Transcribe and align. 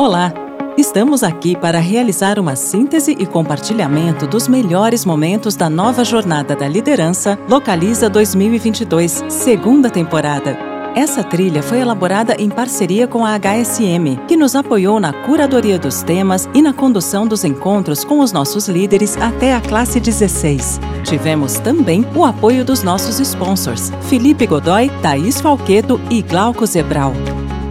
Olá! 0.00 0.32
Estamos 0.78 1.22
aqui 1.22 1.54
para 1.54 1.78
realizar 1.78 2.38
uma 2.38 2.56
síntese 2.56 3.14
e 3.18 3.26
compartilhamento 3.26 4.26
dos 4.26 4.48
melhores 4.48 5.04
momentos 5.04 5.54
da 5.56 5.68
nova 5.68 6.06
Jornada 6.06 6.56
da 6.56 6.66
Liderança 6.66 7.38
Localiza 7.46 8.08
2022, 8.08 9.24
segunda 9.28 9.90
temporada. 9.90 10.56
Essa 10.96 11.22
trilha 11.22 11.62
foi 11.62 11.80
elaborada 11.80 12.34
em 12.38 12.48
parceria 12.48 13.06
com 13.06 13.26
a 13.26 13.38
HSM, 13.38 14.16
que 14.26 14.38
nos 14.38 14.56
apoiou 14.56 14.98
na 14.98 15.12
curadoria 15.12 15.78
dos 15.78 16.02
temas 16.02 16.48
e 16.54 16.62
na 16.62 16.72
condução 16.72 17.26
dos 17.26 17.44
encontros 17.44 18.02
com 18.02 18.20
os 18.20 18.32
nossos 18.32 18.70
líderes 18.70 19.18
até 19.18 19.52
a 19.52 19.60
classe 19.60 20.00
16. 20.00 20.80
Tivemos 21.04 21.58
também 21.58 22.06
o 22.16 22.24
apoio 22.24 22.64
dos 22.64 22.82
nossos 22.82 23.20
sponsors, 23.20 23.92
Felipe 24.08 24.46
Godoy, 24.46 24.90
Thaís 25.02 25.42
Falqueto 25.42 26.00
e 26.08 26.22
Glauco 26.22 26.64
Zebral. 26.64 27.12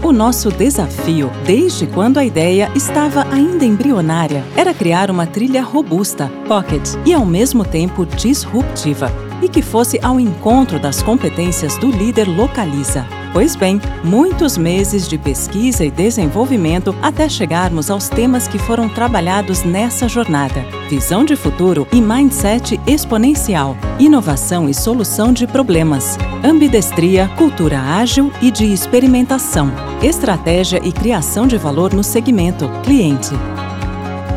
O 0.02 0.14
nosso 0.14 0.50
desafio, 0.50 1.30
desde 1.46 1.86
quando 1.86 2.20
a 2.20 2.26
ideia 2.26 2.72
estava 2.74 3.28
ainda 3.34 3.66
embrionária, 3.66 4.46
era 4.56 4.74
criar 4.74 5.12
uma 5.12 5.28
trilha 5.28 5.62
robusta, 5.62 6.32
pocket 6.48 6.88
e 7.06 7.14
ao 7.14 7.26
mesmo 7.26 7.66
tempo 7.66 8.06
disruptiva, 8.06 9.12
e 9.42 9.50
que 9.50 9.62
fosse 9.62 10.00
ao 10.02 10.20
encontro 10.20 10.80
das 10.80 11.02
competências 11.02 11.78
do 11.78 11.90
líder 11.92 12.28
localiza. 12.28 13.06
Pois 13.32 13.56
bem, 13.56 13.80
muitos 14.04 14.58
meses 14.58 15.08
de 15.08 15.18
pesquisa 15.18 15.86
e 15.86 15.92
desenvolvimento 15.92 16.96
até 17.02 17.30
chegarmos 17.30 17.92
aos 17.92 18.10
temas 18.10 18.48
que 18.48 18.58
foram 18.58 18.90
trabalhados 18.90 19.64
nessa 19.64 20.08
jornada: 20.08 20.66
visão 20.90 21.24
de 21.24 21.36
futuro 21.36 21.88
e 21.92 22.02
mindset 22.02 22.80
exponencial, 22.88 23.78
inovação 24.00 24.68
e 24.68 24.74
solução 24.74 25.32
de 25.32 25.46
problemas, 25.46 26.18
ambidestria, 26.44 27.30
cultura 27.38 27.80
ágil 27.80 28.32
e 28.42 28.50
de 28.50 28.66
experimentação, 28.66 29.72
estratégia 30.02 30.82
e 30.84 30.92
criação 30.92 31.46
de 31.46 31.58
valor 31.58 31.94
no 31.94 32.04
segmento 32.04 32.68
cliente. 32.84 33.36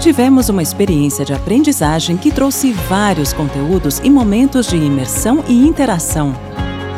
Tivemos 0.00 0.48
uma 0.48 0.62
experiência 0.62 1.24
de 1.24 1.32
aprendizagem 1.32 2.16
que 2.16 2.30
trouxe 2.30 2.72
vários 2.72 3.32
conteúdos 3.32 4.00
e 4.02 4.10
momentos 4.10 4.66
de 4.66 4.76
imersão 4.76 5.44
e 5.48 5.66
interação 5.66 6.34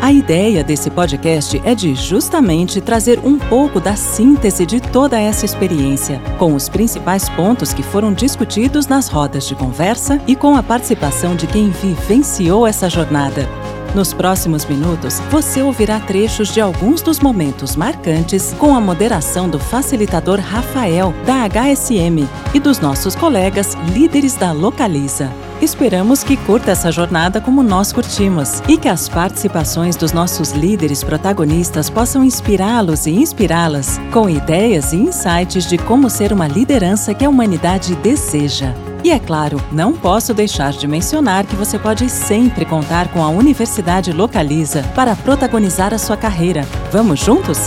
a 0.04 0.12
ideia 0.12 0.62
desse 0.62 0.90
podcast 0.90 1.62
é 1.64 1.74
de 1.74 1.94
justamente 1.94 2.78
trazer 2.78 3.18
um 3.20 3.38
pouco 3.38 3.80
da 3.80 3.96
síntese 3.96 4.66
de 4.66 4.78
toda 4.78 5.18
essa 5.18 5.46
experiência, 5.46 6.20
com 6.38 6.54
os 6.54 6.68
principais 6.68 7.26
pontos 7.30 7.72
que 7.72 7.82
foram 7.82 8.12
discutidos 8.12 8.86
nas 8.86 9.08
rodas 9.08 9.46
de 9.46 9.54
conversa 9.54 10.20
e 10.26 10.36
com 10.36 10.56
a 10.56 10.62
participação 10.62 11.34
de 11.34 11.46
quem 11.46 11.70
vivenciou 11.70 12.66
essa 12.66 12.90
jornada. 12.90 13.48
Nos 13.94 14.12
próximos 14.12 14.64
minutos, 14.64 15.20
você 15.30 15.62
ouvirá 15.62 16.00
trechos 16.00 16.52
de 16.52 16.60
alguns 16.60 17.00
dos 17.00 17.20
momentos 17.20 17.76
marcantes 17.76 18.52
com 18.58 18.74
a 18.74 18.80
moderação 18.80 19.48
do 19.48 19.60
facilitador 19.60 20.40
Rafael, 20.40 21.14
da 21.24 21.44
HSM, 21.46 22.28
e 22.52 22.58
dos 22.58 22.80
nossos 22.80 23.14
colegas 23.14 23.74
líderes 23.94 24.34
da 24.34 24.50
Localiza. 24.50 25.30
Esperamos 25.64 26.22
que 26.22 26.36
curta 26.36 26.72
essa 26.72 26.92
jornada 26.92 27.40
como 27.40 27.62
nós 27.62 27.90
curtimos 27.90 28.60
e 28.68 28.76
que 28.76 28.86
as 28.86 29.08
participações 29.08 29.96
dos 29.96 30.12
nossos 30.12 30.50
líderes 30.50 31.02
protagonistas 31.02 31.88
possam 31.88 32.22
inspirá-los 32.22 33.06
e 33.06 33.12
inspirá-las 33.12 33.98
com 34.12 34.28
ideias 34.28 34.92
e 34.92 34.96
insights 34.96 35.66
de 35.66 35.78
como 35.78 36.10
ser 36.10 36.34
uma 36.34 36.46
liderança 36.46 37.14
que 37.14 37.24
a 37.24 37.30
humanidade 37.30 37.94
deseja. 37.96 38.74
E 39.02 39.10
é 39.10 39.18
claro, 39.18 39.58
não 39.72 39.94
posso 39.94 40.34
deixar 40.34 40.72
de 40.72 40.86
mencionar 40.86 41.46
que 41.46 41.56
você 41.56 41.78
pode 41.78 42.10
sempre 42.10 42.66
contar 42.66 43.08
com 43.08 43.24
a 43.24 43.30
Universidade 43.30 44.12
Localiza 44.12 44.82
para 44.94 45.16
protagonizar 45.16 45.94
a 45.94 45.98
sua 45.98 46.16
carreira. 46.16 46.66
Vamos 46.92 47.20
juntos? 47.20 47.58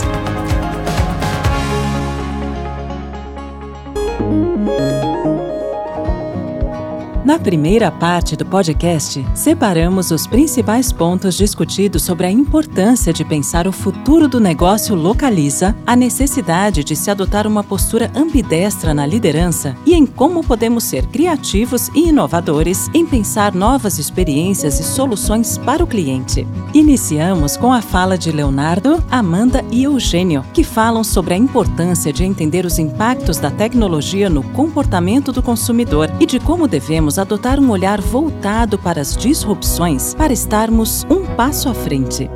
Na 7.28 7.38
primeira 7.38 7.92
parte 7.92 8.34
do 8.34 8.46
podcast, 8.46 9.22
separamos 9.34 10.10
os 10.10 10.26
principais 10.26 10.90
pontos 10.90 11.34
discutidos 11.34 12.02
sobre 12.02 12.26
a 12.26 12.30
importância 12.30 13.12
de 13.12 13.22
pensar 13.22 13.66
o 13.66 13.72
futuro 13.72 14.26
do 14.26 14.40
negócio 14.40 14.94
localiza, 14.94 15.76
a 15.86 15.94
necessidade 15.94 16.82
de 16.82 16.96
se 16.96 17.10
adotar 17.10 17.46
uma 17.46 17.62
postura 17.62 18.10
ambidestra 18.16 18.94
na 18.94 19.04
liderança 19.04 19.76
e 19.84 19.92
em 19.92 20.06
como 20.06 20.42
podemos 20.42 20.84
ser 20.84 21.04
criativos 21.08 21.90
e 21.94 22.08
inovadores 22.08 22.88
em 22.94 23.04
pensar 23.04 23.54
novas 23.54 23.98
experiências 23.98 24.80
e 24.80 24.82
soluções 24.82 25.58
para 25.58 25.84
o 25.84 25.86
cliente. 25.86 26.48
Iniciamos 26.72 27.58
com 27.58 27.70
a 27.70 27.82
fala 27.82 28.16
de 28.16 28.32
Leonardo, 28.32 29.04
Amanda 29.10 29.62
e 29.70 29.84
Eugênio, 29.84 30.42
que 30.54 30.64
falam 30.64 31.04
sobre 31.04 31.34
a 31.34 31.36
importância 31.36 32.10
de 32.10 32.24
entender 32.24 32.64
os 32.64 32.78
impactos 32.78 33.36
da 33.36 33.50
tecnologia 33.50 34.30
no 34.30 34.42
comportamento 34.42 35.30
do 35.30 35.42
consumidor 35.42 36.10
e 36.18 36.24
de 36.24 36.40
como 36.40 36.66
devemos 36.66 37.17
adotar 37.22 37.58
um 37.58 37.70
olhar 37.70 38.00
voltado 38.00 38.78
para 38.78 39.00
as 39.00 39.16
disrupções 39.16 40.14
para 40.14 40.32
estarmos 40.32 41.04
um 41.04 41.24
passo 41.36 41.68
à 41.68 41.74
frente. 41.74 42.28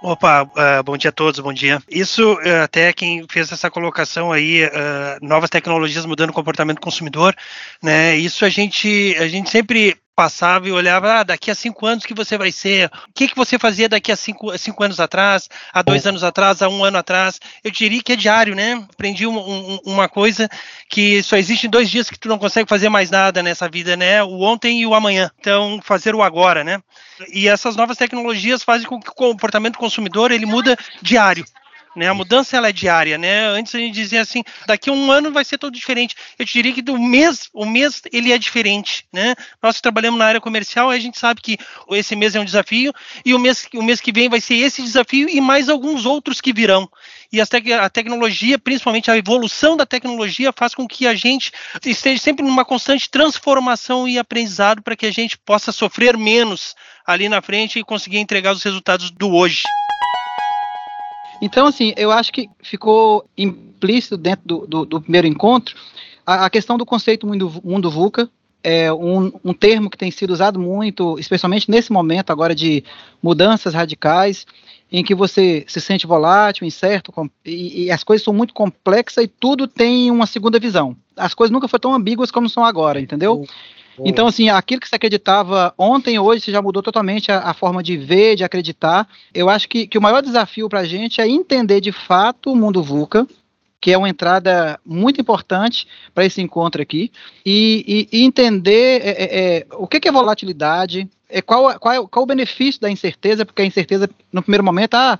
Opa, 0.00 0.44
uh, 0.44 0.82
bom 0.84 0.96
dia 0.96 1.10
a 1.10 1.12
todos, 1.12 1.40
bom 1.40 1.52
dia. 1.52 1.82
Isso, 1.90 2.34
uh, 2.34 2.62
até 2.62 2.92
quem 2.92 3.26
fez 3.28 3.50
essa 3.50 3.68
colocação 3.68 4.30
aí, 4.30 4.64
uh, 4.64 4.70
novas 5.20 5.50
tecnologias 5.50 6.06
mudando 6.06 6.30
o 6.30 6.32
comportamento 6.32 6.76
do 6.76 6.82
consumidor, 6.82 7.34
né? 7.82 8.16
Isso 8.16 8.44
a 8.44 8.48
gente, 8.48 9.16
a 9.18 9.26
gente 9.26 9.50
sempre 9.50 9.96
passava 10.18 10.66
e 10.66 10.72
olhava, 10.72 11.20
ah, 11.20 11.22
daqui 11.22 11.48
a 11.48 11.54
cinco 11.54 11.86
anos 11.86 12.04
que 12.04 12.12
você 12.12 12.36
vai 12.36 12.50
ser, 12.50 12.90
o 13.08 13.12
que, 13.14 13.28
que 13.28 13.36
você 13.36 13.56
fazia 13.56 13.88
daqui 13.88 14.10
a 14.10 14.16
cinco, 14.16 14.58
cinco 14.58 14.82
anos 14.82 14.98
atrás, 14.98 15.48
há 15.72 15.80
dois 15.80 16.04
anos 16.08 16.24
atrás, 16.24 16.60
há 16.60 16.68
um 16.68 16.82
ano 16.82 16.98
atrás, 16.98 17.38
eu 17.62 17.70
diria 17.70 18.02
que 18.02 18.14
é 18.14 18.16
diário, 18.16 18.56
né? 18.56 18.84
Aprendi 18.92 19.28
um, 19.28 19.38
um, 19.38 19.78
uma 19.84 20.08
coisa 20.08 20.48
que 20.88 21.22
só 21.22 21.36
existe 21.36 21.68
em 21.68 21.70
dois 21.70 21.88
dias 21.88 22.10
que 22.10 22.18
tu 22.18 22.28
não 22.28 22.36
consegue 22.36 22.68
fazer 22.68 22.88
mais 22.88 23.12
nada 23.12 23.44
nessa 23.44 23.68
vida, 23.68 23.96
né? 23.96 24.20
O 24.24 24.40
ontem 24.40 24.80
e 24.80 24.86
o 24.88 24.92
amanhã, 24.92 25.30
então 25.38 25.80
fazer 25.84 26.16
o 26.16 26.22
agora, 26.22 26.64
né? 26.64 26.82
E 27.32 27.46
essas 27.46 27.76
novas 27.76 27.96
tecnologias 27.96 28.64
fazem 28.64 28.88
com 28.88 28.98
que 28.98 29.10
o 29.10 29.14
comportamento 29.14 29.74
do 29.74 29.78
consumidor 29.78 30.32
ele 30.32 30.46
muda 30.46 30.76
diário. 31.00 31.44
Né? 31.98 32.06
A 32.06 32.14
mudança 32.14 32.56
ela 32.56 32.68
é 32.68 32.72
diária, 32.72 33.18
né? 33.18 33.48
Antes 33.48 33.74
a 33.74 33.78
gente 33.78 33.92
dizia 33.92 34.20
assim, 34.20 34.44
daqui 34.68 34.88
a 34.88 34.92
um 34.92 35.10
ano 35.10 35.32
vai 35.32 35.44
ser 35.44 35.58
todo 35.58 35.74
diferente. 35.74 36.14
Eu 36.38 36.46
te 36.46 36.52
diria 36.52 36.72
que 36.72 36.80
do 36.80 36.96
mês, 36.96 37.48
o 37.52 37.66
mês 37.66 38.02
ele 38.12 38.30
é 38.30 38.38
diferente, 38.38 39.04
né? 39.12 39.34
Nós 39.60 39.80
trabalhamos 39.80 40.16
na 40.16 40.26
área 40.26 40.40
comercial, 40.40 40.90
a 40.90 40.98
gente 41.00 41.18
sabe 41.18 41.40
que 41.40 41.58
esse 41.90 42.14
mês 42.14 42.36
é 42.36 42.40
um 42.40 42.44
desafio 42.44 42.92
e 43.24 43.34
o 43.34 43.38
mês, 43.38 43.66
o 43.74 43.82
mês 43.82 44.00
que 44.00 44.12
vem 44.12 44.28
vai 44.28 44.40
ser 44.40 44.54
esse 44.54 44.80
desafio 44.80 45.28
e 45.28 45.40
mais 45.40 45.68
alguns 45.68 46.06
outros 46.06 46.40
que 46.40 46.52
virão. 46.52 46.88
E 47.32 47.40
a 47.40 47.90
tecnologia, 47.90 48.60
principalmente 48.60 49.10
a 49.10 49.16
evolução 49.16 49.76
da 49.76 49.84
tecnologia, 49.84 50.52
faz 50.56 50.76
com 50.76 50.86
que 50.86 51.04
a 51.04 51.16
gente 51.16 51.50
esteja 51.84 52.22
sempre 52.22 52.46
numa 52.46 52.64
constante 52.64 53.10
transformação 53.10 54.06
e 54.06 54.20
aprendizado 54.20 54.82
para 54.82 54.94
que 54.94 55.04
a 55.04 55.12
gente 55.12 55.36
possa 55.36 55.72
sofrer 55.72 56.16
menos 56.16 56.76
ali 57.04 57.28
na 57.28 57.42
frente 57.42 57.80
e 57.80 57.84
conseguir 57.84 58.18
entregar 58.18 58.52
os 58.52 58.62
resultados 58.62 59.10
do 59.10 59.34
hoje. 59.34 59.64
Então, 61.40 61.66
assim, 61.66 61.92
eu 61.96 62.10
acho 62.10 62.32
que 62.32 62.48
ficou 62.62 63.28
implícito 63.36 64.16
dentro 64.16 64.46
do, 64.46 64.66
do, 64.66 64.84
do 64.84 65.00
primeiro 65.00 65.26
encontro 65.26 65.76
a, 66.28 66.44
a, 66.44 66.50
questão 66.50 66.76
do 66.76 66.84
conceito 66.84 67.26
mundo, 67.26 67.50
mundo 67.64 67.90
VUCA, 67.90 68.28
é 68.62 68.92
um, 68.92 69.32
um, 69.42 69.54
termo 69.54 69.88
que 69.88 69.96
tem 69.96 70.10
sido 70.10 70.30
usado 70.30 70.60
muito, 70.60 71.18
especialmente 71.18 71.70
nesse 71.70 71.90
momento 71.90 72.28
agora 72.28 72.54
de 72.54 72.84
mudanças 73.22 73.72
radicais, 73.72 74.46
em 74.92 75.02
que 75.02 75.14
você 75.14 75.64
se 75.66 75.80
sente 75.80 76.06
volátil, 76.06 76.66
incerto, 76.66 77.12
e, 77.46 77.84
e, 77.84 77.90
as 77.90 78.04
coisas 78.04 78.22
são 78.22 78.34
muito 78.34 78.52
complexas 78.52 79.24
e 79.24 79.28
tudo 79.28 79.66
tem 79.66 80.10
uma 80.10 80.26
segunda 80.26 80.58
visão. 80.58 80.94
As 81.16 81.32
coisas 81.32 81.50
nunca 81.50 81.66
foram 81.66 81.80
tão 81.80 81.94
ambíguas 81.94 82.30
como 82.30 82.46
são 82.46 82.62
agora, 82.62 83.00
entendeu? 83.00 83.46
Então, 84.04 84.26
assim, 84.26 84.48
aquilo 84.48 84.80
que 84.80 84.88
você 84.88 84.96
acreditava 84.96 85.72
ontem, 85.76 86.18
hoje, 86.18 86.42
você 86.42 86.52
já 86.52 86.62
mudou 86.62 86.82
totalmente 86.82 87.30
a, 87.32 87.40
a 87.40 87.54
forma 87.54 87.82
de 87.82 87.96
ver, 87.96 88.36
de 88.36 88.44
acreditar. 88.44 89.08
Eu 89.32 89.48
acho 89.48 89.68
que, 89.68 89.86
que 89.86 89.98
o 89.98 90.02
maior 90.02 90.22
desafio 90.22 90.68
para 90.68 90.80
a 90.80 90.84
gente 90.84 91.20
é 91.20 91.28
entender 91.28 91.80
de 91.80 91.92
fato 91.92 92.52
o 92.52 92.56
mundo 92.56 92.82
VUCA, 92.82 93.26
que 93.80 93.92
é 93.92 93.98
uma 93.98 94.08
entrada 94.08 94.78
muito 94.84 95.20
importante 95.20 95.86
para 96.14 96.24
esse 96.24 96.40
encontro 96.40 96.82
aqui, 96.82 97.12
e, 97.44 98.08
e, 98.12 98.18
e 98.18 98.24
entender 98.24 99.00
é, 99.02 99.10
é, 99.10 99.58
é 99.58 99.66
o 99.74 99.86
que, 99.86 100.00
que 100.00 100.08
é 100.08 100.12
volatilidade, 100.12 101.08
é, 101.28 101.42
qual, 101.42 101.78
qual, 101.78 101.94
é, 101.94 102.06
qual 102.06 102.22
o 102.22 102.26
benefício 102.26 102.80
da 102.80 102.90
incerteza, 102.90 103.44
porque 103.44 103.62
a 103.62 103.66
incerteza, 103.66 104.08
no 104.32 104.42
primeiro 104.42 104.64
momento, 104.64 104.94
ah, 104.94 105.18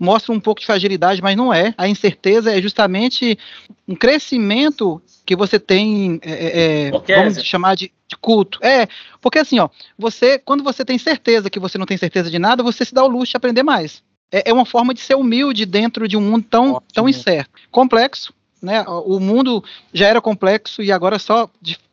mostra 0.00 0.32
um 0.32 0.40
pouco 0.40 0.60
de 0.60 0.66
fragilidade, 0.66 1.20
mas 1.20 1.36
não 1.36 1.52
é. 1.52 1.74
A 1.76 1.86
incerteza 1.86 2.50
é 2.56 2.62
justamente 2.62 3.38
um 3.86 3.94
crescimento 3.94 5.00
que 5.26 5.36
você 5.36 5.58
tem, 5.58 6.18
é, 6.22 6.32
é, 6.32 6.86
é 6.88 6.90
vamos 6.90 7.44
chamar 7.44 7.76
de, 7.76 7.92
de, 8.08 8.16
culto. 8.16 8.58
É, 8.64 8.88
porque 9.20 9.38
assim, 9.38 9.58
ó, 9.58 9.68
você, 9.98 10.38
quando 10.38 10.64
você 10.64 10.84
tem 10.84 10.96
certeza 10.96 11.50
que 11.50 11.60
você 11.60 11.76
não 11.76 11.84
tem 11.84 11.98
certeza 11.98 12.30
de 12.30 12.38
nada, 12.38 12.62
você 12.62 12.84
se 12.84 12.94
dá 12.94 13.04
o 13.04 13.08
luxo 13.08 13.32
de 13.32 13.36
aprender 13.36 13.62
mais. 13.62 14.02
É, 14.32 14.50
é 14.50 14.52
uma 14.52 14.64
forma 14.64 14.94
de 14.94 15.00
ser 15.00 15.16
humilde 15.16 15.66
dentro 15.66 16.08
de 16.08 16.16
um 16.16 16.20
mundo 16.22 16.46
tão, 16.48 16.82
tão 16.94 17.06
incerto. 17.06 17.50
Complexo, 17.70 18.32
né? 18.62 18.84
O 18.86 19.18
mundo 19.18 19.64
já 19.92 20.06
era 20.06 20.20
complexo 20.20 20.82
e 20.82 20.92
agora 20.92 21.18
só, 21.18 21.48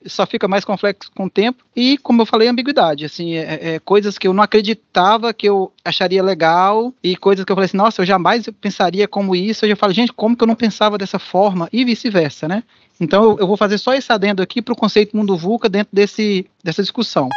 só 0.06 0.26
fica 0.26 0.48
mais 0.48 0.66
complexo 0.66 1.12
com 1.16 1.26
o 1.26 1.30
tempo. 1.30 1.64
E, 1.76 1.98
como 1.98 2.22
eu 2.22 2.26
falei, 2.26 2.48
ambiguidade. 2.48 3.06
Assim, 3.06 3.36
é, 3.36 3.76
é, 3.76 3.80
coisas 3.80 4.18
que 4.18 4.28
eu 4.28 4.34
não 4.34 4.44
acreditava 4.44 5.34
que 5.34 5.48
eu 5.48 5.72
acharia 5.84 6.22
legal 6.22 6.94
e 7.04 7.16
coisas 7.16 7.46
que 7.46 7.52
eu 7.52 7.56
falei 7.56 7.68
assim, 7.68 7.78
nossa, 7.78 8.02
eu 8.02 8.06
jamais 8.06 8.48
pensaria 8.60 9.08
como 9.08 9.36
isso. 9.36 9.66
Eu 9.66 9.70
já 9.70 9.76
falo, 9.76 9.94
gente, 9.94 10.12
como 10.12 10.36
que 10.36 10.44
eu 10.44 10.48
não 10.48 10.56
pensava 10.56 10.98
dessa 10.98 11.20
forma? 11.20 11.70
E 11.72 11.86
vice-versa, 11.86 12.48
né? 12.48 12.64
Então 13.00 13.24
eu, 13.24 13.40
eu, 13.40 13.48
vou 13.48 13.56
fazer 13.58 13.78
só 13.78 13.94
esse 13.94 14.12
adendo 14.12 14.42
aqui 14.42 14.62
para 14.62 14.74
o 14.74 14.78
conceito 14.78 15.16
mundo 15.16 15.38
VUCA 15.38 15.70
dentro 15.70 15.90
desse, 15.94 16.46
dessa 16.64 16.82
discussão. 16.82 17.30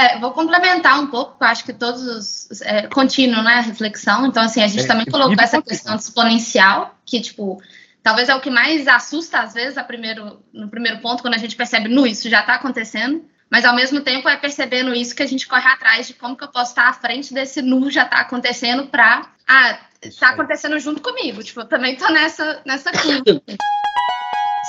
É, 0.00 0.18
vou 0.18 0.30
complementar 0.30 0.98
um 0.98 1.08
pouco, 1.08 1.36
eu 1.38 1.46
acho 1.46 1.64
que 1.64 1.74
todos 1.74 2.02
os. 2.02 2.62
É, 2.62 2.86
contínuo, 2.86 3.42
né? 3.42 3.60
Reflexão. 3.60 4.24
Então, 4.24 4.42
assim, 4.42 4.62
a 4.62 4.66
gente 4.66 4.84
é, 4.84 4.86
também 4.86 5.04
colocou 5.04 5.36
essa 5.38 5.60
questão 5.60 5.94
exponencial, 5.94 6.94
que, 7.04 7.20
tipo, 7.20 7.60
talvez 8.02 8.28
é 8.28 8.34
o 8.34 8.40
que 8.40 8.50
mais 8.50 8.88
assusta, 8.88 9.40
às 9.40 9.54
vezes, 9.54 9.76
a 9.78 9.84
primeiro, 9.84 10.42
no 10.52 10.68
primeiro 10.68 11.00
ponto, 11.00 11.22
quando 11.22 11.34
a 11.34 11.38
gente 11.38 11.56
percebe, 11.56 11.88
nu, 11.88 12.06
isso 12.06 12.28
já 12.28 12.40
está 12.40 12.54
acontecendo. 12.54 13.24
Mas, 13.50 13.64
ao 13.64 13.74
mesmo 13.74 14.00
tempo, 14.00 14.28
é 14.28 14.36
percebendo 14.36 14.94
isso 14.94 15.14
que 15.14 15.22
a 15.22 15.26
gente 15.26 15.46
corre 15.48 15.66
atrás 15.66 16.06
de 16.06 16.14
como 16.14 16.36
que 16.36 16.44
eu 16.44 16.48
posso 16.48 16.70
estar 16.70 16.88
à 16.88 16.92
frente 16.92 17.34
desse 17.34 17.60
nu 17.60 17.90
já 17.90 18.04
está 18.04 18.20
acontecendo 18.20 18.86
para. 18.86 19.26
Ah, 19.46 19.78
está 20.00 20.30
acontecendo 20.30 20.78
junto 20.78 21.02
comigo. 21.02 21.42
Tipo, 21.42 21.60
eu 21.60 21.66
também 21.66 21.94
estou 21.94 22.12
nessa, 22.12 22.62
nessa 22.64 22.92
curva. 22.92 23.24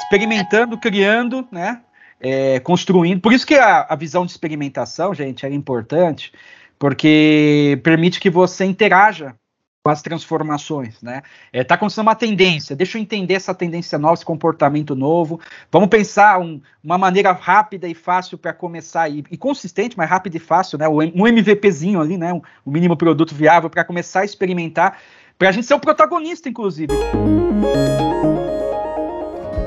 Experimentando, 0.03 0.79
criando, 0.79 1.47
né? 1.51 1.81
É, 2.19 2.59
construindo. 2.61 3.21
Por 3.21 3.33
isso 3.33 3.45
que 3.45 3.55
a, 3.55 3.85
a 3.87 3.95
visão 3.95 4.25
de 4.25 4.31
experimentação, 4.31 5.13
gente, 5.13 5.45
é 5.45 5.49
importante, 5.49 6.33
porque 6.79 7.79
permite 7.83 8.19
que 8.19 8.29
você 8.31 8.65
interaja 8.65 9.35
com 9.83 9.89
as 9.89 10.01
transformações, 10.01 11.01
né? 11.01 11.23
É, 11.51 11.63
tá 11.63 11.73
acontecendo 11.73 12.05
uma 12.05 12.15
tendência, 12.15 12.75
deixa 12.75 12.97
eu 12.97 13.01
entender 13.01 13.33
essa 13.33 13.53
tendência 13.53 13.97
nova, 13.97 14.13
esse 14.13 14.25
comportamento 14.25 14.95
novo. 14.95 15.39
Vamos 15.71 15.89
pensar 15.89 16.39
um, 16.39 16.61
uma 16.83 16.99
maneira 16.99 17.31
rápida 17.31 17.87
e 17.87 17.95
fácil 17.95 18.37
para 18.37 18.53
começar 18.53 19.09
e, 19.09 19.23
e, 19.31 19.37
consistente, 19.37 19.97
mas 19.97 20.07
rápida 20.07 20.37
e 20.37 20.39
fácil, 20.39 20.77
né? 20.77 20.87
Um 20.87 21.27
MVPzinho 21.27 21.99
ali, 21.99 22.15
né? 22.15 22.31
Um, 22.31 22.41
um 22.65 22.71
mínimo 22.71 22.95
produto 22.95 23.33
viável 23.33 23.69
para 23.69 23.83
começar 23.83 24.21
a 24.21 24.25
experimentar, 24.25 24.99
para 25.37 25.49
a 25.49 25.51
gente 25.51 25.65
ser 25.65 25.73
o 25.73 25.79
protagonista, 25.79 26.47
inclusive. 26.47 26.93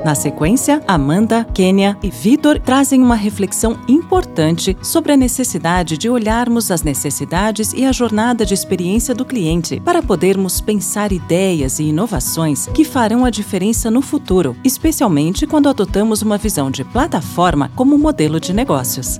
Na 0.04 0.14
sequência, 0.14 0.82
Amanda, 0.86 1.46
Kênia 1.54 1.96
e 2.02 2.10
Vitor 2.10 2.60
trazem 2.60 3.02
uma 3.02 3.14
reflexão 3.14 3.78
importante 3.88 4.76
sobre 4.82 5.12
a 5.12 5.16
necessidade 5.16 5.96
de 5.96 6.10
olharmos 6.10 6.70
as 6.70 6.82
necessidades 6.82 7.72
e 7.72 7.86
a 7.86 7.90
jornada 7.90 8.44
de 8.44 8.52
experiência 8.52 9.14
do 9.14 9.24
cliente 9.24 9.80
para 9.80 10.02
podermos 10.02 10.60
pensar 10.60 11.10
ideias 11.10 11.78
e 11.78 11.84
inovações 11.84 12.66
que 12.74 12.84
farão 12.84 13.24
a 13.24 13.30
diferença 13.30 13.90
no 13.90 14.02
futuro, 14.02 14.54
especialmente 14.62 15.46
quando 15.46 15.70
adotamos 15.70 16.20
uma 16.20 16.36
visão 16.36 16.70
de 16.70 16.84
plataforma 16.84 17.70
como 17.74 17.96
modelo 17.96 18.38
de 18.38 18.52
negócios 18.52 19.18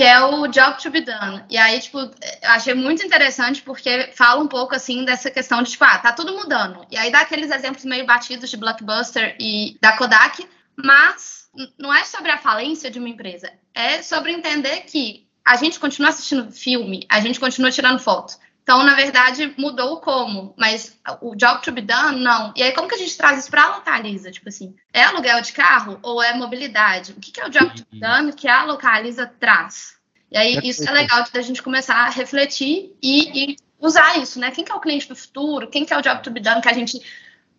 que 0.00 0.04
é 0.04 0.18
o 0.18 0.46
Job 0.46 0.82
to 0.82 0.90
be 0.90 1.02
Done. 1.02 1.44
E 1.50 1.58
aí, 1.58 1.78
tipo, 1.78 1.98
achei 2.44 2.72
muito 2.72 3.04
interessante 3.04 3.60
porque 3.60 4.10
fala 4.14 4.40
um 4.42 4.48
pouco, 4.48 4.74
assim, 4.74 5.04
dessa 5.04 5.30
questão 5.30 5.62
de, 5.62 5.72
tipo, 5.72 5.84
ah, 5.84 5.98
tá 5.98 6.10
tudo 6.10 6.32
mudando. 6.32 6.86
E 6.90 6.96
aí 6.96 7.12
dá 7.12 7.20
aqueles 7.20 7.50
exemplos 7.50 7.84
meio 7.84 8.06
batidos 8.06 8.48
de 8.48 8.56
Blockbuster 8.56 9.36
e 9.38 9.76
da 9.78 9.94
Kodak, 9.98 10.48
mas 10.74 11.50
não 11.78 11.92
é 11.92 12.02
sobre 12.04 12.30
a 12.30 12.38
falência 12.38 12.90
de 12.90 12.98
uma 12.98 13.10
empresa, 13.10 13.52
é 13.74 14.00
sobre 14.00 14.32
entender 14.32 14.84
que 14.86 15.28
a 15.46 15.56
gente 15.56 15.78
continua 15.78 16.08
assistindo 16.08 16.50
filme, 16.50 17.04
a 17.06 17.20
gente 17.20 17.38
continua 17.38 17.70
tirando 17.70 17.98
foto. 17.98 18.38
Então, 18.70 18.84
na 18.84 18.94
verdade, 18.94 19.52
mudou 19.58 19.94
o 19.94 20.00
como, 20.00 20.54
mas 20.56 20.96
o 21.20 21.34
job 21.34 21.60
to 21.60 21.72
be 21.72 21.82
done, 21.82 22.20
não. 22.20 22.52
E 22.54 22.62
aí, 22.62 22.70
como 22.70 22.86
que 22.86 22.94
a 22.94 22.98
gente 22.98 23.16
traz 23.16 23.40
isso 23.40 23.50
para 23.50 23.64
a 23.64 23.76
Localiza? 23.78 24.30
Tipo 24.30 24.48
assim, 24.48 24.76
é 24.92 25.02
aluguel 25.02 25.40
de 25.40 25.52
carro 25.52 25.98
ou 26.04 26.22
é 26.22 26.32
mobilidade? 26.34 27.10
O 27.10 27.16
que, 27.16 27.32
que 27.32 27.40
é 27.40 27.46
o 27.48 27.50
job 27.50 27.68
to 27.74 27.84
be 27.90 27.98
done 27.98 28.32
que 28.32 28.46
a 28.46 28.62
Localiza 28.62 29.26
traz? 29.26 29.96
E 30.30 30.38
aí, 30.38 30.60
isso 30.62 30.88
é 30.88 30.92
legal 30.92 31.24
da 31.32 31.42
gente 31.42 31.60
começar 31.60 31.96
a 31.96 32.10
refletir 32.10 32.96
e, 33.02 33.50
e, 33.54 33.56
usar 33.80 34.16
isso, 34.18 34.38
né? 34.38 34.52
Quem 34.52 34.64
que 34.64 34.70
é 34.70 34.74
o 34.76 34.80
cliente 34.80 35.08
do 35.08 35.16
futuro? 35.16 35.68
Quem 35.68 35.84
que 35.84 35.92
é 35.92 35.98
o 35.98 36.02
job 36.02 36.22
to 36.22 36.30
be 36.30 36.38
done 36.38 36.62
que 36.62 36.68
a 36.68 36.72
gente 36.72 37.00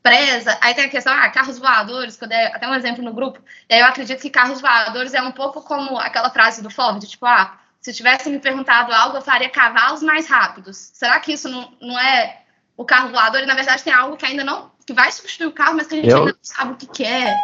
preza? 0.02 0.58
Aí 0.62 0.74
tem 0.74 0.86
a 0.86 0.90
questão, 0.90 1.12
ah, 1.12 1.30
carros 1.30 1.60
voadores, 1.60 2.16
que 2.16 2.24
eu 2.24 2.30
dei 2.30 2.46
até 2.46 2.70
um 2.70 2.74
exemplo 2.74 3.04
no 3.04 3.12
grupo. 3.12 3.44
E 3.70 3.74
aí 3.74 3.82
eu 3.82 3.86
acredito 3.86 4.22
que 4.22 4.30
carros 4.30 4.62
voadores 4.62 5.14
é 5.14 5.22
um 5.22 5.34
pouco 5.34 5.62
como 5.62 5.98
aquela 5.98 6.30
frase 6.30 6.64
do 6.64 6.70
Ford, 6.70 7.04
tipo, 7.06 7.26
ah, 7.26 7.60
se 7.82 7.94
tivesse 7.94 8.30
me 8.30 8.40
perguntado 8.40 8.94
algo, 8.94 9.18
eu 9.18 9.22
faria 9.22 9.50
cavalos 9.50 10.04
mais 10.04 10.28
rápidos. 10.28 10.92
Será 10.94 11.20
que 11.20 11.34
isso 11.34 11.50
não, 11.50 11.74
não 11.82 12.00
é 12.00 12.44
o 12.78 12.86
carro 12.86 13.10
voador? 13.10 13.42
E 13.42 13.48
na 13.48 13.56
verdade 13.56 13.84
tem 13.84 13.92
algo 13.92 14.16
que 14.16 14.26
ainda 14.26 14.44
não. 14.44 14.72
que 14.86 14.94
vai 14.94 15.12
substituir 15.12 15.48
o 15.48 15.52
carro, 15.52 15.76
mas 15.76 15.88
que 15.88 15.96
a 15.96 15.98
gente 15.98 16.10
eu... 16.10 16.20
ainda 16.20 16.32
não 16.32 16.40
sabe 16.44 16.74
o 16.74 16.78
que, 16.78 16.86
que 16.86 17.04
é. 17.04 17.36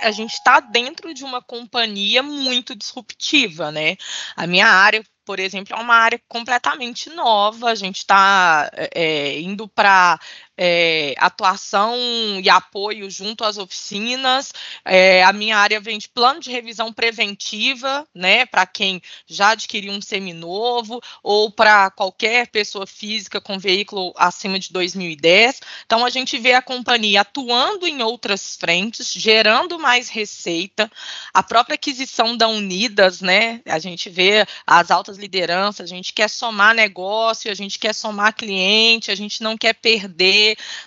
A 0.00 0.10
gente 0.12 0.34
está 0.34 0.60
dentro 0.60 1.12
de 1.12 1.24
uma 1.24 1.42
companhia 1.42 2.22
muito 2.22 2.74
disruptiva, 2.76 3.72
né? 3.72 3.96
A 4.36 4.46
minha 4.46 4.68
área, 4.68 5.02
por 5.24 5.40
exemplo, 5.40 5.74
é 5.74 5.80
uma 5.80 5.94
área 5.94 6.20
completamente 6.28 7.10
nova. 7.10 7.70
A 7.70 7.74
gente 7.74 7.98
está 7.98 8.70
é, 8.74 8.90
é, 8.94 9.40
indo 9.40 9.66
para 9.66 10.20
é, 10.56 11.14
atuação 11.18 11.96
e 12.42 12.48
apoio 12.48 13.10
junto 13.10 13.44
às 13.44 13.58
oficinas. 13.58 14.52
É, 14.84 15.24
a 15.24 15.32
minha 15.32 15.56
área 15.56 15.80
vem 15.80 15.98
de 15.98 16.08
plano 16.08 16.40
de 16.40 16.50
revisão 16.50 16.92
preventiva, 16.92 18.06
né, 18.14 18.46
para 18.46 18.66
quem 18.66 19.02
já 19.26 19.50
adquiriu 19.50 19.92
um 19.92 20.00
seminovo 20.00 21.00
ou 21.22 21.50
para 21.50 21.90
qualquer 21.90 22.48
pessoa 22.48 22.86
física 22.86 23.40
com 23.40 23.58
veículo 23.58 24.12
acima 24.16 24.58
de 24.58 24.72
2010. 24.72 25.60
Então 25.84 26.04
a 26.04 26.10
gente 26.10 26.38
vê 26.38 26.52
a 26.54 26.62
companhia 26.62 27.22
atuando 27.22 27.86
em 27.86 28.02
outras 28.02 28.56
frentes, 28.56 29.12
gerando 29.12 29.78
mais 29.78 30.08
receita, 30.08 30.90
a 31.32 31.42
própria 31.42 31.74
aquisição 31.74 32.36
da 32.36 32.48
Unidas, 32.48 33.20
né? 33.20 33.60
A 33.66 33.78
gente 33.78 34.08
vê 34.08 34.46
as 34.66 34.90
altas 34.90 35.16
lideranças, 35.16 35.80
a 35.80 35.94
gente 35.94 36.12
quer 36.12 36.28
somar 36.28 36.74
negócio, 36.74 37.50
a 37.50 37.54
gente 37.54 37.78
quer 37.78 37.94
somar 37.94 38.34
cliente, 38.34 39.10
a 39.10 39.14
gente 39.14 39.42
não 39.42 39.56
quer 39.56 39.74
perder 39.74 40.43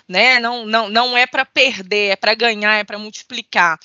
né? 0.08 0.38
Não, 0.40 0.66
não, 0.66 0.88
não 0.88 1.16
é 1.16 1.26
para 1.26 1.44
perder, 1.44 2.12
é 2.12 2.16
para 2.16 2.34
ganhar, 2.34 2.74
é 2.76 2.84
para 2.84 2.98
multiplicar. 2.98 3.78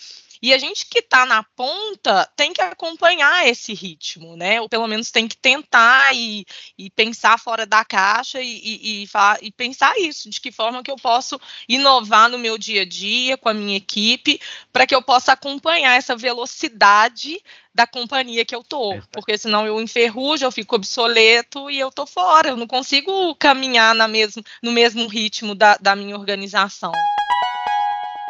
E 0.43 0.53
a 0.53 0.57
gente 0.57 0.85
que 0.87 0.99
está 0.99 1.25
na 1.25 1.41
ponta 1.41 2.29
tem 2.35 2.51
que 2.51 2.61
acompanhar 2.61 3.47
esse 3.47 3.73
ritmo, 3.73 4.35
né? 4.35 4.59
Ou 4.59 4.67
pelo 4.67 4.85
menos 4.89 5.09
tem 5.09 5.25
que 5.25 5.37
tentar 5.37 6.13
e, 6.13 6.45
e 6.77 6.89
pensar 6.89 7.39
fora 7.39 7.65
da 7.65 7.85
caixa 7.85 8.41
e, 8.41 8.57
e, 8.57 9.03
e, 9.03 9.09
e, 9.41 9.51
pensar 9.53 9.97
isso, 9.97 10.29
de 10.29 10.41
que 10.41 10.51
forma 10.51 10.83
que 10.83 10.91
eu 10.91 10.97
posso 10.97 11.39
inovar 11.65 12.27
no 12.27 12.37
meu 12.37 12.57
dia 12.57 12.81
a 12.81 12.85
dia 12.85 13.37
com 13.37 13.47
a 13.47 13.53
minha 13.53 13.77
equipe, 13.77 14.37
para 14.73 14.85
que 14.85 14.93
eu 14.93 15.01
possa 15.01 15.31
acompanhar 15.31 15.95
essa 15.95 16.13
velocidade 16.13 17.41
da 17.73 17.87
companhia 17.87 18.43
que 18.43 18.53
eu 18.53 18.65
tô, 18.65 19.01
porque 19.13 19.37
senão 19.37 19.65
eu 19.65 19.79
enferrujo, 19.79 20.43
eu 20.43 20.51
fico 20.51 20.75
obsoleto 20.75 21.71
e 21.71 21.79
eu 21.79 21.89
tô 21.89 22.05
fora, 22.05 22.49
eu 22.49 22.57
não 22.57 22.67
consigo 22.67 23.33
caminhar 23.35 23.95
na 23.95 24.09
mesmo, 24.09 24.43
no 24.62 24.73
mesmo 24.73 25.07
ritmo 25.07 25.55
da, 25.55 25.77
da 25.77 25.95
minha 25.95 26.17
organização. 26.17 26.91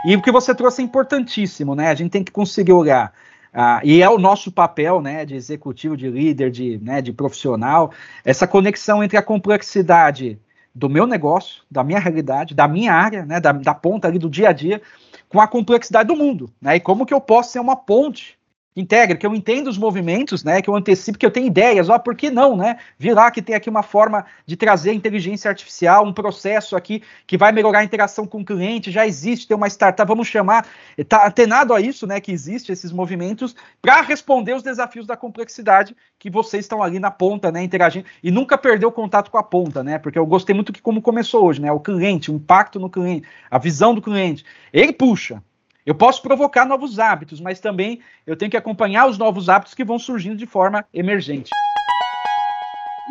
E 0.06 0.16
o 0.16 0.22
que 0.22 0.32
você 0.32 0.54
trouxe 0.54 0.82
é 0.82 0.86
importantíssimo, 0.86 1.76
né? 1.76 1.88
A 1.88 1.96
gente 1.96 2.12
tem 2.12 2.24
que 2.24 2.32
conseguir 2.32 2.74
olhar. 2.74 3.14
Ah, 3.54 3.80
e 3.84 4.02
é 4.02 4.10
o 4.10 4.18
nosso 4.18 4.52
papel, 4.52 5.00
né, 5.00 5.24
de 5.26 5.36
executivo, 5.36 5.96
de 5.96 6.10
líder, 6.10 6.50
de, 6.50 6.80
né, 6.80 7.04
de 7.04 7.14
profissional, 7.14 7.92
essa 8.26 8.48
conexão 8.48 9.04
entre 9.04 9.16
a 9.16 9.22
complexidade 9.22 10.40
do 10.74 10.90
meu 10.90 11.06
negócio, 11.06 11.62
da 11.70 11.84
minha 11.84 12.00
realidade, 12.00 12.56
da 12.56 12.68
minha 12.68 12.92
área, 12.92 13.24
né, 13.24 13.40
da, 13.40 13.52
da 13.52 13.76
ponta 13.76 14.08
ali 14.08 14.18
do 14.18 14.28
dia 14.28 14.50
a 14.50 14.52
dia, 14.52 14.82
com 15.30 15.40
a 15.40 15.48
complexidade 15.48 16.08
do 16.08 16.16
mundo, 16.16 16.50
né, 16.60 16.78
e 16.78 16.80
como 16.80 17.06
que 17.06 17.14
eu 17.14 17.22
posso 17.22 17.52
ser 17.52 17.60
uma 17.60 17.76
ponte 17.76 18.40
integre, 18.76 19.18
que 19.18 19.26
eu 19.26 19.36
entendo 19.36 19.68
os 19.68 19.78
movimentos, 19.78 20.44
né, 20.44 20.62
que 20.62 20.70
eu 20.70 20.76
antecipo, 20.76 21.18
que 21.18 21.26
eu 21.26 21.32
tenho 21.32 21.48
ideias, 21.48 21.90
ó, 21.90 22.00
por 22.00 22.16
que 22.16 22.30
não, 22.30 22.56
né? 22.56 22.78
Lá 23.14 23.30
que 23.30 23.42
tem 23.42 23.56
aqui 23.56 23.70
uma 23.70 23.84
forma 23.84 24.26
de 24.46 24.56
trazer 24.56 24.94
inteligência 24.94 25.50
artificial, 25.50 26.06
um 26.06 26.14
processo 26.14 26.76
aqui 26.76 27.04
que 27.28 27.38
vai 27.38 27.52
melhorar 27.52 27.80
a 27.80 27.84
interação 27.84 28.26
com 28.26 28.42
o 28.42 28.46
cliente, 28.46 28.92
já 28.92 29.06
existe, 29.06 29.48
tem 29.48 29.56
uma 29.56 29.68
startup, 29.68 30.08
vamos 30.08 30.28
chamar, 30.28 30.66
tá 31.08 31.26
atenado 31.26 31.74
a 31.74 31.82
isso, 31.82 32.08
né, 32.08 32.20
que 32.20 32.32
existe 32.32 32.72
esses 32.72 32.92
movimentos 32.92 33.56
para 33.82 34.02
responder 34.02 34.54
os 34.56 34.64
desafios 34.64 35.06
da 35.06 35.16
complexidade 35.16 35.96
que 36.18 36.30
vocês 36.30 36.66
estão 36.66 36.82
ali 36.82 37.00
na 37.00 37.12
ponta, 37.12 37.52
né, 37.52 37.64
interagindo 37.64 38.06
e 38.24 38.32
nunca 38.32 38.58
perder 38.58 38.86
o 38.86 38.92
contato 38.92 39.30
com 39.30 39.38
a 39.38 39.44
ponta, 39.44 39.84
né? 39.84 40.00
Porque 40.00 40.18
eu 40.18 40.26
gostei 40.26 40.56
muito 40.56 40.74
que 40.74 40.82
como 40.82 41.02
começou 41.02 41.46
hoje, 41.46 41.62
né, 41.62 41.72
o 41.72 41.80
cliente, 41.80 42.32
o 42.32 42.36
impacto 42.36 42.80
no 42.80 42.90
cliente, 42.90 43.28
a 43.52 43.58
visão 43.58 43.94
do 43.94 44.02
cliente. 44.02 44.46
Ele 44.72 44.94
puxa, 44.94 45.44
eu 45.86 45.94
posso 45.94 46.22
provocar 46.22 46.66
novos 46.66 46.98
hábitos, 46.98 47.42
mas 47.42 47.60
também 47.60 48.00
eu 48.26 48.36
tenho 48.36 48.52
que 48.52 48.58
acompanhar 48.58 49.08
os 49.08 49.18
novos 49.18 49.50
hábitos 49.50 49.74
que 49.74 49.84
vão 49.84 50.00
surgindo 50.00 50.38
de 50.38 50.46
forma 50.46 50.86
emergente. 50.94 51.50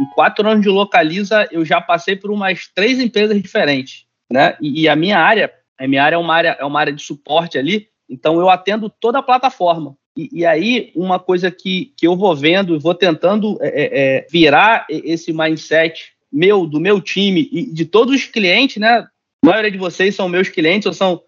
Em 0.01 0.07
quatro 0.15 0.49
anos 0.49 0.63
de 0.63 0.71
Localiza, 0.71 1.47
eu 1.51 1.65
já 1.65 1.81
passei 1.81 2.17
por 2.17 2.31
umas 2.31 2.67
três 2.75 2.99
empresas 2.99 3.41
diferentes, 3.41 4.07
né? 4.31 4.57
E, 4.61 4.83
e 4.83 4.89
a 4.89 4.97
minha 4.97 5.19
área, 5.19 5.53
a 5.79 5.87
minha 5.87 6.03
área 6.03 6.17
é 6.17 6.19
uma 6.19 6.35
área, 6.35 6.57
é 6.59 6.65
uma 6.65 6.81
área 6.81 6.93
de 6.93 7.03
suporte 7.03 7.59
ali, 7.59 7.89
então 8.09 8.41
eu 8.41 8.49
atendo 8.49 8.89
toda 8.89 9.19
a 9.19 9.23
plataforma. 9.23 9.95
E, 10.17 10.41
e 10.41 10.47
aí, 10.47 10.93
uma 10.95 11.19
coisa 11.19 11.51
que, 11.51 11.93
que 11.97 12.07
eu 12.07 12.17
vou 12.17 12.35
vendo, 12.35 12.81
vou 12.81 12.95
tentando 12.95 13.59
é, 13.61 13.69
é, 13.69 14.17
é 14.17 14.27
virar 14.31 14.87
esse 14.89 15.33
mindset 15.33 16.13
meu, 16.33 16.67
do 16.67 16.81
meu 16.81 17.01
time 17.01 17.49
e 17.53 17.71
de 17.71 17.85
todos 17.85 18.15
os 18.15 18.25
clientes, 18.25 18.79
né? 18.79 19.07
a 19.45 19.49
maioria 19.49 19.71
de 19.71 19.79
vocês 19.79 20.15
são 20.15 20.29
meus 20.29 20.49
clientes, 20.49 20.87
ou 20.87 20.93
são 20.93 21.23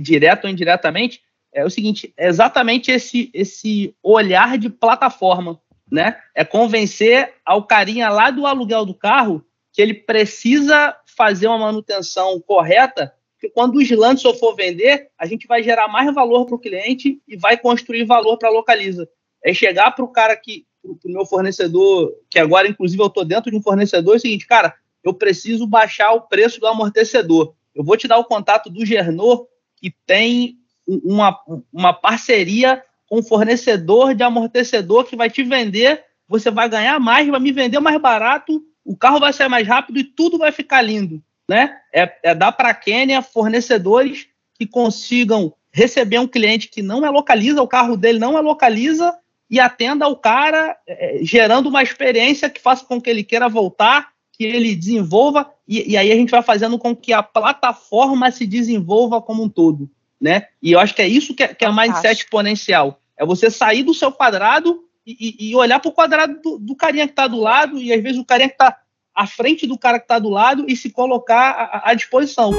direto 0.00 0.44
ou 0.44 0.50
indiretamente, 0.50 1.22
é 1.52 1.64
o 1.64 1.70
seguinte, 1.70 2.12
é 2.16 2.28
exatamente 2.28 2.90
esse, 2.90 3.30
esse 3.34 3.94
olhar 4.02 4.56
de 4.56 4.70
plataforma, 4.70 5.60
né? 5.90 6.16
É 6.34 6.44
convencer 6.44 7.34
ao 7.44 7.64
carinha 7.64 8.08
lá 8.08 8.30
do 8.30 8.46
aluguel 8.46 8.86
do 8.86 8.94
carro 8.94 9.44
que 9.72 9.82
ele 9.82 9.94
precisa 9.94 10.96
fazer 11.16 11.46
uma 11.48 11.58
manutenção 11.58 12.40
correta, 12.40 13.12
porque 13.34 13.52
quando 13.52 13.76
o 13.76 13.82
Slanson 13.82 14.34
for 14.34 14.54
vender, 14.54 15.08
a 15.18 15.26
gente 15.26 15.46
vai 15.46 15.62
gerar 15.62 15.88
mais 15.88 16.12
valor 16.14 16.44
para 16.46 16.54
o 16.54 16.58
cliente 16.58 17.20
e 17.26 17.36
vai 17.36 17.56
construir 17.56 18.04
valor 18.04 18.36
para 18.36 18.48
a 18.48 18.52
Localiza. 18.52 19.08
É 19.42 19.54
chegar 19.54 19.90
para 19.92 20.04
o 20.04 20.08
cara 20.08 20.36
que, 20.36 20.66
para 20.82 21.08
o 21.08 21.12
meu 21.12 21.24
fornecedor, 21.24 22.12
que 22.28 22.38
agora, 22.38 22.68
inclusive, 22.68 23.02
eu 23.02 23.06
estou 23.06 23.24
dentro 23.24 23.50
de 23.50 23.56
um 23.56 23.62
fornecedor, 23.62 24.14
é 24.14 24.16
o 24.18 24.20
seguinte, 24.20 24.46
cara, 24.46 24.74
eu 25.02 25.14
preciso 25.14 25.66
baixar 25.66 26.12
o 26.12 26.20
preço 26.20 26.60
do 26.60 26.66
amortecedor. 26.66 27.54
Eu 27.74 27.82
vou 27.82 27.96
te 27.96 28.06
dar 28.06 28.18
o 28.18 28.24
contato 28.24 28.68
do 28.68 28.84
Gernot, 28.84 29.46
que 29.80 29.94
tem 30.06 30.56
uma, 30.86 31.38
uma 31.72 31.92
parceria 31.92 32.82
com 33.08 33.18
um 33.18 33.22
fornecedor 33.22 34.14
de 34.14 34.22
amortecedor 34.22 35.04
que 35.04 35.16
vai 35.16 35.30
te 35.30 35.42
vender, 35.42 36.04
você 36.28 36.50
vai 36.50 36.68
ganhar 36.68 36.98
mais, 37.00 37.26
vai 37.26 37.40
me 37.40 37.50
vender 37.50 37.80
mais 37.80 38.00
barato, 38.00 38.62
o 38.84 38.96
carro 38.96 39.18
vai 39.18 39.32
sair 39.32 39.48
mais 39.48 39.66
rápido 39.66 39.98
e 39.98 40.04
tudo 40.04 40.38
vai 40.38 40.52
ficar 40.52 40.82
lindo. 40.82 41.22
Né? 41.48 41.76
É, 41.92 42.12
é 42.22 42.34
dar 42.34 42.52
para 42.52 42.68
a 42.68 42.74
Quênia 42.74 43.22
fornecedores 43.22 44.28
que 44.56 44.66
consigam 44.66 45.52
receber 45.72 46.18
um 46.18 46.28
cliente 46.28 46.68
que 46.68 46.82
não 46.82 47.04
é 47.04 47.10
localiza, 47.10 47.62
o 47.62 47.68
carro 47.68 47.96
dele 47.96 48.18
não 48.18 48.36
é 48.36 48.40
localiza, 48.40 49.16
e 49.50 49.58
atenda 49.58 50.06
o 50.06 50.16
cara, 50.16 50.76
é, 50.86 51.18
gerando 51.22 51.68
uma 51.68 51.82
experiência 51.82 52.48
que 52.48 52.60
faça 52.60 52.84
com 52.84 53.00
que 53.00 53.10
ele 53.10 53.24
queira 53.24 53.48
voltar, 53.48 54.12
que 54.40 54.44
ele 54.46 54.74
desenvolva, 54.74 55.52
e, 55.68 55.92
e, 55.92 55.96
aí 55.98 56.10
a 56.10 56.14
gente 56.14 56.30
vai 56.30 56.40
fazendo 56.40 56.78
com 56.78 56.96
que 56.96 57.12
a 57.12 57.22
plataforma 57.22 58.30
se 58.30 58.46
desenvolva 58.46 59.20
como 59.20 59.42
um 59.42 59.50
todo. 59.50 59.90
Né? 60.18 60.46
E 60.62 60.72
eu 60.72 60.80
acho 60.80 60.94
que 60.94 61.02
é 61.02 61.06
isso 61.06 61.34
que 61.34 61.42
é, 61.42 61.48
que 61.48 61.62
é 61.62 61.70
mindset 61.70 62.22
exponencial. 62.22 62.98
É 63.18 63.26
você 63.26 63.50
sair 63.50 63.82
do 63.82 63.92
seu 63.92 64.10
quadrado 64.10 64.80
e, 65.06 65.50
e 65.50 65.54
olhar 65.54 65.78
para 65.78 65.90
o 65.90 65.92
quadrado 65.92 66.40
do, 66.40 66.58
do, 66.58 66.74
carinha 66.74 67.06
que 67.06 67.12
está 67.12 67.26
do 67.26 67.38
lado, 67.38 67.76
e 67.76 67.92
às 67.92 68.02
vezes 68.02 68.18
o 68.18 68.24
carinha 68.24 68.48
que 68.48 68.54
está 68.54 68.78
à 69.14 69.26
frente 69.26 69.66
do 69.66 69.76
cara 69.76 69.98
que 69.98 70.06
está 70.06 70.18
do 70.18 70.30
lado 70.30 70.64
e 70.66 70.74
se 70.74 70.88
colocar 70.88 71.50
à, 71.50 71.90
à 71.90 71.94
disposição 71.94 72.50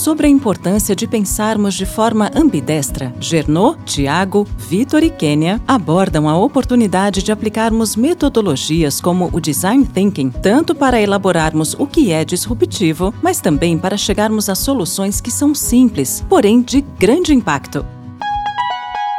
sobre 0.00 0.26
a 0.26 0.30
importância 0.30 0.96
de 0.96 1.06
pensarmos 1.06 1.74
de 1.74 1.84
forma 1.84 2.30
ambidestra. 2.34 3.14
Gernot, 3.20 3.78
Tiago, 3.84 4.46
Vitor 4.56 5.02
e 5.02 5.10
Kênia 5.10 5.60
abordam 5.68 6.26
a 6.26 6.38
oportunidade 6.38 7.22
de 7.22 7.30
aplicarmos 7.30 7.96
metodologias 7.96 8.98
como 8.98 9.28
o 9.30 9.38
design 9.38 9.84
thinking, 9.84 10.30
tanto 10.30 10.74
para 10.74 11.00
elaborarmos 11.00 11.74
o 11.78 11.86
que 11.86 12.12
é 12.12 12.24
disruptivo, 12.24 13.12
mas 13.20 13.42
também 13.42 13.76
para 13.76 13.98
chegarmos 13.98 14.48
a 14.48 14.54
soluções 14.54 15.20
que 15.20 15.30
são 15.30 15.54
simples, 15.54 16.24
porém 16.30 16.62
de 16.62 16.80
grande 16.80 17.34
impacto 17.34 17.84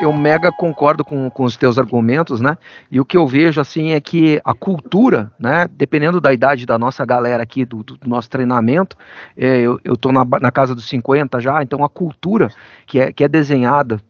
eu 0.01 0.11
mega 0.13 0.51
concordo 0.51 1.05
com, 1.05 1.29
com 1.29 1.43
os 1.43 1.55
teus 1.55 1.77
argumentos, 1.77 2.41
né? 2.41 2.57
E 2.89 2.99
o 2.99 3.05
que 3.05 3.15
eu 3.15 3.27
vejo, 3.27 3.61
assim, 3.61 3.91
é 3.91 4.01
que 4.01 4.41
a 4.43 4.53
cultura, 4.53 5.31
né? 5.39 5.67
Dependendo 5.71 6.19
da 6.19 6.33
idade 6.33 6.65
da 6.65 6.77
nossa 6.77 7.05
galera 7.05 7.43
aqui, 7.43 7.63
do, 7.65 7.83
do 7.83 7.97
nosso 8.05 8.29
treinamento, 8.29 8.97
é, 9.37 9.61
eu, 9.61 9.79
eu 9.83 9.95
tô 9.95 10.11
na, 10.11 10.25
na 10.25 10.51
casa 10.51 10.73
dos 10.73 10.87
50 10.87 11.39
já, 11.39 11.61
então 11.61 11.83
a 11.83 11.89
cultura 11.89 12.49
que 12.85 12.99
é, 12.99 13.11
que 13.11 13.23
é 13.23 13.27
desenhada 13.27 14.01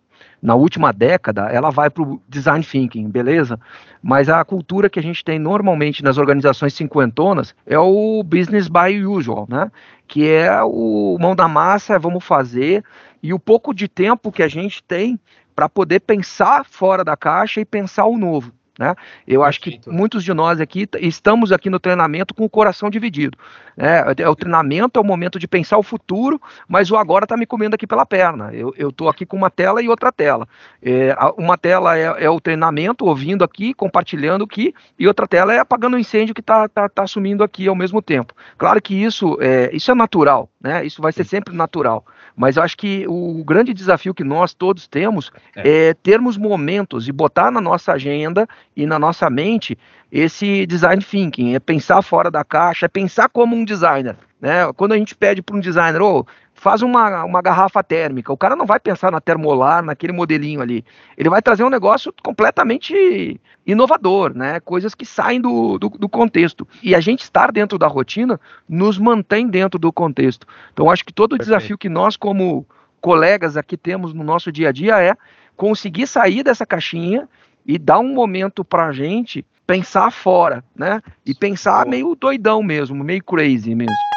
na 0.41 0.55
última 0.55 0.91
década, 0.91 1.43
ela 1.49 1.69
vai 1.69 1.89
para 1.89 2.01
o 2.01 2.19
design 2.27 2.63
thinking, 2.63 3.07
beleza? 3.09 3.59
Mas 4.01 4.27
a 4.27 4.43
cultura 4.43 4.89
que 4.89 4.99
a 4.99 5.03
gente 5.03 5.23
tem 5.23 5.37
normalmente 5.37 6.03
nas 6.03 6.17
organizações 6.17 6.73
cinquentonas 6.73 7.53
é 7.65 7.77
o 7.77 8.23
business 8.23 8.67
by 8.67 9.05
usual, 9.05 9.45
né? 9.47 9.71
Que 10.07 10.27
é 10.27 10.63
o 10.63 11.17
mão 11.19 11.35
da 11.35 11.47
massa, 11.47 11.99
vamos 11.99 12.23
fazer, 12.23 12.83
e 13.21 13.33
o 13.33 13.39
pouco 13.39 13.73
de 13.73 13.87
tempo 13.87 14.31
que 14.31 14.41
a 14.41 14.47
gente 14.47 14.83
tem 14.83 15.19
para 15.55 15.69
poder 15.69 15.99
pensar 16.01 16.65
fora 16.65 17.03
da 17.03 17.15
caixa 17.15 17.61
e 17.61 17.65
pensar 17.65 18.05
o 18.05 18.17
novo. 18.17 18.51
Né? 18.81 18.95
Eu 19.27 19.43
acho 19.43 19.61
que 19.61 19.79
muitos 19.85 20.23
de 20.23 20.33
nós 20.33 20.59
aqui 20.59 20.87
estamos 20.99 21.51
aqui 21.51 21.69
no 21.69 21.79
treinamento 21.79 22.33
com 22.33 22.45
o 22.45 22.49
coração 22.49 22.89
dividido. 22.89 23.37
Né? 23.77 24.03
É, 24.17 24.27
o 24.27 24.35
treinamento 24.35 24.97
é 24.97 25.01
o 25.01 25.05
momento 25.05 25.37
de 25.37 25.47
pensar 25.47 25.77
o 25.77 25.83
futuro, 25.83 26.41
mas 26.67 26.89
o 26.89 26.97
agora 26.97 27.25
está 27.25 27.37
me 27.37 27.45
comendo 27.45 27.75
aqui 27.75 27.85
pela 27.85 28.05
perna. 28.07 28.51
Eu 28.53 28.89
estou 28.89 29.07
aqui 29.07 29.25
com 29.25 29.37
uma 29.37 29.49
tela 29.49 29.81
e 29.81 29.89
outra 29.89 30.11
tela. 30.11 30.47
É, 30.81 31.15
uma 31.37 31.57
tela 31.57 31.97
é, 31.97 32.23
é, 32.23 32.29
o 32.29 32.39
treinamento, 32.39 33.05
ouvindo 33.05 33.43
aqui, 33.43 33.73
compartilhando 33.73 34.45
aqui, 34.45 34.73
e 34.97 35.07
outra 35.07 35.27
tela 35.27 35.53
é 35.53 35.59
apagando 35.59 35.95
o 35.95 35.99
incêndio 35.99 36.33
que 36.33 36.41
está 36.41 36.67
tá, 36.67 36.89
tá 36.89 37.03
assumindo 37.03 37.43
aqui 37.43 37.67
ao 37.67 37.75
mesmo 37.75 38.01
tempo. 38.01 38.33
Claro 38.57 38.81
que 38.81 38.95
isso 38.95 39.37
é, 39.41 39.69
isso 39.73 39.91
é 39.91 39.95
natural, 39.95 40.49
né? 40.59 40.83
isso 40.85 41.01
vai 41.01 41.11
ser 41.11 41.25
sempre 41.25 41.55
natural. 41.55 42.05
Mas 42.35 42.57
eu 42.57 42.63
acho 42.63 42.77
que 42.77 43.05
o 43.07 43.43
grande 43.43 43.73
desafio 43.73 44.13
que 44.13 44.23
nós 44.23 44.53
todos 44.53 44.87
temos 44.87 45.31
é. 45.55 45.89
é 45.89 45.93
termos 45.93 46.37
momentos 46.37 47.07
e 47.07 47.11
botar 47.11 47.51
na 47.51 47.61
nossa 47.61 47.93
agenda 47.93 48.47
e 48.75 48.85
na 48.85 48.97
nossa 48.97 49.29
mente 49.29 49.77
esse 50.11 50.65
design 50.65 51.01
thinking, 51.03 51.55
é 51.55 51.59
pensar 51.59 52.01
fora 52.01 52.29
da 52.29 52.43
caixa, 52.43 52.85
é 52.85 52.89
pensar 52.89 53.29
como 53.29 53.55
um 53.55 53.63
designer. 53.63 54.15
Né? 54.41 54.73
Quando 54.75 54.93
a 54.93 54.97
gente 54.97 55.15
pede 55.15 55.39
para 55.39 55.55
um 55.55 55.59
designer, 55.59 56.01
oh, 56.01 56.25
faz 56.55 56.81
uma, 56.81 57.23
uma 57.23 57.41
garrafa 57.43 57.83
térmica, 57.83 58.33
o 58.33 58.37
cara 58.37 58.55
não 58.55 58.65
vai 58.65 58.79
pensar 58.79 59.11
na 59.11 59.21
termolar, 59.21 59.83
naquele 59.83 60.11
modelinho 60.11 60.61
ali. 60.61 60.83
Ele 61.15 61.29
vai 61.29 61.43
trazer 61.43 61.63
um 61.63 61.69
negócio 61.69 62.11
completamente 62.23 63.39
inovador, 63.67 64.35
né? 64.35 64.59
coisas 64.59 64.95
que 64.95 65.05
saem 65.05 65.39
do, 65.39 65.77
do, 65.77 65.89
do 65.89 66.09
contexto. 66.09 66.67
E 66.81 66.95
a 66.95 66.99
gente 66.99 67.21
estar 67.21 67.51
dentro 67.51 67.77
da 67.77 67.85
rotina 67.85 68.39
nos 68.67 68.97
mantém 68.97 69.47
dentro 69.47 69.79
do 69.79 69.93
contexto. 69.93 70.47
Então, 70.73 70.89
acho 70.89 71.05
que 71.05 71.13
todo 71.13 71.33
o 71.33 71.37
desafio 71.37 71.77
que 71.77 71.87
nós, 71.87 72.17
como 72.17 72.65
colegas 72.99 73.55
aqui 73.55 73.77
temos 73.77 74.11
no 74.13 74.23
nosso 74.23 74.51
dia 74.51 74.69
a 74.69 74.71
dia 74.71 74.99
é 74.99 75.15
conseguir 75.55 76.07
sair 76.07 76.43
dessa 76.43 76.65
caixinha 76.65 77.29
e 77.63 77.77
dar 77.77 77.99
um 77.99 78.13
momento 78.13 78.65
para 78.65 78.87
a 78.87 78.91
gente 78.91 79.45
pensar 79.67 80.11
fora, 80.11 80.63
né? 80.75 81.01
E 81.25 81.33
pensar 81.33 81.85
meio 81.85 82.15
doidão 82.15 82.63
mesmo, 82.63 83.03
meio 83.03 83.23
crazy 83.23 83.75
mesmo. 83.75 84.10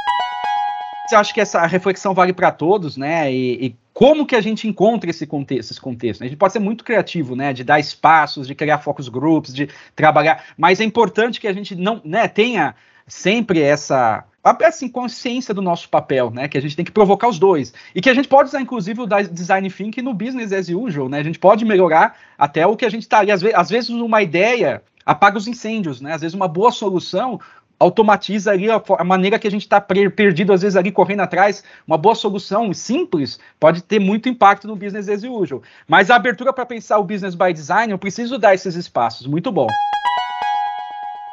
Eu 1.12 1.18
acho 1.18 1.34
que 1.34 1.40
essa 1.40 1.66
reflexão 1.66 2.14
vale 2.14 2.32
para 2.32 2.50
todos, 2.50 2.96
né? 2.96 3.32
E, 3.32 3.66
e, 3.66 3.76
como 3.92 4.26
que 4.26 4.34
a 4.34 4.40
gente 4.40 4.66
encontra 4.66 5.10
esse 5.10 5.26
contexto, 5.26 5.80
contexto? 5.80 6.22
A 6.22 6.26
gente 6.26 6.36
pode 6.36 6.52
ser 6.52 6.58
muito 6.58 6.82
criativo, 6.82 7.36
né? 7.36 7.52
De 7.52 7.62
dar 7.62 7.78
espaços, 7.78 8.46
de 8.46 8.54
criar 8.54 8.78
focus 8.78 9.08
groups, 9.08 9.54
de 9.54 9.68
trabalhar, 9.94 10.44
mas 10.56 10.80
é 10.80 10.84
importante 10.84 11.40
que 11.40 11.46
a 11.46 11.52
gente 11.52 11.76
não, 11.76 12.00
né? 12.04 12.26
Tenha 12.26 12.74
sempre 13.06 13.60
essa 13.60 14.24
assim, 14.42 14.88
consciência 14.88 15.54
do 15.54 15.62
nosso 15.62 15.88
papel, 15.88 16.30
né? 16.30 16.48
Que 16.48 16.58
a 16.58 16.60
gente 16.60 16.76
tem 16.76 16.84
que 16.84 16.92
provocar 16.92 17.28
os 17.28 17.38
dois. 17.38 17.72
E 17.94 18.00
que 18.00 18.10
a 18.10 18.14
gente 18.14 18.28
pode 18.28 18.48
usar, 18.48 18.60
inclusive, 18.60 19.00
o 19.00 19.06
design 19.06 19.70
thinking 19.70 20.02
no 20.02 20.12
business 20.12 20.52
as 20.52 20.68
usual, 20.68 21.08
né? 21.08 21.18
A 21.18 21.22
gente 21.22 21.38
pode 21.38 21.64
melhorar 21.64 22.16
até 22.36 22.66
o 22.66 22.76
que 22.76 22.84
a 22.84 22.90
gente 22.90 23.02
está. 23.02 23.24
Vezes, 23.24 23.54
às 23.54 23.70
vezes, 23.70 23.90
uma 23.90 24.22
ideia 24.22 24.82
apaga 25.04 25.38
os 25.38 25.46
incêndios, 25.46 26.00
né? 26.00 26.12
Às 26.12 26.20
vezes, 26.20 26.34
uma 26.34 26.48
boa 26.48 26.70
solução 26.70 27.40
automatiza 27.84 28.50
ali 28.50 28.70
a, 28.70 28.82
a 28.98 29.04
maneira 29.04 29.38
que 29.38 29.46
a 29.46 29.50
gente 29.50 29.62
está 29.62 29.80
perdido, 29.80 30.52
às 30.52 30.62
vezes, 30.62 30.76
ali 30.76 30.90
correndo 30.90 31.20
atrás. 31.20 31.62
Uma 31.86 31.98
boa 31.98 32.14
solução 32.14 32.72
simples 32.72 33.38
pode 33.60 33.82
ter 33.82 33.98
muito 33.98 34.28
impacto 34.28 34.66
no 34.66 34.76
business 34.76 35.08
as 35.08 35.22
usual. 35.22 35.62
Mas 35.86 36.10
a 36.10 36.16
abertura 36.16 36.52
para 36.52 36.66
pensar 36.66 36.98
o 36.98 37.04
business 37.04 37.34
by 37.34 37.52
design, 37.52 37.92
eu 37.92 37.98
preciso 37.98 38.38
dar 38.38 38.54
esses 38.54 38.74
espaços. 38.74 39.26
Muito 39.26 39.52
bom. 39.52 39.66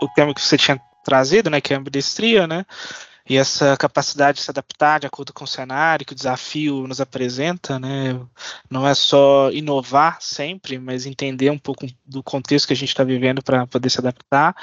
O 0.02 0.08
tema 0.10 0.34
que 0.34 0.42
você 0.42 0.58
tinha 0.58 0.80
trazido, 1.04 1.50
né, 1.50 1.62
que 1.62 1.74
é 1.74 1.78
a 1.78 1.80
ambidestria, 1.80 2.46
né, 2.46 2.66
e 3.30 3.38
essa 3.38 3.78
capacidade 3.78 4.40
de 4.40 4.44
se 4.44 4.52
adaptar 4.52 5.00
de 5.00 5.08
acordo 5.08 5.32
com 5.32 5.46
o 5.46 5.48
cenário 5.48 6.06
que 6.06 6.12
o 6.12 6.16
desafio 6.16 6.88
nos 6.88 7.00
apresenta, 7.00 7.80
né, 7.80 8.20
não 8.70 8.88
é 8.88 8.94
só 8.94 9.50
inovar 9.52 10.18
sempre, 10.20 10.78
mas 10.80 11.06
entender 11.06 11.50
um 11.50 11.58
pouco 11.58 11.86
do 12.06 12.22
contexto 12.24 12.68
que 12.68 12.74
a 12.74 12.76
gente 12.76 12.90
está 12.90 13.04
vivendo 13.04 13.42
para 13.42 13.66
poder 13.68 13.90
se 13.90 14.00
adaptar. 14.00 14.56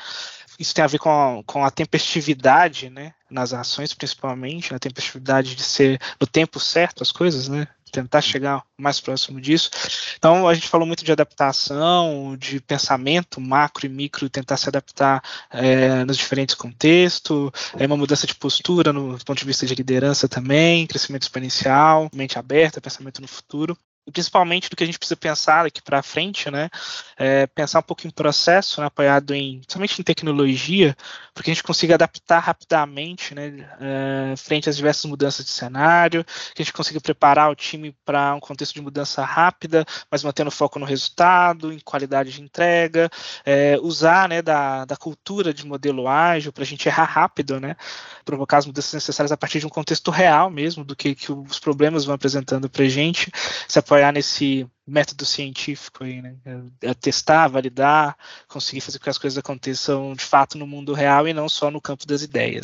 Isso 0.59 0.75
tem 0.75 0.85
a 0.85 0.89
ver 0.89 0.99
com 0.99 1.11
a, 1.11 1.43
com 1.45 1.65
a 1.65 1.71
tempestividade, 1.71 2.91
né, 2.91 3.15
nas 3.31 3.53
ações 3.53 3.95
principalmente, 3.95 4.75
a 4.75 4.79
tempestividade 4.79 5.55
de 5.55 5.63
ser 5.63 6.01
no 6.21 6.27
tempo 6.27 6.59
certo 6.59 7.03
as 7.03 7.13
coisas, 7.13 7.49
né, 7.49 7.69
tentar 7.91 8.21
chegar 8.21 8.63
mais 8.77 9.01
próximo 9.01 9.41
disso. 9.41 9.71
Então, 10.17 10.49
a 10.49 10.55
gente 10.55 10.69
falou 10.69 10.87
muito 10.87 11.05
de 11.05 11.13
adaptação, 11.13 12.37
de 12.39 12.61
pensamento 12.61 13.41
macro 13.41 13.87
e 13.87 13.89
micro, 13.89 14.29
tentar 14.29 14.57
se 14.57 14.69
adaptar 14.69 15.23
é, 15.51 16.05
nos 16.05 16.17
diferentes 16.17 16.55
contextos, 16.55 17.51
é 17.77 17.87
uma 17.87 17.97
mudança 17.97 18.27
de 18.27 18.35
postura 18.35 18.93
no 18.93 19.19
ponto 19.25 19.39
de 19.39 19.45
vista 19.45 19.67
de 19.67 19.75
liderança 19.75 20.29
também, 20.29 20.87
crescimento 20.87 21.23
exponencial, 21.23 22.09
mente 22.13 22.39
aberta, 22.39 22.81
pensamento 22.81 23.21
no 23.21 23.29
futuro. 23.29 23.77
Principalmente 24.13 24.69
do 24.69 24.77
que 24.77 24.83
a 24.83 24.87
gente 24.87 24.99
precisa 24.99 25.17
pensar 25.17 25.65
daqui 25.65 25.83
para 25.83 26.03
frente, 26.03 26.51
né? 26.51 26.69
É, 27.17 27.47
pensar 27.47 27.81
um 27.81 27.83
pouco 27.83 28.07
em 28.07 28.11
processo, 28.11 28.81
né, 28.81 28.87
apoiado 28.87 29.35
em, 29.35 29.61
somente 29.69 30.01
em 30.01 30.05
tecnologia, 30.05 30.97
para 31.35 31.43
que 31.43 31.51
a 31.51 31.55
gente 31.55 31.63
consiga 31.63 31.95
adaptar 31.95 32.41
rapidamente, 32.41 33.35
né, 33.35 33.69
é, 33.81 34.35
frente 34.37 34.69
às 34.69 34.77
diversas 34.77 35.05
mudanças 35.05 35.45
de 35.45 35.51
cenário, 35.51 36.25
que 36.55 36.63
a 36.63 36.65
gente 36.65 36.73
consiga 36.73 37.01
preparar 37.01 37.51
o 37.51 37.55
time 37.55 37.95
para 38.05 38.35
um 38.35 38.41
contexto 38.41 38.75
de 38.75 38.81
mudança 38.81 39.25
rápida, 39.25 39.85
mas 40.11 40.23
mantendo 40.23 40.51
foco 40.51 40.79
no 40.79 40.87
resultado, 40.87 41.73
em 41.73 41.81
qualidade 41.81 42.33
de 42.33 42.43
entrega, 42.43 43.11
é, 43.45 43.79
usar, 43.83 44.29
né, 44.29 44.43
da, 44.43 44.85
da 44.85 44.97
cultura 44.97 45.53
de 45.53 45.67
modelo 45.67 46.09
ágil 46.09 46.53
para 46.53 46.63
a 46.63 46.67
gente 46.67 46.89
errar 46.89 47.05
rápido, 47.05 47.61
né, 47.61 47.77
provocar 48.25 48.59
as 48.59 48.67
mudanças 48.67 48.95
necessárias 48.95 49.33
a 49.33 49.37
partir 49.37 49.61
de 49.61 49.67
um 49.67 49.71
contexto 49.71 50.11
real 50.11 50.51
mesmo 50.51 50.85
do 50.85 50.97
que, 50.97 51.15
que 51.15 51.33
os 51.33 51.59
problemas 51.59 52.05
vão 52.05 52.15
apresentando 52.15 52.69
para 52.69 52.85
gente, 52.87 53.31
se 53.67 53.79
apoiar 53.79 53.98
nesse 54.13 54.67
método 54.87 55.25
científico 55.25 56.05
aí, 56.05 56.23
né? 56.23 56.35
É, 56.45 56.91
é 56.91 56.95
testar, 56.95 57.49
validar, 57.49 58.17
conseguir 58.49 58.81
fazer 58.81 58.99
com 58.99 59.05
que 59.05 59.11
as 59.11 59.19
coisas 59.19 59.39
aconteçam 59.39 60.15
de 60.15 60.25
fato 60.25 60.57
no 60.57 60.67
mundo 60.67 60.95
real 60.95 61.29
e 61.29 61.35
não 61.35 61.49
só 61.49 61.71
no 61.71 61.81
campo 61.81 62.07
das 62.07 62.23
ideias. 62.23 62.63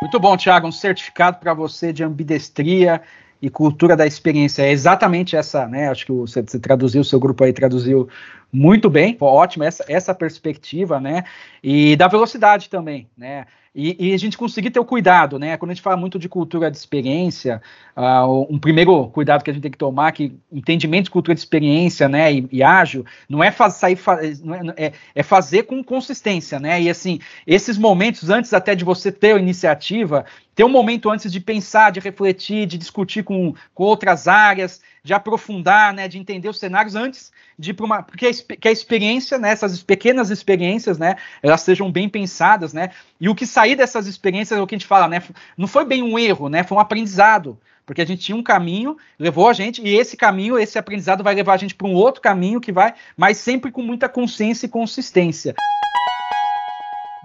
Muito 0.00 0.20
bom, 0.20 0.36
Thiago. 0.36 0.66
Um 0.66 0.72
certificado 0.72 1.38
para 1.38 1.54
você 1.54 1.92
de 1.92 2.04
ambidestria 2.04 3.02
e 3.40 3.50
cultura 3.50 3.96
da 3.96 4.06
experiência. 4.06 4.62
É 4.62 4.70
exatamente 4.70 5.36
essa, 5.36 5.66
né? 5.66 5.88
Acho 5.88 6.06
que 6.06 6.12
você, 6.12 6.42
você 6.42 6.58
traduziu, 6.58 7.00
o 7.00 7.04
seu 7.04 7.18
grupo 7.18 7.44
aí 7.44 7.52
traduziu 7.52 8.08
muito 8.52 8.88
bem. 8.88 9.16
Ótimo 9.20 9.64
essa, 9.64 9.84
essa 9.88 10.14
perspectiva, 10.14 11.00
né? 11.00 11.24
E 11.62 11.96
da 11.96 12.08
velocidade 12.08 12.68
também, 12.68 13.08
né? 13.16 13.46
E, 13.78 14.08
e, 14.08 14.14
a 14.14 14.16
gente 14.16 14.38
conseguir 14.38 14.70
ter 14.70 14.80
o 14.80 14.86
cuidado, 14.86 15.38
né? 15.38 15.54
Quando 15.58 15.70
a 15.70 15.74
gente 15.74 15.82
fala 15.82 15.98
muito 15.98 16.18
de 16.18 16.30
cultura 16.30 16.70
de 16.70 16.78
experiência, 16.78 17.60
uh, 17.94 18.46
um 18.48 18.58
primeiro 18.58 19.08
cuidado 19.08 19.44
que 19.44 19.50
a 19.50 19.52
gente 19.52 19.62
tem 19.62 19.70
que 19.70 19.76
tomar, 19.76 20.12
que 20.12 20.34
entendimento 20.50 21.04
de 21.04 21.10
cultura 21.10 21.34
de 21.34 21.40
experiência, 21.42 22.08
né, 22.08 22.32
e, 22.32 22.48
e 22.50 22.62
ágil, 22.62 23.04
não 23.28 23.44
é 23.44 23.50
faz, 23.50 23.74
sair, 23.74 23.98
não 24.42 24.54
é, 24.54 24.86
é, 24.86 24.92
é, 25.14 25.22
fazer 25.22 25.64
com 25.64 25.84
consistência, 25.84 26.58
né? 26.58 26.80
E 26.80 26.88
assim, 26.88 27.20
esses 27.46 27.76
momentos 27.76 28.30
antes 28.30 28.54
até 28.54 28.74
de 28.74 28.82
você 28.82 29.12
ter 29.12 29.36
a 29.36 29.38
iniciativa, 29.38 30.24
ter 30.56 30.64
um 30.64 30.70
momento 30.70 31.10
antes 31.10 31.30
de 31.30 31.38
pensar, 31.38 31.92
de 31.92 32.00
refletir, 32.00 32.66
de 32.66 32.78
discutir 32.78 33.22
com, 33.22 33.54
com 33.74 33.84
outras 33.84 34.26
áreas, 34.26 34.80
de 35.04 35.12
aprofundar, 35.12 35.92
né, 35.92 36.08
de 36.08 36.18
entender 36.18 36.48
os 36.48 36.58
cenários 36.58 36.96
antes 36.96 37.30
de 37.58 37.70
ir 37.70 37.74
para 37.74 37.84
uma. 37.84 38.02
Porque 38.02 38.26
a, 38.26 38.56
que 38.56 38.66
a 38.66 38.72
experiência, 38.72 39.36
né, 39.36 39.50
essas 39.50 39.82
pequenas 39.82 40.30
experiências, 40.30 40.98
né, 40.98 41.16
elas 41.42 41.60
sejam 41.60 41.92
bem 41.92 42.08
pensadas, 42.08 42.72
né, 42.72 42.88
e 43.20 43.28
o 43.28 43.34
que 43.34 43.46
sair 43.46 43.76
dessas 43.76 44.06
experiências 44.06 44.58
é 44.58 44.62
o 44.62 44.66
que 44.66 44.74
a 44.74 44.78
gente 44.78 44.88
fala, 44.88 45.06
né, 45.06 45.22
não 45.58 45.68
foi 45.68 45.84
bem 45.84 46.02
um 46.02 46.18
erro, 46.18 46.48
né, 46.48 46.64
foi 46.64 46.78
um 46.78 46.80
aprendizado. 46.80 47.58
Porque 47.84 48.00
a 48.00 48.04
gente 48.04 48.22
tinha 48.22 48.36
um 48.36 48.42
caminho, 48.42 48.96
levou 49.16 49.48
a 49.48 49.52
gente, 49.52 49.80
e 49.80 49.94
esse 49.94 50.16
caminho, 50.16 50.58
esse 50.58 50.76
aprendizado 50.76 51.22
vai 51.22 51.36
levar 51.36 51.52
a 51.52 51.56
gente 51.56 51.74
para 51.74 51.86
um 51.86 51.94
outro 51.94 52.20
caminho 52.20 52.60
que 52.60 52.72
vai, 52.72 52.94
mas 53.16 53.36
sempre 53.36 53.70
com 53.70 53.80
muita 53.80 54.08
consciência 54.08 54.66
e 54.66 54.68
consistência. 54.68 55.54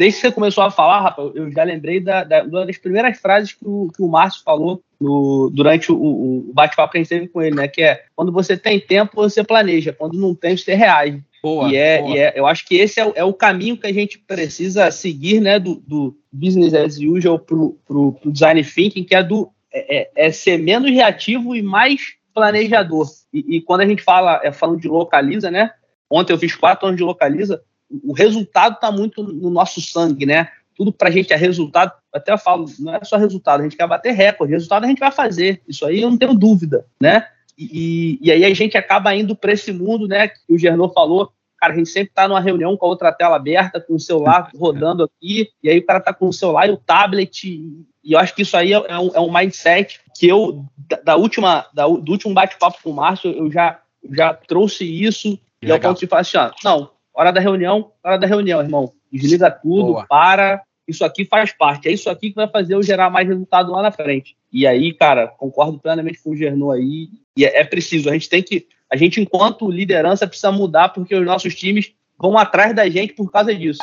Desde 0.01 0.19
que 0.19 0.27
você 0.27 0.33
começou 0.33 0.63
a 0.63 0.71
falar, 0.71 0.99
Rafa, 1.01 1.21
eu 1.35 1.51
já 1.51 1.63
lembrei 1.63 1.99
da, 1.99 2.23
da, 2.23 2.43
uma 2.43 2.65
das 2.65 2.79
primeiras 2.79 3.19
frases 3.19 3.53
que 3.53 3.63
o, 3.63 3.87
que 3.95 4.01
o 4.01 4.07
Márcio 4.07 4.41
falou 4.43 4.81
no, 4.99 5.51
durante 5.53 5.91
o, 5.91 5.95
o 5.95 6.51
bate-papo 6.55 6.93
que 6.93 6.97
a 6.97 7.01
gente 7.01 7.09
teve 7.09 7.27
com 7.27 7.39
ele, 7.39 7.55
né? 7.55 7.67
Que 7.67 7.83
é 7.83 8.05
quando 8.15 8.31
você 8.31 8.57
tem 8.57 8.79
tempo, 8.79 9.11
você 9.13 9.43
planeja, 9.43 9.93
quando 9.93 10.19
não 10.19 10.33
tem, 10.33 10.57
você 10.57 10.73
reage. 10.73 11.21
Boa, 11.43 11.69
e, 11.69 11.75
é, 11.75 12.01
boa. 12.01 12.15
e 12.15 12.17
é, 12.17 12.33
eu 12.35 12.47
acho 12.47 12.65
que 12.65 12.77
esse 12.77 12.99
é 12.99 13.05
o, 13.05 13.13
é 13.15 13.23
o, 13.23 13.31
caminho 13.31 13.77
que 13.77 13.85
a 13.85 13.93
gente 13.93 14.17
precisa 14.17 14.89
seguir, 14.89 15.39
né, 15.39 15.59
do, 15.59 15.75
do 15.75 16.17
business 16.33 16.73
as 16.73 16.97
usual 16.97 17.37
pro, 17.37 17.77
pro, 17.85 18.13
pro 18.13 18.31
design 18.31 18.63
thinking, 18.63 19.03
que 19.03 19.13
é 19.13 19.21
do 19.21 19.51
é, 19.71 19.97
é, 19.97 20.11
é 20.15 20.31
ser 20.31 20.57
menos 20.57 20.89
reativo 20.89 21.55
e 21.55 21.61
mais 21.61 22.01
planejador. 22.33 23.07
E, 23.31 23.57
e, 23.57 23.61
quando 23.61 23.81
a 23.81 23.85
gente 23.85 24.01
fala, 24.01 24.41
é, 24.43 24.51
falando 24.51 24.81
de 24.81 24.87
localiza, 24.87 25.51
né? 25.51 25.69
Ontem 26.09 26.33
eu 26.33 26.39
fiz 26.39 26.55
quatro 26.55 26.87
anos 26.87 26.97
de 26.97 27.03
localiza, 27.03 27.61
o 28.03 28.13
resultado 28.13 28.75
está 28.75 28.91
muito 28.91 29.23
no 29.23 29.49
nosso 29.49 29.81
sangue, 29.81 30.25
né? 30.25 30.49
tudo 30.81 30.91
para 30.91 31.09
a 31.09 31.11
gente 31.11 31.31
é 31.31 31.35
resultado. 31.35 31.91
Até 32.11 32.31
eu 32.31 32.39
falo, 32.39 32.65
não 32.79 32.95
é 32.95 33.03
só 33.03 33.15
resultado, 33.15 33.61
a 33.61 33.63
gente 33.63 33.77
quer 33.77 33.87
bater 33.87 34.13
recorde. 34.13 34.53
Resultado 34.53 34.83
a 34.83 34.87
gente 34.87 34.99
vai 34.99 35.11
fazer. 35.11 35.61
Isso 35.67 35.85
aí 35.85 36.01
eu 36.01 36.09
não 36.09 36.17
tenho 36.17 36.33
dúvida, 36.33 36.85
né? 36.99 37.27
E, 37.55 38.17
e 38.19 38.31
aí 38.31 38.43
a 38.43 38.53
gente 38.53 38.75
acaba 38.75 39.13
indo 39.15 39.35
para 39.35 39.53
esse 39.53 39.71
mundo, 39.71 40.07
né? 40.07 40.29
Que 40.29 40.39
o 40.49 40.57
Gernot 40.57 40.91
falou. 40.91 41.31
Cara, 41.57 41.73
a 41.73 41.75
gente 41.75 41.89
sempre 41.89 42.09
está 42.09 42.27
numa 42.27 42.39
reunião 42.39 42.75
com 42.75 42.87
a 42.87 42.89
outra 42.89 43.11
tela 43.11 43.35
aberta, 43.35 43.79
com 43.79 43.93
o 43.93 43.99
celular 43.99 44.49
rodando 44.57 45.03
aqui, 45.03 45.49
e 45.61 45.69
aí 45.69 45.77
o 45.77 45.85
cara 45.85 45.99
está 45.99 46.11
com 46.11 46.27
o 46.27 46.33
celular 46.33 46.67
e 46.67 46.71
o 46.71 46.77
tablet. 46.77 47.47
E, 47.47 47.85
e 48.03 48.13
eu 48.13 48.19
acho 48.19 48.33
que 48.33 48.41
isso 48.41 48.57
aí 48.57 48.73
é, 48.73 48.77
é 48.77 48.97
um, 48.97 49.11
é 49.13 49.19
um 49.19 49.31
mindset 49.31 49.99
que 50.17 50.27
eu, 50.27 50.65
da, 50.75 50.97
da 50.97 51.15
última, 51.15 51.67
da, 51.71 51.85
do 51.85 52.11
último 52.11 52.33
bate-papo 52.33 52.79
com 52.83 52.89
o 52.89 52.95
Márcio, 52.95 53.31
eu 53.31 53.51
já, 53.51 53.79
já 54.11 54.33
trouxe 54.33 54.83
isso. 54.83 55.37
Legal. 55.61 55.61
E 55.61 55.71
ao 55.71 55.79
ponto 55.79 55.99
de 55.99 56.07
falar 56.07 56.21
assim: 56.21 56.37
ó, 56.37 56.51
não, 56.63 56.89
hora 57.21 57.31
da 57.31 57.39
reunião, 57.39 57.91
hora 58.03 58.17
da 58.17 58.27
reunião, 58.27 58.61
irmão. 58.61 58.91
Desliga 59.11 59.51
tudo, 59.51 59.93
Boa. 59.93 60.05
para, 60.07 60.61
isso 60.87 61.05
aqui 61.05 61.23
faz 61.25 61.53
parte, 61.53 61.87
é 61.87 61.91
isso 61.91 62.09
aqui 62.09 62.29
que 62.29 62.35
vai 62.35 62.47
fazer 62.47 62.73
eu 62.73 62.83
gerar 62.83 63.09
mais 63.09 63.27
resultado 63.27 63.71
lá 63.71 63.81
na 63.81 63.91
frente. 63.91 64.35
E 64.51 64.65
aí, 64.65 64.93
cara, 64.93 65.27
concordo 65.27 65.79
plenamente 65.79 66.21
com 66.21 66.31
o 66.31 66.35
Gernot 66.35 66.77
aí, 66.77 67.09
e 67.37 67.45
é, 67.45 67.61
é 67.61 67.63
preciso, 67.63 68.09
a 68.09 68.13
gente 68.13 68.27
tem 68.27 68.41
que, 68.41 68.67
a 68.89 68.95
gente 68.95 69.21
enquanto 69.21 69.69
liderança 69.69 70.27
precisa 70.27 70.51
mudar 70.51 70.89
porque 70.89 71.15
os 71.15 71.25
nossos 71.25 71.55
times 71.55 71.93
vão 72.17 72.37
atrás 72.37 72.75
da 72.75 72.89
gente 72.89 73.13
por 73.13 73.31
causa 73.31 73.53
disso. 73.53 73.79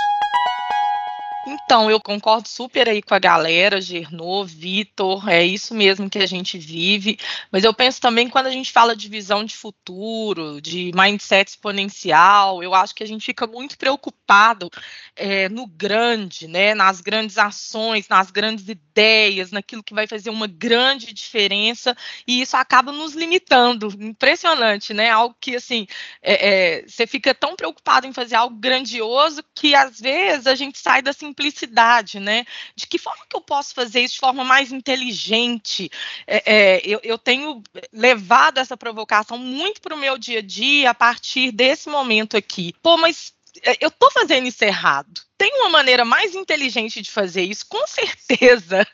Então, 1.51 1.91
eu 1.91 1.99
concordo 1.99 2.47
super 2.47 2.91
aí 2.91 3.01
com 3.01 3.15
a 3.15 3.19
galera, 3.19 3.81
Gernô, 3.81 4.45
Vitor, 4.45 5.27
é 5.31 5.43
isso 5.43 5.73
mesmo 5.75 6.11
que 6.11 6.19
a 6.19 6.27
gente 6.27 6.59
vive, 6.59 7.19
mas 7.51 7.65
eu 7.65 7.73
penso 7.73 8.03
também 8.03 8.29
quando 8.29 8.49
a 8.49 8.51
gente 8.51 8.71
fala 8.71 8.95
de 8.95 9.09
visão 9.09 9.43
de 9.43 9.57
futuro, 9.57 10.61
de 10.61 10.93
mindset 10.95 11.49
exponencial, 11.49 12.63
eu 12.63 12.75
acho 12.75 12.95
que 12.95 13.03
a 13.03 13.07
gente 13.07 13.25
fica 13.25 13.47
muito 13.47 13.79
preocupado 13.79 14.69
é, 15.17 15.49
no 15.49 15.67
grande, 15.67 16.47
né, 16.47 16.75
nas 16.75 17.01
grandes 17.01 17.39
ações, 17.39 18.09
nas 18.09 18.31
grandes 18.31 18.69
ideias, 18.69 19.51
naquilo 19.51 19.83
que 19.83 19.95
vai 19.95 20.07
fazer 20.07 20.29
uma 20.29 20.47
grande 20.47 21.15
diferença, 21.15 21.97
e 22.27 22.43
isso 22.43 22.59
acaba 22.59 22.93
nos 22.93 23.15
limitando, 23.15 23.89
impressionante, 23.99 24.93
né, 24.93 25.09
algo 25.09 25.35
que, 25.41 25.57
assim, 25.57 25.87
é, 26.21 26.81
é, 26.81 26.87
você 26.87 27.07
fica 27.07 27.35
tão 27.35 27.57
preocupado 27.57 28.07
em 28.07 28.13
fazer 28.13 28.35
algo 28.35 28.55
grandioso 28.57 29.43
que, 29.55 29.75
às 29.75 29.99
vezes, 29.99 30.47
a 30.47 30.55
gente 30.55 30.79
sai 30.79 31.01
da 31.01 31.15
simplicidade, 31.39 32.19
né? 32.19 32.45
De 32.75 32.87
que 32.87 32.99
forma 32.99 33.25
que 33.29 33.37
eu 33.37 33.41
posso 33.41 33.75
fazer 33.75 34.01
isso 34.01 34.15
de 34.15 34.21
forma 34.21 34.43
mais 34.43 34.73
inteligente? 34.73 35.91
É, 36.27 36.43
é, 36.45 36.81
eu, 36.85 37.01
eu, 37.03 37.17
tenho 37.17 37.63
levado 37.93 38.59
essa 38.59 38.77
provocação 38.77 39.39
muito 39.39 39.81
para 39.81 39.95
o 39.95 39.99
meu 39.99 40.19
dia 40.19 40.41
a 40.41 40.43
dia 40.43 40.91
a 40.91 40.95
partir 40.95 41.53
desse 41.53 41.89
momento 41.89 42.37
aqui. 42.37 42.75
Pô, 42.83 42.97
mas 42.97 43.33
é, 43.63 43.77
eu 43.81 43.89
estou 43.89 44.11
fazendo 44.11 44.47
isso 44.47 44.65
errado 44.65 45.28
tem 45.39 45.55
uma 45.61 45.71
maneira 45.71 46.05
mais 46.05 46.35
inteligente 46.35 47.01
de 47.01 47.11
fazer 47.11 47.43
isso, 47.43 47.65
com 47.69 47.87
certeza. 47.87 48.85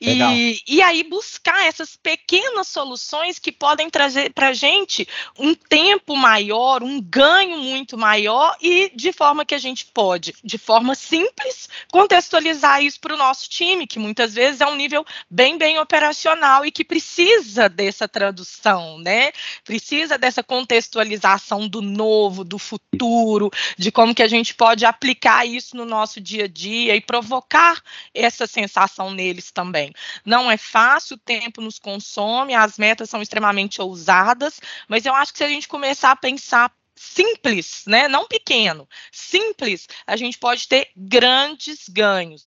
E, 0.00 0.62
e 0.66 0.80
aí 0.80 1.02
buscar 1.02 1.66
essas 1.66 1.96
pequenas 1.96 2.68
soluções 2.68 3.40
que 3.40 3.50
podem 3.50 3.90
trazer 3.90 4.32
para 4.32 4.48
a 4.48 4.52
gente 4.52 5.08
um 5.36 5.54
tempo 5.54 6.14
maior, 6.14 6.84
um 6.84 7.00
ganho 7.00 7.58
muito 7.58 7.98
maior 7.98 8.56
e 8.62 8.92
de 8.94 9.12
forma 9.12 9.44
que 9.44 9.56
a 9.56 9.58
gente 9.58 9.86
pode, 9.86 10.34
de 10.44 10.56
forma 10.56 10.94
simples, 10.94 11.68
contextualizar 11.90 12.82
isso 12.82 13.00
para 13.00 13.14
o 13.14 13.18
nosso 13.18 13.50
time, 13.50 13.86
que 13.86 13.98
muitas 13.98 14.34
vezes 14.34 14.60
é 14.60 14.66
um 14.66 14.76
nível 14.76 15.04
bem, 15.28 15.58
bem 15.58 15.80
operacional 15.80 16.64
e 16.64 16.70
que 16.70 16.84
precisa 16.84 17.68
dessa 17.68 18.06
tradução, 18.06 18.98
né? 18.98 19.32
Precisa 19.64 20.16
dessa 20.16 20.44
contextualização 20.44 21.66
do 21.66 21.82
novo, 21.82 22.44
do 22.44 22.58
futuro, 22.58 23.50
de 23.76 23.90
como 23.90 24.14
que 24.14 24.22
a 24.22 24.28
gente 24.28 24.54
pode 24.54 24.84
aplicar 24.84 25.44
isso 25.44 25.76
no 25.76 25.87
nosso 25.88 26.20
dia 26.20 26.44
a 26.44 26.48
dia 26.48 26.94
e 26.94 27.00
provocar 27.00 27.82
essa 28.14 28.46
sensação 28.46 29.10
neles 29.10 29.50
também. 29.50 29.92
Não 30.24 30.50
é 30.50 30.56
fácil, 30.56 31.16
o 31.16 31.20
tempo 31.20 31.60
nos 31.60 31.78
consome, 31.78 32.54
as 32.54 32.78
metas 32.78 33.10
são 33.10 33.22
extremamente 33.22 33.80
ousadas, 33.80 34.60
mas 34.86 35.06
eu 35.06 35.14
acho 35.14 35.32
que 35.32 35.38
se 35.38 35.44
a 35.44 35.48
gente 35.48 35.66
começar 35.66 36.12
a 36.12 36.16
pensar 36.16 36.72
simples, 36.94 37.84
né, 37.86 38.08
não 38.08 38.26
pequeno, 38.26 38.88
simples, 39.12 39.86
a 40.06 40.16
gente 40.16 40.38
pode 40.38 40.66
ter 40.66 40.88
grandes 40.96 41.88
ganhos. 41.88 42.46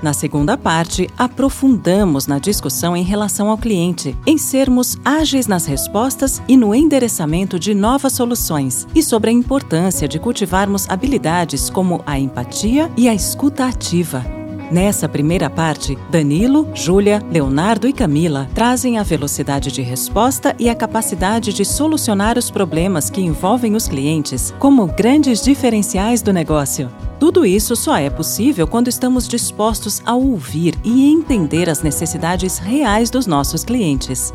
Na 0.00 0.12
segunda 0.12 0.56
parte, 0.56 1.10
aprofundamos 1.18 2.26
na 2.26 2.38
discussão 2.38 2.96
em 2.96 3.02
relação 3.02 3.50
ao 3.50 3.58
cliente, 3.58 4.16
em 4.24 4.38
sermos 4.38 4.96
ágeis 5.04 5.46
nas 5.48 5.66
respostas 5.66 6.40
e 6.46 6.56
no 6.56 6.74
endereçamento 6.74 7.58
de 7.58 7.74
novas 7.74 8.12
soluções, 8.12 8.86
e 8.94 9.02
sobre 9.02 9.30
a 9.30 9.32
importância 9.32 10.06
de 10.06 10.18
cultivarmos 10.18 10.88
habilidades 10.88 11.68
como 11.68 12.00
a 12.06 12.18
empatia 12.18 12.90
e 12.96 13.08
a 13.08 13.14
escuta 13.14 13.66
ativa. 13.66 14.37
Nessa 14.70 15.08
primeira 15.08 15.48
parte, 15.48 15.96
Danilo, 16.10 16.70
Júlia, 16.74 17.22
Leonardo 17.30 17.88
e 17.88 17.92
Camila 17.92 18.46
trazem 18.54 18.98
a 18.98 19.02
velocidade 19.02 19.72
de 19.72 19.80
resposta 19.80 20.54
e 20.58 20.68
a 20.68 20.74
capacidade 20.74 21.54
de 21.54 21.64
solucionar 21.64 22.36
os 22.36 22.50
problemas 22.50 23.08
que 23.08 23.22
envolvem 23.22 23.74
os 23.74 23.88
clientes 23.88 24.54
como 24.58 24.86
grandes 24.86 25.42
diferenciais 25.42 26.20
do 26.20 26.34
negócio. 26.34 26.90
Tudo 27.18 27.46
isso 27.46 27.74
só 27.74 27.96
é 27.96 28.10
possível 28.10 28.66
quando 28.66 28.88
estamos 28.88 29.26
dispostos 29.26 30.02
a 30.04 30.14
ouvir 30.14 30.74
e 30.84 31.10
entender 31.10 31.70
as 31.70 31.82
necessidades 31.82 32.58
reais 32.58 33.08
dos 33.08 33.26
nossos 33.26 33.64
clientes. 33.64 34.34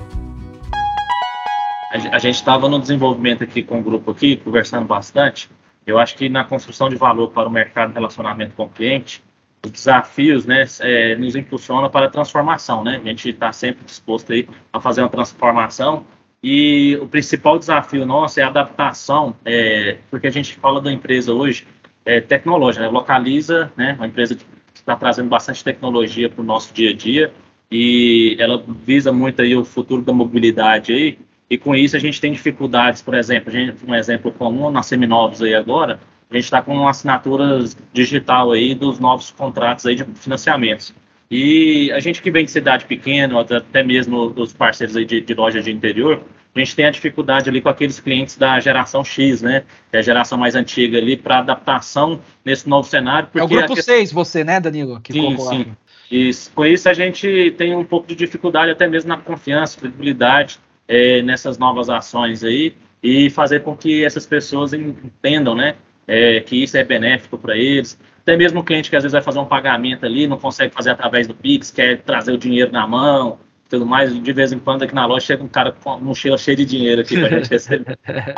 A 2.12 2.18
gente 2.18 2.36
estava 2.36 2.68
no 2.68 2.80
desenvolvimento 2.80 3.44
aqui 3.44 3.62
com 3.62 3.80
o 3.80 3.84
grupo 3.84 4.10
aqui, 4.10 4.36
conversando 4.38 4.88
bastante. 4.88 5.48
Eu 5.86 6.00
acho 6.00 6.16
que 6.16 6.28
na 6.28 6.44
construção 6.44 6.90
de 6.90 6.96
valor 6.96 7.30
para 7.30 7.48
o 7.48 7.52
mercado 7.52 7.94
relacionamento 7.94 8.56
com 8.56 8.64
o 8.64 8.70
cliente, 8.70 9.22
desafios 9.70 10.46
né, 10.46 10.66
é, 10.82 11.16
nos 11.16 11.36
impulsionam 11.36 11.90
para 11.90 12.08
a 12.08 12.10
transformação. 12.10 12.84
Né? 12.84 13.00
A 13.04 13.08
gente 13.08 13.30
está 13.30 13.52
sempre 13.52 13.86
disposto 13.86 14.34
aí 14.34 14.48
a 14.72 14.80
fazer 14.80 15.02
uma 15.02 15.10
transformação 15.10 16.06
e 16.42 16.98
o 17.02 17.08
principal 17.08 17.58
desafio 17.58 18.06
nosso 18.06 18.40
é 18.40 18.44
a 18.44 18.48
adaptação, 18.48 19.34
é, 19.46 19.98
porque 20.12 20.28
a 20.28 20.32
gente 20.32 20.56
fala 20.56 20.82
da 20.82 20.92
empresa 20.92 21.34
hoje 21.34 21.66
é, 22.04 22.20
tecnológica, 22.20 22.86
né? 22.86 22.92
localiza, 22.92 23.72
né, 23.78 23.94
uma 23.94 24.08
empresa 24.08 24.36
que 24.36 24.46
está 24.76 24.96
trazendo 24.98 25.30
bastante 25.30 25.64
tecnologia 25.64 26.30
para 26.30 26.42
o 26.42 26.44
nosso 26.44 26.74
dia 26.74 26.90
a 26.90 26.94
dia 26.94 27.34
e 27.72 28.36
ela 28.40 28.62
visa 28.68 29.14
muito 29.14 29.42
aí 29.42 29.56
o 29.56 29.64
futuro 29.64 30.02
da 30.02 30.12
mobilidade 30.12 30.92
aí 30.92 31.18
e 31.50 31.58
com 31.58 31.74
isso 31.74 31.96
a 31.96 32.00
gente 32.00 32.20
tem 32.20 32.34
dificuldades, 32.34 33.02
por 33.02 33.14
exemplo, 33.14 33.50
a 33.50 33.54
gente, 33.54 33.86
um 33.86 33.96
exemplo 33.96 34.30
comum 34.32 34.70
na 34.70 34.84
Seminovos 34.84 35.42
aí 35.42 35.56
agora, 35.56 36.00
a 36.34 36.36
gente 36.38 36.46
está 36.46 36.62
com 36.62 36.88
assinaturas 36.88 37.78
digital 37.94 38.52
aí 38.52 38.74
dos 38.74 39.00
novos 39.00 39.30
contratos 39.32 39.86
aí 39.86 39.96
de 39.96 40.04
financiamentos. 40.16 40.94
E 41.30 41.92
a 41.92 42.00
gente 42.00 42.22
que 42.22 42.32
vem 42.32 42.46
de 42.46 42.52
cidade 42.52 42.86
pequena, 42.86 43.40
até 43.40 43.84
mesmo 43.84 44.30
dos 44.30 44.52
parceiros 44.52 44.96
aí 44.96 45.06
de, 45.06 45.22
de 45.22 45.34
loja 45.34 45.62
de 45.62 45.72
interior, 45.72 46.22
a 46.56 46.60
gente 46.60 46.76
tem 46.76 46.86
a 46.86 46.92
dificuldade 46.92 47.50
ali 47.50 47.62
com 47.62 47.70
aqueles 47.70 48.00
clientes 48.00 48.36
da 48.36 48.60
geração 48.60 49.04
X, 49.04 49.42
né? 49.42 49.64
Que 49.90 49.98
é 49.98 50.00
a 50.00 50.04
geração 50.04 50.38
mais 50.38 50.56
antiga 50.56 50.98
ali, 50.98 51.18
para 51.18 51.40
adaptação 51.40 52.20
nesse 52.44 52.68
novo 52.68 52.88
cenário. 52.88 53.30
é 53.34 53.44
o 53.44 53.48
grupo 53.48 53.82
6, 53.82 54.12
você, 54.12 54.44
né, 54.44 54.60
Danilo? 54.60 55.00
Que 55.02 55.14
sim, 55.14 55.38
sim. 55.38 55.66
E 56.12 56.32
com 56.54 56.66
isso 56.66 56.90
a 56.90 56.94
gente 56.94 57.54
tem 57.58 57.76
um 57.76 57.84
pouco 57.84 58.08
de 58.08 58.16
dificuldade 58.16 58.72
até 58.72 58.88
mesmo 58.88 59.10
na 59.10 59.18
confiança, 59.18 59.80
credibilidade 59.80 60.60
é, 60.88 61.22
nessas 61.24 61.58
novas 61.58 61.90
ações 61.90 62.44
aí 62.44 62.76
e 63.02 63.30
fazer 63.30 63.62
com 63.62 63.76
que 63.76 64.06
essas 64.06 64.26
pessoas 64.26 64.74
entendam, 64.74 65.56
né? 65.56 65.76
É, 66.08 66.42
que 66.42 66.62
isso 66.62 66.76
é 66.78 66.84
benéfico 66.84 67.38
para 67.38 67.56
eles. 67.56 67.98
Até 68.22 68.38
mesmo 68.38 68.60
o 68.60 68.64
cliente 68.64 68.90
que 68.90 68.96
às 68.96 69.04
vezes 69.04 69.14
vai 69.14 69.22
fazer 69.22 69.40
um 69.40 69.46
pagamento 69.46 70.06
ali, 70.06 70.28
não 70.28 70.38
consegue 70.38 70.74
fazer 70.74 70.92
através 70.92 71.28
do 71.28 71.34
Pix, 71.34 71.72
quer 71.72 72.02
trazer 72.02 72.32
o 72.32 72.38
dinheiro 72.38 72.72
na 72.72 72.88
mão, 72.88 73.40
tudo 73.70 73.86
mais. 73.86 74.14
De 74.14 74.34
vez 74.34 74.52
em 74.52 74.60
quando 74.60 74.84
aqui 74.84 74.96
na 74.96 75.06
loja 75.06 75.26
chega 75.26 75.44
um 75.44 75.48
cara 75.48 75.72
com 75.72 75.90
uma 75.90 76.00
mochila 76.00 76.38
cheia 76.38 76.58
de 76.58 76.66
dinheiro 76.66 77.02
aqui 77.02 77.18
para 77.18 77.28
a 77.28 77.40
gente 77.40 77.50
receber. 77.50 77.98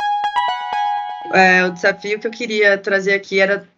É, 1.34 1.64
o 1.64 1.72
desafio 1.72 2.20
que 2.20 2.26
eu 2.26 2.30
queria 2.30 2.78
trazer 2.78 3.12
aqui 3.12 3.40
era 3.40 3.68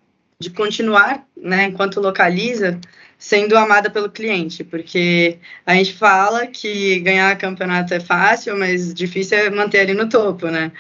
de 0.41 0.51
continuar, 0.51 1.25
né, 1.37 1.65
enquanto 1.65 2.01
localiza, 2.01 2.79
sendo 3.19 3.57
amada 3.57 3.91
pelo 3.91 4.11
cliente, 4.11 4.63
porque 4.63 5.39
a 5.67 5.75
gente 5.75 5.95
fala 5.95 6.47
que 6.47 7.01
ganhar 7.01 7.37
campeonato 7.37 7.93
é 7.93 8.01
fácil, 8.01 8.57
mas 8.57 8.95
difícil 8.95 9.39
é 9.39 9.51
manter 9.51 9.81
ali 9.81 9.95
no 9.95 10.09
topo, 10.09 10.47
né? 10.47 10.71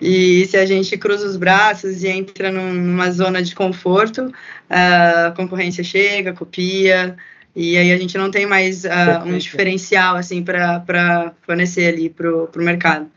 E 0.00 0.46
se 0.46 0.56
a 0.56 0.66
gente 0.66 0.96
cruza 0.96 1.26
os 1.26 1.36
braços 1.36 2.02
e 2.02 2.08
entra 2.08 2.50
numa 2.50 3.10
zona 3.10 3.42
de 3.42 3.54
conforto, 3.54 4.32
a 4.68 5.32
concorrência 5.36 5.82
chega, 5.82 6.32
copia, 6.32 7.16
e 7.56 7.76
aí 7.76 7.90
a 7.90 7.96
gente 7.96 8.16
não 8.16 8.30
tem 8.30 8.46
mais 8.46 8.84
uh, 8.84 9.24
um 9.26 9.36
diferencial 9.36 10.16
assim 10.16 10.42
para 10.42 11.32
fornecer 11.42 11.88
ali 11.88 12.08
para 12.08 12.30
o 12.30 12.50
mercado. 12.56 13.10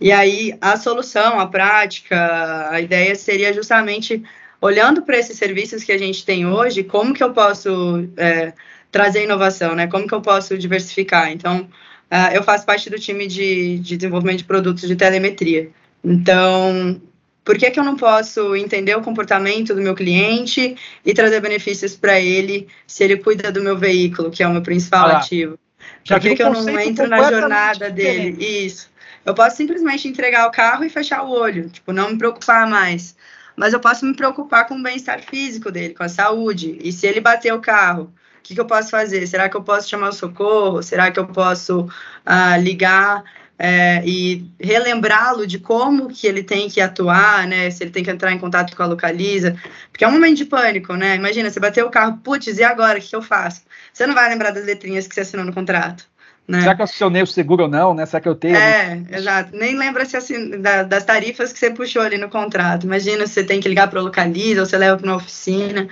E 0.00 0.12
aí 0.12 0.56
a 0.60 0.76
solução, 0.76 1.40
a 1.40 1.46
prática, 1.46 2.68
a 2.70 2.80
ideia 2.80 3.14
seria 3.16 3.52
justamente 3.52 4.22
olhando 4.60 5.02
para 5.02 5.18
esses 5.18 5.36
serviços 5.36 5.82
que 5.82 5.92
a 5.92 5.98
gente 5.98 6.24
tem 6.24 6.46
hoje, 6.46 6.84
como 6.84 7.14
que 7.14 7.22
eu 7.22 7.32
posso 7.32 8.08
é, 8.16 8.52
trazer 8.90 9.24
inovação, 9.24 9.74
né? 9.74 9.86
Como 9.86 10.06
que 10.06 10.14
eu 10.14 10.20
posso 10.20 10.56
diversificar? 10.56 11.30
Então, 11.32 11.68
uh, 12.10 12.32
eu 12.32 12.42
faço 12.42 12.66
parte 12.66 12.88
do 12.90 12.98
time 12.98 13.26
de, 13.26 13.78
de 13.78 13.96
desenvolvimento 13.96 14.38
de 14.38 14.44
produtos 14.44 14.86
de 14.86 14.96
telemetria. 14.96 15.70
Então, 16.02 17.00
por 17.44 17.58
que, 17.58 17.70
que 17.70 17.78
eu 17.78 17.84
não 17.84 17.96
posso 17.96 18.54
entender 18.54 18.96
o 18.96 19.02
comportamento 19.02 19.74
do 19.74 19.80
meu 19.80 19.94
cliente 19.94 20.76
e 21.04 21.14
trazer 21.14 21.40
benefícios 21.40 21.96
para 21.96 22.20
ele 22.20 22.68
se 22.86 23.04
ele 23.04 23.16
cuida 23.16 23.50
do 23.50 23.62
meu 23.62 23.76
veículo, 23.76 24.30
que 24.30 24.42
é 24.42 24.48
o 24.48 24.52
meu 24.52 24.62
principal 24.62 25.08
ah, 25.08 25.18
ativo? 25.18 25.58
Por 26.06 26.20
que, 26.20 26.36
que 26.36 26.42
eu 26.42 26.52
não 26.52 26.78
entro 26.78 27.08
na 27.08 27.22
jornada 27.30 27.90
dele? 27.90 28.36
Isso. 28.38 28.90
Eu 29.24 29.34
posso 29.34 29.56
simplesmente 29.56 30.08
entregar 30.08 30.46
o 30.46 30.50
carro 30.50 30.84
e 30.84 30.88
fechar 30.88 31.22
o 31.22 31.30
olho, 31.30 31.68
tipo, 31.68 31.92
não 31.92 32.10
me 32.10 32.18
preocupar 32.18 32.66
mais 32.66 33.14
mas 33.58 33.72
eu 33.72 33.80
posso 33.80 34.06
me 34.06 34.14
preocupar 34.14 34.68
com 34.68 34.76
o 34.76 34.82
bem-estar 34.82 35.20
físico 35.20 35.70
dele, 35.72 35.92
com 35.92 36.04
a 36.04 36.08
saúde. 36.08 36.78
E 36.80 36.92
se 36.92 37.08
ele 37.08 37.20
bater 37.20 37.52
o 37.52 37.60
carro, 37.60 38.04
o 38.04 38.42
que, 38.42 38.54
que 38.54 38.60
eu 38.60 38.64
posso 38.64 38.88
fazer? 38.88 39.26
Será 39.26 39.48
que 39.48 39.56
eu 39.56 39.64
posso 39.64 39.88
chamar 39.88 40.10
o 40.10 40.12
socorro? 40.12 40.80
Será 40.80 41.10
que 41.10 41.18
eu 41.18 41.26
posso 41.26 41.80
uh, 41.80 42.62
ligar 42.62 43.24
é, 43.58 44.02
e 44.06 44.48
relembrá-lo 44.60 45.44
de 45.44 45.58
como 45.58 46.08
que 46.08 46.26
ele 46.26 46.44
tem 46.44 46.68
que 46.68 46.80
atuar, 46.80 47.46
né? 47.46 47.68
Se 47.70 47.82
ele 47.82 47.90
tem 47.90 48.04
que 48.04 48.10
entrar 48.10 48.32
em 48.32 48.38
contato 48.38 48.76
com 48.76 48.82
a 48.82 48.86
localiza, 48.86 49.56
porque 49.90 50.04
é 50.04 50.08
um 50.08 50.12
momento 50.12 50.36
de 50.36 50.44
pânico, 50.44 50.94
né? 50.94 51.16
Imagina, 51.16 51.50
você 51.50 51.58
bateu 51.58 51.86
o 51.86 51.90
carro, 51.90 52.18
putz, 52.18 52.58
e 52.58 52.62
agora? 52.62 52.98
O 52.98 53.02
que, 53.02 53.16
eu 53.16 53.22
faço? 53.22 53.62
Você 53.92 54.06
não 54.06 54.14
vai 54.14 54.28
lembrar 54.28 54.52
das 54.52 54.64
letrinhas 54.64 55.08
que 55.08 55.14
você 55.14 55.22
assinou 55.22 55.44
no 55.44 55.52
contrato. 55.52 56.06
Né? 56.46 56.60
Será 56.60 56.74
que 56.74 56.80
eu 56.80 56.84
acionei 56.84 57.20
o 57.20 57.26
seguro 57.26 57.64
ou 57.64 57.68
não, 57.68 57.92
né? 57.92 58.06
Será 58.06 58.20
que 58.20 58.28
eu 58.28 58.34
tenho? 58.34 58.56
É, 58.56 59.02
exato. 59.10 59.54
Nem 59.54 59.76
lembra 59.76 60.04
se 60.06 60.16
assim, 60.16 60.62
da, 60.62 60.84
das 60.84 61.04
tarifas 61.04 61.52
que 61.52 61.58
você 61.58 61.70
puxou 61.70 62.00
ali 62.00 62.16
no 62.16 62.30
contrato. 62.30 62.84
Imagina 62.84 63.26
se 63.26 63.34
você 63.34 63.44
tem 63.44 63.60
que 63.60 63.68
ligar 63.68 63.90
para 63.90 64.00
o 64.00 64.04
localiza 64.04 64.60
ou 64.60 64.66
você 64.66 64.78
leva 64.78 64.96
para 64.96 65.06
uma 65.06 65.16
oficina. 65.16 65.88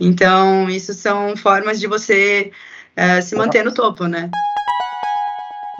Então, 0.00 0.70
isso 0.70 0.94
são 0.94 1.36
formas 1.36 1.80
de 1.80 1.88
você 1.88 2.52
é, 2.96 3.20
se 3.20 3.34
manter 3.34 3.64
no 3.64 3.74
topo, 3.74 4.06
né? 4.06 4.30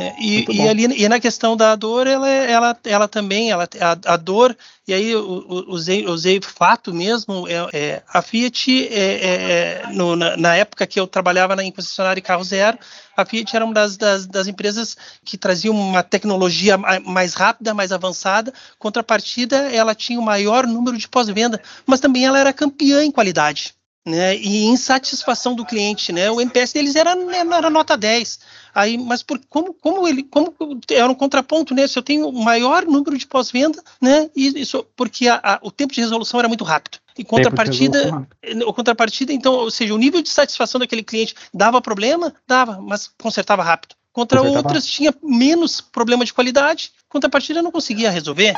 É, 0.01 0.15
e, 0.21 0.47
e, 0.49 0.69
ali 0.69 0.85
e 0.85 1.09
na 1.09 1.19
questão 1.19 1.57
da 1.57 1.75
dor, 1.75 2.07
ela, 2.07 2.29
ela, 2.29 2.79
ela 2.85 3.09
também, 3.09 3.51
ela, 3.51 3.69
a, 3.81 4.13
a 4.15 4.17
dor, 4.17 4.57
e 4.87 4.95
aí 4.95 5.11
eu, 5.11 5.45
usei, 5.67 6.07
usei 6.07 6.41
fato 6.41 6.95
mesmo, 6.95 7.49
é, 7.49 7.69
é 7.73 8.03
a 8.09 8.23
Fiat, 8.23 8.87
é, 8.87 8.95
é, 8.95 9.83
é, 9.83 9.93
no, 9.93 10.15
na, 10.15 10.37
na, 10.37 10.55
época 10.55 10.87
que 10.87 11.01
eu 11.01 11.07
trabalhava 11.09 11.57
na 11.57 11.65
concessionária 11.73 12.23
Carro 12.23 12.45
Zero, 12.45 12.79
a 13.17 13.25
Fiat 13.25 13.57
era 13.57 13.65
uma 13.65 13.75
das, 13.75 13.97
das, 13.97 14.25
das, 14.25 14.47
empresas 14.47 14.97
que 15.25 15.37
trazia 15.37 15.73
uma 15.73 16.05
tecnologia 16.05 16.79
mais 17.05 17.35
rápida, 17.35 17.75
mais 17.75 17.91
avançada, 17.91 18.55
contrapartida, 18.79 19.57
ela 19.73 19.97
tinha 19.97 20.21
o 20.21 20.25
maior 20.25 20.65
número 20.65 20.97
de 20.97 21.09
pós-venda, 21.09 21.61
mas 21.85 21.99
também 21.99 22.25
ela 22.25 22.39
era 22.39 22.53
campeã 22.53 23.03
em 23.03 23.11
qualidade 23.11 23.75
né, 24.09 24.37
e 24.37 24.65
insatisfação 24.65 25.55
do 25.55 25.65
cliente, 25.65 26.13
né? 26.13 26.31
O 26.31 26.41
NPS 26.41 26.73
deles 26.73 26.97
era, 26.97 27.15
né, 27.15 27.39
era 27.39 27.71
nota 27.71 27.97
10. 27.97 28.41
Aí, 28.75 28.97
mas 28.97 29.23
por, 29.23 29.41
como, 29.49 29.75
como 29.75 30.09
ele, 30.09 30.23
como 30.23 30.55
era 30.91 31.09
um 31.09 31.15
contraponto, 31.15 31.75
né? 31.75 31.87
Se 31.87 31.99
eu 31.99 32.03
tenho 32.03 32.29
o 32.29 32.45
maior 32.45 32.85
número 32.85 33.17
de 33.17 33.27
pós-venda, 33.27 33.83
né? 34.01 34.31
E 34.35 34.61
isso 34.61 34.87
porque 34.97 35.29
a, 35.29 35.41
a, 35.43 35.59
o 35.63 35.71
tempo 35.71 35.93
de 35.93 36.01
resolução 36.01 36.41
era 36.41 36.49
muito 36.49 36.65
rápido. 36.65 36.99
E 37.19 37.25
contrapartida, 37.25 38.27
o 38.65 38.73
contrapartida, 38.73 39.33
então, 39.33 39.53
ou 39.53 39.71
seja, 39.71 39.93
o 39.93 39.99
nível 39.99 40.23
de 40.23 40.29
satisfação 40.29 40.79
daquele 40.79 41.03
cliente 41.03 41.35
dava 41.53 41.81
problema, 41.81 42.33
dava, 42.47 42.81
mas 42.81 43.11
consertava 43.21 43.63
rápido. 43.63 43.97
Contra 44.13 44.39
consertava. 44.39 44.67
outras 44.67 44.87
tinha 44.87 45.13
menos 45.23 45.81
problema 45.81 46.25
de 46.25 46.33
qualidade, 46.33 46.93
contrapartida 47.09 47.61
não 47.61 47.73
conseguia 47.73 48.11
resolver. 48.11 48.55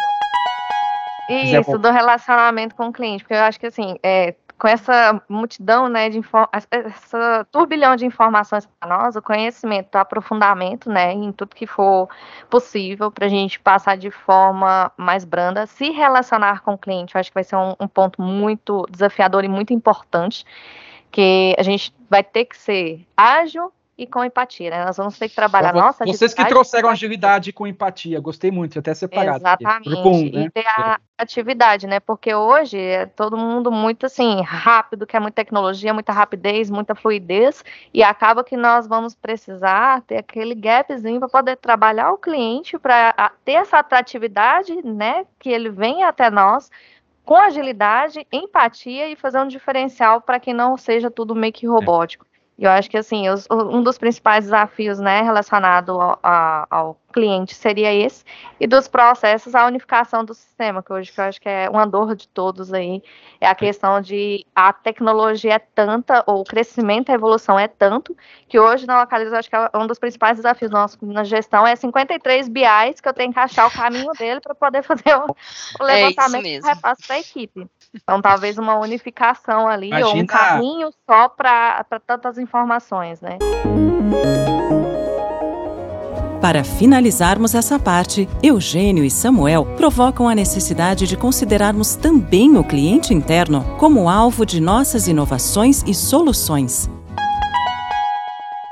Isso, 1.30 1.78
do 1.78 1.90
relacionamento 1.90 2.74
com 2.74 2.88
o 2.88 2.92
cliente, 2.92 3.22
porque 3.22 3.34
eu 3.34 3.42
acho 3.42 3.58
que 3.58 3.66
assim, 3.66 3.96
é, 4.02 4.34
com 4.60 4.68
essa 4.68 5.20
multidão, 5.26 5.88
né, 5.88 6.10
de 6.10 6.20
essa 6.70 7.46
turbilhão 7.50 7.96
de 7.96 8.04
informações 8.04 8.66
para 8.66 8.88
nós, 8.90 9.16
o 9.16 9.22
conhecimento, 9.22 9.94
o 9.94 9.98
aprofundamento, 9.98 10.90
né, 10.90 11.14
em 11.14 11.32
tudo 11.32 11.56
que 11.56 11.66
for 11.66 12.10
possível 12.50 13.10
para 13.10 13.24
a 13.24 13.28
gente 13.28 13.58
passar 13.58 13.96
de 13.96 14.10
forma 14.10 14.92
mais 14.98 15.24
branda, 15.24 15.66
se 15.66 15.90
relacionar 15.90 16.60
com 16.60 16.74
o 16.74 16.78
cliente, 16.78 17.14
eu 17.14 17.20
acho 17.20 17.30
que 17.30 17.34
vai 17.34 17.42
ser 17.42 17.56
um, 17.56 17.74
um 17.80 17.88
ponto 17.88 18.20
muito 18.20 18.86
desafiador 18.90 19.44
e 19.44 19.48
muito 19.48 19.72
importante, 19.72 20.44
que 21.10 21.56
a 21.58 21.62
gente 21.62 21.94
vai 22.10 22.22
ter 22.22 22.44
que 22.44 22.56
ser 22.56 23.06
ágil, 23.16 23.72
e 24.00 24.06
com 24.06 24.24
empatia, 24.24 24.70
né? 24.70 24.82
Nós 24.86 24.96
vamos 24.96 25.18
ter 25.18 25.28
que 25.28 25.34
trabalhar 25.34 25.68
então, 25.68 25.82
nossa 25.82 26.06
Vocês 26.06 26.32
que 26.32 26.42
trouxeram 26.46 26.88
agilidade 26.88 27.52
com 27.52 27.66
empatia, 27.66 28.18
gostei 28.18 28.50
muito, 28.50 28.78
até 28.78 28.94
separado. 28.94 29.36
Exatamente. 29.36 29.92
Aqui. 29.92 30.32
né? 30.32 30.44
E 30.46 30.50
ter 30.50 30.66
a 30.66 30.98
atividade, 31.18 31.86
né? 31.86 32.00
Porque 32.00 32.34
hoje 32.34 32.78
é 32.78 33.04
todo 33.04 33.36
mundo 33.36 33.70
muito 33.70 34.06
assim, 34.06 34.40
rápido, 34.40 35.06
quer 35.06 35.20
muita 35.20 35.34
tecnologia, 35.34 35.92
muita 35.92 36.14
rapidez, 36.14 36.70
muita 36.70 36.94
fluidez, 36.94 37.62
e 37.92 38.02
acaba 38.02 38.42
que 38.42 38.56
nós 38.56 38.86
vamos 38.86 39.14
precisar 39.14 40.00
ter 40.06 40.16
aquele 40.16 40.54
gapzinho 40.54 41.20
para 41.20 41.28
poder 41.28 41.56
trabalhar 41.56 42.10
o 42.10 42.16
cliente, 42.16 42.78
para 42.78 43.32
ter 43.44 43.52
essa 43.52 43.80
atratividade, 43.80 44.74
né? 44.82 45.26
Que 45.38 45.50
ele 45.50 45.68
venha 45.68 46.08
até 46.08 46.30
nós 46.30 46.70
com 47.22 47.36
agilidade, 47.36 48.26
empatia 48.32 49.10
e 49.10 49.14
fazer 49.14 49.40
um 49.40 49.46
diferencial 49.46 50.22
para 50.22 50.40
que 50.40 50.54
não 50.54 50.78
seja 50.78 51.10
tudo 51.10 51.34
meio 51.34 51.52
que 51.52 51.66
robótico. 51.66 52.29
E 52.60 52.64
eu 52.64 52.70
acho 52.70 52.90
que, 52.90 52.98
assim, 52.98 53.26
os, 53.30 53.46
um 53.50 53.82
dos 53.82 53.96
principais 53.96 54.44
desafios, 54.44 55.00
né, 55.00 55.22
relacionado 55.22 55.92
ao, 55.98 56.18
ao, 56.70 57.00
cliente 57.12 57.54
seria 57.54 57.92
esse, 57.92 58.24
e 58.58 58.66
dos 58.66 58.88
processos, 58.88 59.54
a 59.54 59.66
unificação 59.66 60.24
do 60.24 60.34
sistema, 60.34 60.82
que 60.82 60.92
hoje 60.92 61.12
que 61.12 61.20
eu 61.20 61.24
acho 61.24 61.40
que 61.40 61.48
é 61.48 61.68
uma 61.68 61.86
dor 61.86 62.14
de 62.14 62.28
todos 62.28 62.72
aí, 62.72 63.02
é 63.40 63.46
a 63.46 63.54
questão 63.54 64.00
de 64.00 64.44
a 64.54 64.72
tecnologia 64.72 65.54
é 65.54 65.58
tanta, 65.58 66.22
ou 66.26 66.40
o 66.40 66.44
crescimento, 66.44 67.10
a 67.10 67.14
evolução 67.14 67.58
é 67.58 67.68
tanto, 67.68 68.16
que 68.48 68.58
hoje 68.58 68.86
na 68.86 69.00
Localiza, 69.00 69.38
acho 69.38 69.50
que 69.50 69.56
é 69.56 69.70
um 69.74 69.86
dos 69.86 69.98
principais 69.98 70.36
desafios 70.36 70.70
nossos 70.70 70.98
na 71.02 71.24
gestão 71.24 71.66
é 71.66 71.74
53 71.74 72.48
BIs 72.48 73.00
que 73.00 73.08
eu 73.08 73.14
tenho 73.14 73.32
que 73.32 73.38
achar 73.38 73.66
o 73.66 73.70
caminho 73.70 74.12
dele 74.12 74.40
para 74.40 74.54
poder 74.54 74.82
fazer 74.82 75.16
o, 75.16 75.34
o 75.80 75.88
é 75.88 75.94
levantamento 75.94 76.46
é 76.46 76.48
e 76.48 76.60
repasse 76.60 77.06
para 77.06 77.16
a 77.16 77.20
equipe. 77.20 77.66
Então, 77.94 78.22
talvez 78.22 78.58
uma 78.58 78.78
unificação 78.78 79.66
ali, 79.66 79.88
Imagina... 79.88 80.08
ou 80.08 80.16
um 80.16 80.26
caminho 80.26 80.90
só 81.08 81.28
para 81.28 81.84
tantas 82.06 82.38
informações, 82.38 83.20
né? 83.20 83.38
Para 86.40 86.64
finalizarmos 86.64 87.54
essa 87.54 87.78
parte, 87.78 88.26
Eugênio 88.42 89.04
e 89.04 89.10
Samuel 89.10 89.66
provocam 89.76 90.26
a 90.26 90.34
necessidade 90.34 91.06
de 91.06 91.14
considerarmos 91.14 91.96
também 91.96 92.56
o 92.56 92.64
cliente 92.64 93.12
interno 93.12 93.62
como 93.78 94.08
alvo 94.08 94.46
de 94.46 94.58
nossas 94.58 95.06
inovações 95.06 95.84
e 95.86 95.94
soluções. 95.94 96.88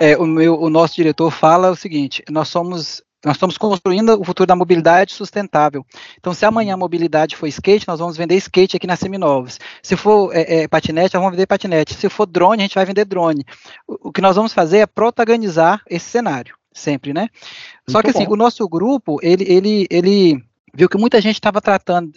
É, 0.01 0.17
o, 0.17 0.25
meu, 0.25 0.59
o 0.59 0.71
nosso 0.71 0.95
diretor 0.95 1.31
fala 1.31 1.71
o 1.71 1.77
seguinte: 1.77 2.25
nós 2.31 2.49
somos 2.49 3.03
nós 3.25 3.35
estamos 3.35 3.59
construindo 3.59 4.19
o 4.19 4.25
futuro 4.25 4.47
da 4.47 4.55
mobilidade 4.55 5.13
sustentável. 5.13 5.85
Então, 6.19 6.33
se 6.33 6.47
amanhã 6.47 6.75
a 6.75 6.77
mobilidade 6.77 7.37
for 7.37 7.49
skate, 7.49 7.87
nós 7.89 7.99
vamos 7.99 8.17
vender 8.17 8.37
skate 8.37 8.77
aqui 8.77 8.87
na 8.87 8.95
Seminovos. 8.95 9.59
Se 9.83 9.97
for 9.97 10.33
é, 10.33 10.63
é, 10.63 10.69
patinete, 10.69 11.15
nós 11.15 11.21
vamos 11.21 11.33
vender 11.33 11.47
patinete. 11.47 11.95
Se 11.95 12.09
for 12.09 12.27
drone, 12.27 12.63
a 12.63 12.65
gente 12.65 12.77
vai 12.77 12.85
vender 12.87 13.05
drone. 13.05 13.45
O, 13.89 14.09
o 14.09 14.13
que 14.13 14.21
nós 14.21 14.37
vamos 14.37 14.53
fazer 14.53 14.79
é 14.79 14.87
protagonizar 14.87 15.83
esse 15.91 16.09
cenário, 16.09 16.55
sempre, 16.79 17.13
né? 17.13 17.23
Muito 17.23 17.93
Só 17.93 18.03
que 18.03 18.11
assim, 18.11 18.25
bom. 18.25 18.33
o 18.33 18.37
nosso 18.37 18.69
grupo, 18.69 19.19
ele, 19.23 19.45
ele, 19.47 19.87
ele 19.91 20.43
viu 20.75 20.89
que 20.89 20.99
muita 20.99 21.21
gente 21.21 21.35
estava 21.35 21.61
tratando 21.61 22.13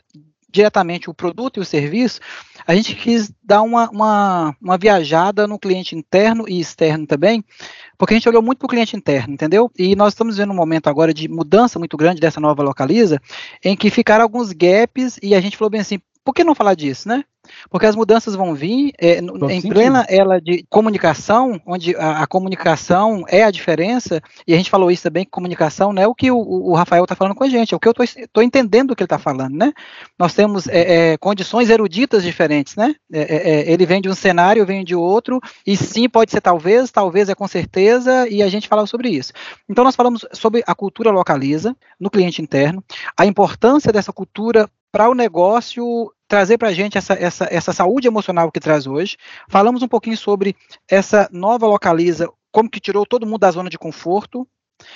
diretamente 0.51 1.09
o 1.09 1.13
produto 1.13 1.57
e 1.57 1.61
o 1.61 1.65
serviço, 1.65 2.19
a 2.67 2.75
gente 2.75 2.95
quis 2.95 3.31
dar 3.41 3.61
uma, 3.61 3.89
uma, 3.89 4.55
uma 4.61 4.77
viajada 4.77 5.47
no 5.47 5.57
cliente 5.57 5.95
interno 5.95 6.45
e 6.47 6.59
externo 6.59 7.07
também, 7.07 7.43
porque 7.97 8.13
a 8.13 8.17
gente 8.17 8.27
olhou 8.27 8.41
muito 8.41 8.59
para 8.59 8.65
o 8.65 8.69
cliente 8.69 8.95
interno, 8.95 9.33
entendeu? 9.33 9.71
E 9.77 9.95
nós 9.95 10.13
estamos 10.13 10.37
vendo 10.37 10.51
um 10.51 10.55
momento 10.55 10.87
agora 10.87 11.13
de 11.13 11.27
mudança 11.27 11.79
muito 11.79 11.95
grande 11.95 12.19
dessa 12.19 12.39
nova 12.39 12.61
localiza, 12.61 13.19
em 13.63 13.75
que 13.75 13.89
ficaram 13.89 14.23
alguns 14.23 14.51
gaps 14.51 15.17
e 15.23 15.33
a 15.33 15.41
gente 15.41 15.57
falou 15.57 15.71
bem 15.71 15.81
assim, 15.81 15.99
por 16.23 16.33
que 16.33 16.43
não 16.43 16.53
falar 16.53 16.75
disso, 16.75 17.07
né? 17.07 17.23
Porque 17.69 17.85
as 17.85 17.95
mudanças 17.95 18.35
vão 18.35 18.53
vir 18.53 18.93
é, 18.99 19.19
em 19.19 19.61
plena 19.61 20.05
ela 20.09 20.39
de 20.39 20.65
comunicação, 20.69 21.59
onde 21.65 21.95
a, 21.95 22.23
a, 22.23 22.27
comunicação 22.27 23.23
é 23.27 23.43
a 23.43 23.51
diferença, 23.51 24.21
e 24.47 24.53
a 24.53 24.57
gente 24.57 24.69
falou 24.69 24.91
isso 24.91 25.03
também, 25.03 25.25
que 25.25 25.31
comunicação 25.31 25.93
não 25.93 26.01
é 26.01 26.07
o 26.07 26.15
que 26.15 26.31
o, 26.31 26.37
o 26.37 26.73
Rafael 26.73 27.03
está 27.03 27.15
falando 27.15 27.35
com 27.35 27.43
a 27.43 27.49
gente, 27.49 27.73
é 27.73 27.77
o 27.77 27.79
que 27.79 27.87
eu 27.87 27.93
estou 28.03 28.43
entendendo 28.43 28.91
o 28.91 28.95
que 28.95 29.03
ele 29.03 29.05
está 29.05 29.19
falando, 29.19 29.55
né? 29.55 29.73
Nós 30.17 30.33
temos 30.33 30.67
é, 30.67 31.13
é, 31.13 31.17
condições 31.17 31.69
eruditas 31.69 32.23
diferentes, 32.23 32.75
né? 32.75 32.95
É, 33.11 33.19
é, 33.21 33.35
é, 33.35 33.71
ele 33.71 33.85
vem 33.85 34.01
de 34.01 34.09
um 34.09 34.15
cenário, 34.15 34.65
vem 34.65 34.83
de 34.83 34.95
outro, 34.95 35.39
e 35.65 35.75
sim, 35.77 36.09
pode 36.09 36.31
ser 36.31 36.41
talvez, 36.41 36.91
talvez 36.91 37.29
é 37.29 37.35
com 37.35 37.47
certeza, 37.47 38.27
e 38.27 38.41
a 38.41 38.49
gente 38.49 38.67
falava 38.67 38.87
sobre 38.87 39.09
isso. 39.09 39.33
Então 39.69 39.83
nós 39.83 39.95
falamos 39.95 40.25
sobre 40.33 40.63
a 40.65 40.75
cultura 40.75 41.11
localiza 41.11 41.75
no 41.99 42.09
cliente 42.09 42.41
interno, 42.41 42.83
a 43.17 43.25
importância 43.25 43.91
dessa 43.91 44.11
cultura 44.11 44.69
para 44.91 45.09
o 45.09 45.15
negócio 45.15 46.11
trazer 46.31 46.57
para 46.57 46.69
a 46.69 46.73
gente 46.73 46.97
essa, 46.97 47.13
essa, 47.13 47.45
essa 47.51 47.73
saúde 47.73 48.07
emocional 48.07 48.49
que 48.49 48.59
traz 48.61 48.87
hoje. 48.87 49.17
Falamos 49.49 49.83
um 49.83 49.87
pouquinho 49.87 50.15
sobre 50.15 50.55
essa 50.89 51.27
nova 51.29 51.67
localiza, 51.67 52.31
como 52.53 52.69
que 52.69 52.79
tirou 52.79 53.05
todo 53.05 53.25
mundo 53.25 53.39
da 53.39 53.51
zona 53.51 53.69
de 53.69 53.77
conforto, 53.77 54.47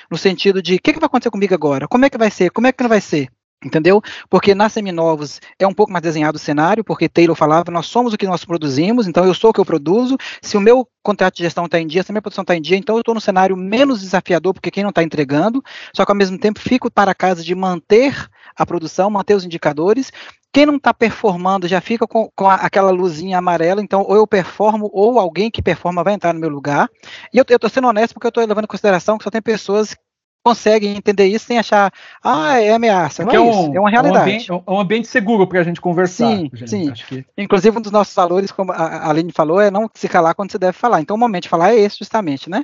no 0.10 0.18
sentido 0.18 0.62
de 0.62 0.76
o 0.76 0.80
que, 0.82 0.94
que 0.94 1.00
vai 1.00 1.08
acontecer 1.08 1.30
comigo 1.30 1.54
agora? 1.54 1.90
Como 1.90 2.06
é 2.06 2.10
que 2.10 2.18
vai 2.18 2.32
ser? 2.32 2.52
Como 2.52 2.68
é 2.68 2.72
que 2.72 2.82
não 2.82 2.88
vai 2.90 3.02
ser? 3.02 3.28
Entendeu? 3.66 4.02
Porque 4.30 4.56
na 4.56 4.70
Seminovos 4.70 5.42
é 5.60 5.68
um 5.68 5.74
pouco 5.74 5.92
mais 5.92 6.04
desenhado 6.04 6.38
o 6.38 6.40
cenário, 6.40 6.86
porque 6.86 7.10
Taylor 7.10 7.36
falava, 7.36 7.70
nós 7.70 7.88
somos 7.88 8.14
o 8.14 8.18
que 8.18 8.28
nós 8.28 8.46
produzimos, 8.46 9.06
então 9.06 9.26
eu 9.26 9.34
sou 9.34 9.50
o 9.50 9.54
que 9.54 9.60
eu 9.60 9.66
produzo. 9.66 10.18
Se 10.42 10.56
o 10.56 10.62
meu 10.62 10.88
contrato 11.04 11.36
de 11.36 11.44
gestão 11.44 11.66
está 11.66 11.80
em 11.80 11.88
dia, 11.88 12.02
se 12.02 12.12
a 12.12 12.14
minha 12.14 12.22
produção 12.22 12.44
está 12.44 12.56
em 12.56 12.62
dia, 12.62 12.78
então 12.78 12.96
eu 12.96 13.02
estou 13.02 13.14
no 13.14 13.20
cenário 13.20 13.58
menos 13.58 14.00
desafiador, 14.00 14.54
porque 14.54 14.72
quem 14.72 14.84
não 14.84 14.92
está 14.92 15.04
entregando, 15.04 15.62
só 15.94 16.06
que 16.06 16.12
ao 16.12 16.18
mesmo 16.18 16.38
tempo 16.38 16.62
fico 16.62 16.90
para 16.90 17.14
casa 17.14 17.44
de 17.44 17.54
manter 17.56 18.30
a 18.56 18.66
produção, 18.66 19.10
manter 19.10 19.34
os 19.34 19.44
indicadores. 19.44 20.12
Quem 20.56 20.66
não 20.66 20.78
está 20.78 20.94
performando 20.94 21.68
já 21.68 21.82
fica 21.82 22.08
com, 22.08 22.30
com 22.34 22.50
a, 22.50 22.56
aquela 22.56 22.90
luzinha 22.90 23.38
amarela, 23.38 23.82
então 23.82 24.06
ou 24.08 24.16
eu 24.16 24.26
performo 24.26 24.90
ou 24.94 25.20
alguém 25.20 25.52
que 25.52 25.62
performa 25.62 26.02
vai 26.02 26.14
entrar 26.14 26.32
no 26.32 26.40
meu 26.40 26.50
lugar. 26.50 26.90
E 27.34 27.38
eu 27.38 27.44
estou 27.44 27.70
sendo 27.70 27.90
honesto 27.90 28.14
porque 28.14 28.26
eu 28.26 28.30
estou 28.30 28.46
levando 28.46 28.64
em 28.64 28.68
consideração 28.68 29.18
que 29.18 29.26
só 29.26 29.30
tem 29.30 29.42
pessoas 29.42 29.98
conseguem 30.42 30.96
entender 30.96 31.26
isso 31.26 31.48
sem 31.48 31.60
achar, 31.60 31.92
ah, 32.24 32.58
é 32.58 32.72
ameaça. 32.72 33.26
Não 33.26 33.32
é, 33.32 33.36
é, 33.36 33.40
um, 33.42 33.76
é 33.76 33.80
uma 33.82 33.90
realidade. 33.90 34.16
É 34.16 34.22
um 34.22 34.24
ambiente, 34.24 34.52
é 34.52 34.72
um 34.72 34.80
ambiente 34.80 35.08
seguro 35.10 35.46
para 35.46 35.60
a 35.60 35.64
gente 35.64 35.82
conversar. 35.82 36.38
Sim, 36.38 36.50
gente, 36.54 36.70
sim. 36.70 36.94
Que... 36.94 37.26
Inclusive, 37.38 37.78
um 37.78 37.82
dos 37.82 37.92
nossos 37.92 38.16
valores, 38.16 38.50
como 38.50 38.72
a 38.72 39.10
Aline 39.10 39.34
falou, 39.34 39.60
é 39.60 39.70
não 39.70 39.90
se 39.94 40.08
calar 40.08 40.36
quando 40.36 40.52
se 40.52 40.58
deve 40.58 40.72
falar. 40.72 41.02
Então, 41.02 41.18
o 41.18 41.20
momento 41.20 41.44
de 41.44 41.50
falar 41.50 41.74
é 41.74 41.80
esse, 41.80 41.98
justamente, 42.00 42.50
né? 42.50 42.64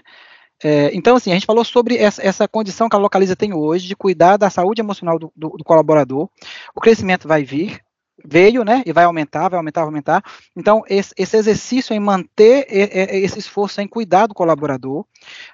É, 0.63 0.91
então, 0.93 1.15
assim, 1.15 1.31
a 1.31 1.33
gente 1.33 1.45
falou 1.45 1.63
sobre 1.63 1.97
essa, 1.97 2.25
essa, 2.25 2.47
condição 2.47 2.87
que 2.87 2.95
a 2.95 2.99
Localiza 2.99 3.35
tem 3.35 3.53
hoje 3.53 3.87
de 3.87 3.95
cuidar 3.95 4.37
da 4.37 4.49
saúde 4.49 4.81
emocional 4.81 5.17
do, 5.17 5.31
do, 5.35 5.49
do 5.49 5.63
colaborador. 5.63 6.29
O 6.75 6.79
crescimento 6.79 7.27
vai 7.27 7.43
vir, 7.43 7.81
veio, 8.25 8.63
né, 8.63 8.83
e 8.85 8.93
vai 8.93 9.03
aumentar, 9.03 9.49
vai 9.49 9.57
aumentar, 9.57 9.81
vai 9.81 9.87
aumentar. 9.87 10.23
Então, 10.55 10.83
esse, 10.87 11.13
esse 11.17 11.37
exercício 11.37 11.93
em 11.93 11.99
manter 11.99 12.65
esse 12.69 13.39
esforço 13.39 13.81
em 13.81 13.87
cuidar 13.87 14.27
do 14.27 14.33
colaborador. 14.33 15.05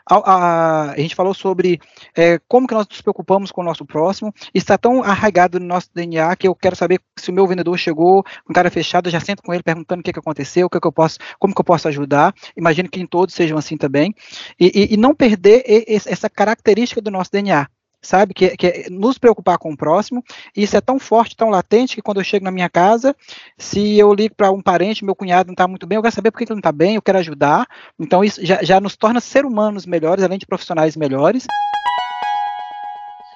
A, 0.09 0.15
a, 0.15 0.91
a 0.91 0.97
gente 0.97 1.15
falou 1.15 1.33
sobre 1.33 1.79
é, 2.15 2.39
como 2.47 2.67
que 2.67 2.73
nós 2.73 2.87
nos 2.87 3.01
preocupamos 3.01 3.51
com 3.51 3.61
o 3.61 3.63
nosso 3.63 3.85
próximo. 3.85 4.33
Está 4.53 4.77
tão 4.77 5.03
arraigado 5.03 5.59
no 5.59 5.65
nosso 5.65 5.89
DNA 5.93 6.35
que 6.35 6.47
eu 6.47 6.55
quero 6.55 6.75
saber 6.75 6.99
se 7.17 7.29
o 7.29 7.33
meu 7.33 7.47
vendedor 7.47 7.77
chegou 7.77 8.23
com 8.45 8.53
cara 8.53 8.69
fechada, 8.69 9.09
já 9.09 9.19
sento 9.19 9.43
com 9.43 9.53
ele 9.53 9.63
perguntando 9.63 10.01
o 10.01 10.03
que, 10.03 10.13
que 10.13 10.19
aconteceu, 10.19 10.67
o 10.67 10.69
que, 10.69 10.79
que 10.79 10.87
eu 10.87 10.91
posso, 10.91 11.17
como 11.39 11.53
que 11.53 11.61
eu 11.61 11.65
posso 11.65 11.87
ajudar. 11.87 12.33
Imagino 12.55 12.89
que 12.89 12.99
em 12.99 13.05
todos 13.05 13.35
sejam 13.35 13.57
assim 13.57 13.77
também. 13.77 14.13
E, 14.59 14.71
e, 14.73 14.93
e 14.93 14.97
não 14.97 15.13
perder 15.13 15.63
essa 15.87 16.29
característica 16.29 17.01
do 17.01 17.11
nosso 17.11 17.31
DNA 17.31 17.67
sabe? 18.01 18.33
Que, 18.33 18.55
que 18.55 18.67
é 18.67 18.89
nos 18.89 19.17
preocupar 19.17 19.57
com 19.57 19.71
o 19.71 19.77
próximo. 19.77 20.23
Isso 20.55 20.75
é 20.77 20.81
tão 20.81 20.99
forte, 20.99 21.35
tão 21.35 21.49
latente, 21.49 21.95
que 21.95 22.01
quando 22.01 22.19
eu 22.19 22.23
chego 22.23 22.45
na 22.45 22.51
minha 22.51 22.69
casa, 22.69 23.15
se 23.57 23.97
eu 23.97 24.13
ligo 24.13 24.35
para 24.35 24.51
um 24.51 24.61
parente, 24.61 25.05
meu 25.05 25.15
cunhado 25.15 25.47
não 25.47 25.53
está 25.53 25.67
muito 25.67 25.85
bem, 25.85 25.97
eu 25.97 26.01
quero 26.01 26.15
saber 26.15 26.31
por 26.31 26.37
que 26.37 26.45
ele 26.45 26.51
não 26.51 26.59
está 26.59 26.71
bem, 26.71 26.95
eu 26.95 27.01
quero 27.01 27.17
ajudar. 27.17 27.67
Então, 27.99 28.23
isso 28.23 28.45
já, 28.45 28.63
já 28.63 28.79
nos 28.79 28.95
torna 28.95 29.19
ser 29.19 29.45
humanos 29.45 29.85
melhores, 29.85 30.23
além 30.23 30.37
de 30.37 30.45
profissionais 30.45 30.95
melhores. 30.95 31.45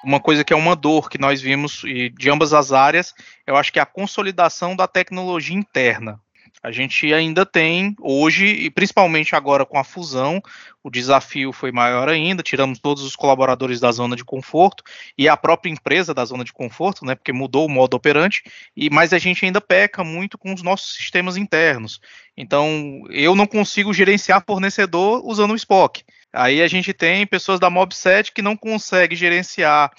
Uma 0.04 0.18
coisa 0.18 0.42
que 0.42 0.52
é 0.52 0.56
uma 0.56 0.74
dor 0.74 1.08
que 1.08 1.18
nós 1.18 1.40
vimos 1.40 1.82
de 2.18 2.30
ambas 2.30 2.52
as 2.52 2.72
áreas, 2.72 3.14
eu 3.46 3.56
acho 3.56 3.72
que 3.72 3.78
é 3.78 3.82
a 3.82 3.86
consolidação 3.86 4.74
da 4.74 4.88
tecnologia 4.88 5.56
interna. 5.56 6.20
A 6.62 6.70
gente 6.70 7.12
ainda 7.12 7.44
tem 7.44 7.94
hoje, 8.00 8.46
e 8.46 8.70
principalmente 8.70 9.34
agora 9.34 9.66
com 9.66 9.78
a 9.78 9.84
fusão, 9.84 10.40
o 10.82 10.90
desafio 10.90 11.52
foi 11.52 11.72
maior 11.72 12.08
ainda, 12.08 12.42
tiramos 12.42 12.78
todos 12.78 13.02
os 13.02 13.16
colaboradores 13.16 13.80
da 13.80 13.90
zona 13.90 14.14
de 14.14 14.24
conforto 14.24 14.84
e 15.18 15.28
a 15.28 15.36
própria 15.36 15.70
empresa 15.70 16.14
da 16.14 16.24
zona 16.24 16.44
de 16.44 16.52
conforto, 16.52 17.04
né, 17.04 17.14
porque 17.14 17.32
mudou 17.32 17.66
o 17.66 17.68
modo 17.68 17.94
operante, 17.94 18.42
e 18.76 18.88
mas 18.90 19.12
a 19.12 19.18
gente 19.18 19.44
ainda 19.44 19.60
peca 19.60 20.04
muito 20.04 20.38
com 20.38 20.54
os 20.54 20.62
nossos 20.62 20.94
sistemas 20.94 21.36
internos. 21.36 22.00
Então, 22.36 23.04
eu 23.10 23.34
não 23.34 23.46
consigo 23.46 23.92
gerenciar 23.92 24.44
fornecedor 24.46 25.20
usando 25.24 25.52
o 25.52 25.56
Spock. 25.56 26.04
Aí 26.32 26.62
a 26.62 26.68
gente 26.68 26.92
tem 26.94 27.26
pessoas 27.26 27.60
da 27.60 27.68
Mobset 27.68 28.32
que 28.32 28.40
não 28.40 28.56
conseguem 28.56 29.16
gerenciar 29.16 29.92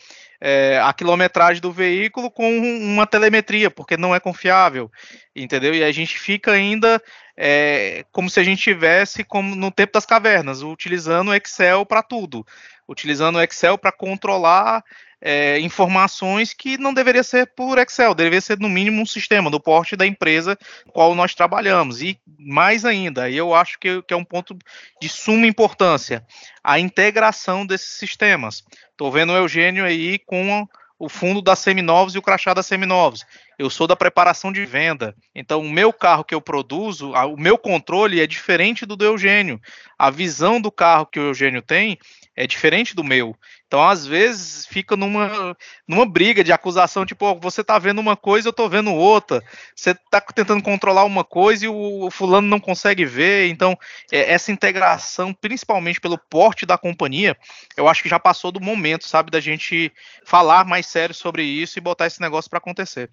é, 0.45 0.77
a 0.83 0.91
quilometragem 0.91 1.61
do 1.61 1.71
veículo 1.71 2.29
com 2.29 2.45
uma 2.59 3.07
telemetria, 3.07 3.71
porque 3.71 3.95
não 3.95 4.13
é 4.13 4.19
confiável, 4.19 4.91
entendeu? 5.33 5.73
E 5.73 5.81
a 5.81 5.91
gente 5.93 6.19
fica 6.19 6.51
ainda 6.51 7.01
é, 7.37 8.03
como 8.11 8.29
se 8.29 8.41
a 8.41 8.43
gente 8.43 8.61
tivesse 8.61 9.23
como 9.23 9.55
no 9.55 9.71
tempo 9.71 9.93
das 9.93 10.05
cavernas, 10.05 10.61
utilizando 10.61 11.29
o 11.29 11.33
Excel 11.33 11.85
para 11.85 12.03
tudo, 12.03 12.45
utilizando 12.85 13.37
o 13.37 13.41
Excel 13.41 13.77
para 13.77 13.93
controlar 13.93 14.83
é, 15.25 15.57
informações 15.61 16.53
que 16.53 16.77
não 16.77 16.93
deveria 16.93 17.23
ser 17.23 17.47
por 17.55 17.77
Excel, 17.77 18.13
deveria 18.13 18.41
ser 18.41 18.59
no 18.59 18.67
mínimo 18.67 19.01
um 19.01 19.05
sistema 19.05 19.49
do 19.49 19.57
porte 19.57 19.95
da 19.95 20.05
empresa 20.05 20.57
qual 20.91 21.15
nós 21.15 21.33
trabalhamos. 21.33 22.01
E 22.01 22.19
mais 22.37 22.83
ainda, 22.83 23.29
eu 23.31 23.55
acho 23.55 23.79
que, 23.79 24.01
que 24.01 24.13
é 24.13 24.17
um 24.17 24.25
ponto 24.25 24.57
de 25.01 25.07
suma 25.07 25.47
importância, 25.47 26.25
a 26.61 26.77
integração 26.77 27.65
desses 27.65 27.97
sistemas. 27.97 28.63
Estou 28.91 29.09
vendo 29.09 29.31
o 29.31 29.37
Eugênio 29.37 29.85
aí 29.85 30.19
com 30.19 30.67
o 30.99 31.09
fundo 31.09 31.41
da 31.41 31.55
Seminovos 31.55 32.15
e 32.15 32.17
o 32.17 32.21
crachá 32.21 32.53
da 32.53 32.63
Seminovos. 32.63 33.25
Eu 33.57 33.69
sou 33.69 33.87
da 33.87 33.95
preparação 33.95 34.51
de 34.51 34.65
venda. 34.65 35.15
Então, 35.33 35.61
o 35.61 35.69
meu 35.69 35.91
carro 35.91 36.23
que 36.23 36.33
eu 36.33 36.41
produzo, 36.41 37.11
o 37.11 37.37
meu 37.37 37.57
controle 37.57 38.21
é 38.21 38.27
diferente 38.27 38.85
do 38.85 38.95
do 38.95 39.05
Eugênio. 39.05 39.59
A 39.97 40.09
visão 40.09 40.61
do 40.61 40.71
carro 40.71 41.05
que 41.05 41.19
o 41.19 41.27
Eugênio 41.27 41.61
tem 41.61 41.97
é 42.35 42.47
diferente 42.47 42.95
do 42.95 43.03
meu. 43.03 43.35
Então, 43.73 43.81
às 43.81 44.05
vezes, 44.05 44.67
fica 44.67 44.95
numa, 44.95 45.57
numa 45.87 46.05
briga 46.05 46.43
de 46.43 46.53
acusação, 46.53 47.07
tipo, 47.07 47.25
oh, 47.25 47.39
você 47.39 47.63
tá 47.63 47.79
vendo 47.79 47.97
uma 47.97 48.15
coisa, 48.15 48.47
eu 48.47 48.53
tô 48.53 48.69
vendo 48.69 48.93
outra. 48.93 49.41
Você 49.75 49.95
tá 50.11 50.21
tentando 50.21 50.61
controlar 50.61 51.05
uma 51.05 51.23
coisa 51.23 51.65
e 51.65 51.67
o, 51.67 52.05
o 52.05 52.11
fulano 52.11 52.47
não 52.47 52.59
consegue 52.59 53.03
ver. 53.03 53.49
Então, 53.49 53.75
é, 54.11 54.31
essa 54.31 54.51
integração, 54.51 55.33
principalmente 55.33 55.99
pelo 55.99 56.19
porte 56.19 56.67
da 56.67 56.77
companhia, 56.77 57.35
eu 57.75 57.87
acho 57.87 58.03
que 58.03 58.09
já 58.09 58.19
passou 58.19 58.51
do 58.51 58.61
momento, 58.61 59.07
sabe, 59.07 59.31
da 59.31 59.39
gente 59.39 59.91
falar 60.23 60.65
mais 60.65 60.85
sério 60.85 61.15
sobre 61.15 61.41
isso 61.41 61.79
e 61.79 61.81
botar 61.81 62.05
esse 62.05 62.21
negócio 62.21 62.51
para 62.51 62.59
acontecer. 62.59 63.09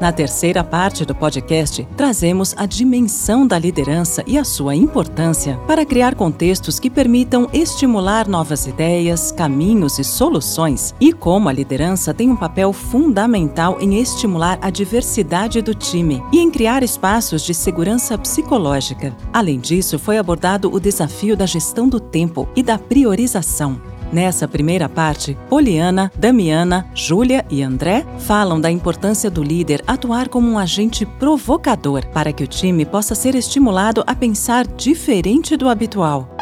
Na 0.00 0.12
terceira 0.12 0.62
parte 0.64 1.04
do 1.04 1.14
podcast, 1.14 1.86
trazemos 1.96 2.54
a 2.56 2.66
dimensão 2.66 3.46
da 3.46 3.58
liderança 3.58 4.22
e 4.26 4.36
a 4.36 4.44
sua 4.44 4.74
importância 4.74 5.56
para 5.66 5.86
criar 5.86 6.14
contextos 6.14 6.78
que 6.78 6.90
permitam 6.90 7.48
estimular 7.52 8.28
novas 8.28 8.66
ideias, 8.66 9.30
caminhos 9.30 9.98
e 9.98 10.04
soluções, 10.04 10.94
e 11.00 11.12
como 11.12 11.48
a 11.48 11.52
liderança 11.52 12.12
tem 12.12 12.28
um 12.28 12.36
papel 12.36 12.72
fundamental 12.72 13.78
em 13.80 13.98
estimular 14.00 14.58
a 14.60 14.68
diversidade 14.68 15.62
do 15.62 15.74
time 15.74 16.22
e 16.32 16.40
em 16.40 16.50
criar 16.50 16.82
espaços 16.82 17.42
de 17.42 17.54
segurança 17.54 18.18
psicológica. 18.18 19.16
Além 19.32 19.58
disso, 19.58 19.98
foi 19.98 20.18
abordado 20.18 20.72
o 20.74 20.80
desafio 20.80 21.36
da 21.36 21.46
gestão 21.46 21.88
do 21.88 22.00
tempo 22.00 22.48
e 22.56 22.62
da 22.62 22.78
priorização. 22.78 23.93
Nessa 24.12 24.46
primeira 24.46 24.88
parte, 24.88 25.36
Poliana, 25.48 26.10
Damiana, 26.16 26.86
Júlia 26.94 27.44
e 27.50 27.62
André 27.62 28.04
falam 28.20 28.60
da 28.60 28.70
importância 28.70 29.30
do 29.30 29.42
líder 29.42 29.82
atuar 29.86 30.28
como 30.28 30.48
um 30.48 30.58
agente 30.58 31.04
provocador 31.04 32.06
para 32.06 32.32
que 32.32 32.44
o 32.44 32.46
time 32.46 32.84
possa 32.84 33.14
ser 33.14 33.34
estimulado 33.34 34.04
a 34.06 34.14
pensar 34.14 34.66
diferente 34.66 35.56
do 35.56 35.68
habitual. 35.68 36.34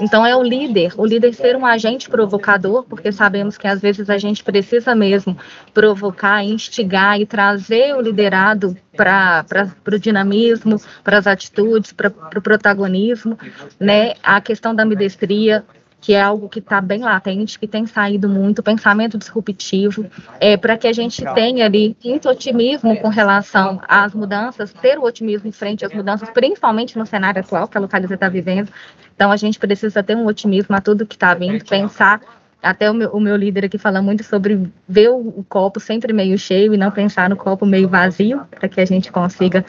Então 0.00 0.24
é 0.24 0.36
o 0.36 0.42
líder, 0.42 0.92
o 0.96 1.04
líder 1.04 1.34
ser 1.34 1.56
um 1.56 1.66
agente 1.66 2.08
provocador, 2.08 2.84
porque 2.84 3.10
sabemos 3.10 3.58
que 3.58 3.66
às 3.66 3.80
vezes 3.80 4.08
a 4.08 4.16
gente 4.16 4.44
precisa 4.44 4.94
mesmo 4.94 5.36
provocar, 5.74 6.44
instigar 6.44 7.20
e 7.20 7.26
trazer 7.26 7.96
o 7.96 8.00
liderado 8.00 8.76
para 8.96 9.44
o 9.86 9.98
dinamismo, 9.98 10.80
para 11.02 11.18
as 11.18 11.26
atitudes, 11.26 11.92
para 11.92 12.08
o 12.08 12.10
pro 12.12 12.40
protagonismo, 12.40 13.36
né? 13.78 14.14
A 14.22 14.40
questão 14.40 14.72
da 14.72 14.84
ambidestria, 14.84 15.64
que 16.00 16.14
é 16.14 16.20
algo 16.20 16.48
que 16.48 16.60
está 16.60 16.80
bem 16.80 17.00
latente, 17.00 17.58
que 17.58 17.66
tem 17.66 17.86
saído 17.86 18.28
muito, 18.28 18.62
pensamento 18.62 19.18
disruptivo, 19.18 20.06
é, 20.40 20.56
para 20.56 20.76
que 20.76 20.86
a 20.86 20.92
gente 20.92 21.24
tenha 21.34 21.64
ali 21.64 21.96
muito 22.04 22.28
otimismo 22.28 22.96
com 23.00 23.08
relação 23.08 23.80
às 23.86 24.14
mudanças, 24.14 24.72
ter 24.72 24.98
o 24.98 25.02
otimismo 25.02 25.48
em 25.48 25.52
frente 25.52 25.84
às 25.84 25.92
mudanças, 25.92 26.30
principalmente 26.30 26.96
no 26.96 27.04
cenário 27.04 27.40
atual 27.40 27.66
que 27.66 27.76
a 27.76 27.80
localização 27.80 28.14
está 28.14 28.28
vivendo. 28.28 28.70
Então, 29.14 29.32
a 29.32 29.36
gente 29.36 29.58
precisa 29.58 30.02
ter 30.02 30.16
um 30.16 30.26
otimismo 30.26 30.76
a 30.76 30.80
tudo 30.80 31.04
que 31.04 31.16
está 31.16 31.34
vindo, 31.34 31.64
pensar. 31.64 32.20
Até 32.62 32.90
o 32.90 32.94
meu, 32.94 33.10
o 33.10 33.20
meu, 33.20 33.36
líder 33.36 33.66
aqui 33.66 33.78
fala 33.78 34.00
muito 34.02 34.24
sobre 34.24 34.68
ver 34.88 35.10
o, 35.10 35.16
o, 35.16 35.44
copo 35.48 35.78
sempre 35.78 36.12
meio 36.12 36.36
cheio 36.36 36.74
e 36.74 36.76
não 36.76 36.90
pensar 36.90 37.30
no 37.30 37.36
copo 37.36 37.64
meio 37.64 37.88
vazio, 37.88 38.42
para 38.50 38.68
que 38.68 38.80
a 38.80 38.84
gente 38.84 39.12
consiga 39.12 39.64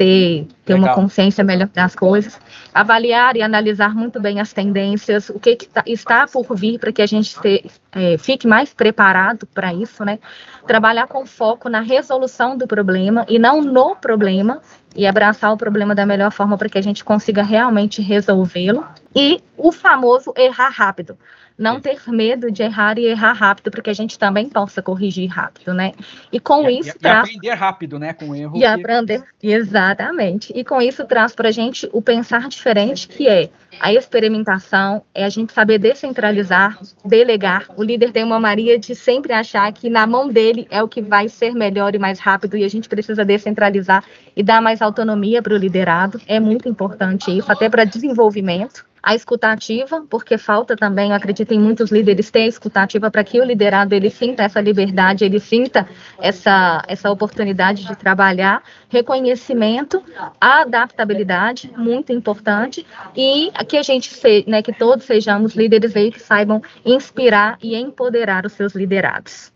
ter, 0.00 0.48
ter 0.64 0.72
uma 0.72 0.94
consciência 0.94 1.44
melhor 1.44 1.68
das 1.68 1.94
coisas, 1.94 2.40
avaliar 2.72 3.36
e 3.36 3.42
analisar 3.42 3.94
muito 3.94 4.18
bem 4.18 4.40
as 4.40 4.50
tendências, 4.50 5.28
o 5.28 5.38
que, 5.38 5.54
que 5.56 5.68
tá, 5.68 5.82
está 5.86 6.26
por 6.26 6.56
vir 6.56 6.78
para 6.78 6.90
que 6.90 7.02
a 7.02 7.06
gente 7.06 7.38
te, 7.38 7.70
é, 7.92 8.16
fique 8.16 8.48
mais 8.48 8.72
preparado 8.72 9.46
para 9.46 9.74
isso, 9.74 10.02
né? 10.02 10.18
Trabalhar 10.66 11.06
com 11.06 11.26
foco 11.26 11.68
na 11.68 11.80
resolução 11.80 12.56
do 12.56 12.66
problema 12.66 13.26
e 13.28 13.38
não 13.38 13.60
no 13.60 13.94
problema, 13.94 14.62
e 14.96 15.06
abraçar 15.06 15.52
o 15.52 15.56
problema 15.58 15.94
da 15.94 16.06
melhor 16.06 16.32
forma 16.32 16.56
para 16.56 16.70
que 16.70 16.78
a 16.78 16.82
gente 16.82 17.04
consiga 17.04 17.42
realmente 17.42 18.00
resolvê-lo. 18.00 18.86
E 19.14 19.42
o 19.54 19.70
famoso 19.70 20.32
errar 20.34 20.70
rápido 20.70 21.18
não 21.60 21.78
ter 21.78 22.00
medo 22.08 22.50
de 22.50 22.62
errar 22.62 22.98
e 22.98 23.04
errar 23.04 23.34
rápido, 23.34 23.70
para 23.70 23.82
que 23.82 23.90
a 23.90 23.94
gente 23.94 24.18
também 24.18 24.48
possa 24.48 24.80
corrigir 24.80 25.28
rápido, 25.28 25.74
né? 25.74 25.92
E 26.32 26.40
com 26.40 26.68
e, 26.68 26.78
isso 26.78 26.96
e, 26.96 26.98
traz... 26.98 27.28
e 27.28 27.36
aprender 27.36 27.54
rápido, 27.54 27.98
né, 27.98 28.14
com 28.14 28.34
erro. 28.34 28.56
E 28.56 28.60
que... 28.60 28.64
aprender, 28.64 29.22
exatamente. 29.42 30.52
E 30.56 30.64
com 30.64 30.80
isso 30.80 31.04
traz 31.04 31.34
para 31.34 31.48
a 31.48 31.52
gente 31.52 31.86
o 31.92 32.00
pensar 32.00 32.48
diferente, 32.48 33.06
que 33.06 33.28
é 33.28 33.50
a 33.78 33.92
experimentação, 33.92 35.02
é 35.14 35.22
a 35.22 35.28
gente 35.28 35.52
saber 35.52 35.78
descentralizar, 35.78 36.78
delegar. 37.04 37.66
O 37.76 37.84
líder 37.84 38.10
tem 38.10 38.24
uma 38.24 38.40
Maria 38.40 38.78
de 38.78 38.94
sempre 38.94 39.34
achar 39.34 39.70
que 39.72 39.90
na 39.90 40.06
mão 40.06 40.28
dele 40.28 40.66
é 40.70 40.82
o 40.82 40.88
que 40.88 41.02
vai 41.02 41.28
ser 41.28 41.52
melhor 41.52 41.94
e 41.94 41.98
mais 41.98 42.18
rápido, 42.18 42.56
e 42.56 42.64
a 42.64 42.68
gente 42.68 42.88
precisa 42.88 43.22
descentralizar 43.22 44.02
e 44.34 44.42
dar 44.42 44.62
mais 44.62 44.80
autonomia 44.80 45.42
para 45.42 45.52
o 45.52 45.58
liderado. 45.58 46.18
É 46.26 46.40
muito 46.40 46.68
importante 46.70 47.36
isso, 47.36 47.52
até 47.52 47.68
para 47.68 47.84
desenvolvimento 47.84 48.88
a 49.02 49.14
escutativa, 49.14 50.04
porque 50.08 50.36
falta 50.36 50.76
também, 50.76 51.10
eu 51.10 51.16
acredito 51.16 51.52
em 51.52 51.58
muitos 51.58 51.90
líderes 51.90 52.30
ter 52.30 52.46
escutativa 52.46 53.10
para 53.10 53.24
que 53.24 53.40
o 53.40 53.44
liderado 53.44 53.94
ele 53.94 54.10
sinta 54.10 54.42
essa 54.42 54.60
liberdade, 54.60 55.24
ele 55.24 55.40
sinta 55.40 55.88
essa, 56.18 56.82
essa 56.86 57.10
oportunidade 57.10 57.86
de 57.86 57.96
trabalhar, 57.96 58.62
reconhecimento, 58.88 60.02
a 60.40 60.62
adaptabilidade, 60.62 61.72
muito 61.76 62.12
importante, 62.12 62.86
e 63.16 63.50
que 63.66 63.76
a 63.76 63.82
gente, 63.82 64.12
se, 64.12 64.44
né, 64.46 64.62
que 64.62 64.72
todos 64.72 65.04
sejamos 65.04 65.54
líderes 65.54 65.96
aí 65.96 66.10
que 66.10 66.20
saibam 66.20 66.62
inspirar 66.84 67.58
e 67.62 67.76
empoderar 67.76 68.44
os 68.44 68.52
seus 68.52 68.74
liderados. 68.74 69.52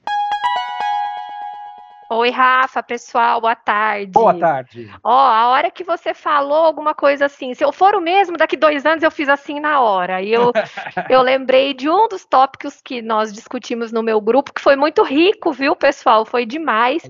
Oi, 2.11 2.31
Rafa, 2.31 2.83
pessoal, 2.83 3.40
boa 3.40 3.57
tarde. 3.57 4.12
Boa 4.12 4.38
tarde. 4.38 4.90
Ó, 5.03 5.11
a 5.11 5.49
hora 5.49 5.71
que 5.71 5.83
você 5.83 6.12
falou 6.12 6.64
alguma 6.64 6.95
coisa 6.95 7.27
assim, 7.27 7.55
se 7.55 7.64
eu 7.64 7.73
for 7.73 7.95
o 7.95 8.01
mesmo, 8.01 8.37
daqui 8.37 8.57
dois 8.57 8.85
anos 8.85 9.03
eu 9.03 9.11
fiz 9.11 9.29
assim 9.29 9.59
na 9.59 9.81
hora. 9.81 10.21
E 10.21 10.33
eu, 10.33 10.53
eu 11.09 11.23
lembrei 11.23 11.73
de 11.73 11.88
um 11.88 12.07
dos 12.07 12.25
tópicos 12.25 12.81
que 12.83 13.01
nós 13.01 13.33
discutimos 13.33 13.90
no 13.90 14.03
meu 14.03 14.21
grupo, 14.21 14.53
que 14.53 14.61
foi 14.61 14.77
muito 14.77 15.03
rico, 15.03 15.51
viu, 15.53 15.75
pessoal? 15.75 16.25
Foi 16.27 16.45
demais. 16.45 17.03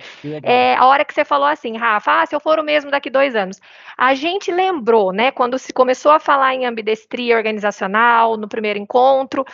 É, 0.42 0.76
a 0.76 0.86
hora 0.86 1.04
que 1.04 1.12
você 1.12 1.24
falou 1.24 1.46
assim, 1.46 1.76
Rafa, 1.76 2.22
ah, 2.22 2.26
se 2.26 2.34
eu 2.34 2.40
for 2.40 2.58
o 2.58 2.64
mesmo 2.64 2.90
daqui 2.90 3.10
dois 3.10 3.34
anos. 3.34 3.60
A 3.96 4.14
gente 4.14 4.52
lembrou, 4.52 5.12
né, 5.12 5.30
quando 5.30 5.58
se 5.58 5.72
começou 5.72 6.12
a 6.12 6.20
falar 6.20 6.54
em 6.54 6.66
ambidestria 6.66 7.36
organizacional, 7.36 8.36
no 8.36 8.48
primeiro 8.48 8.78
encontro, 8.78 9.44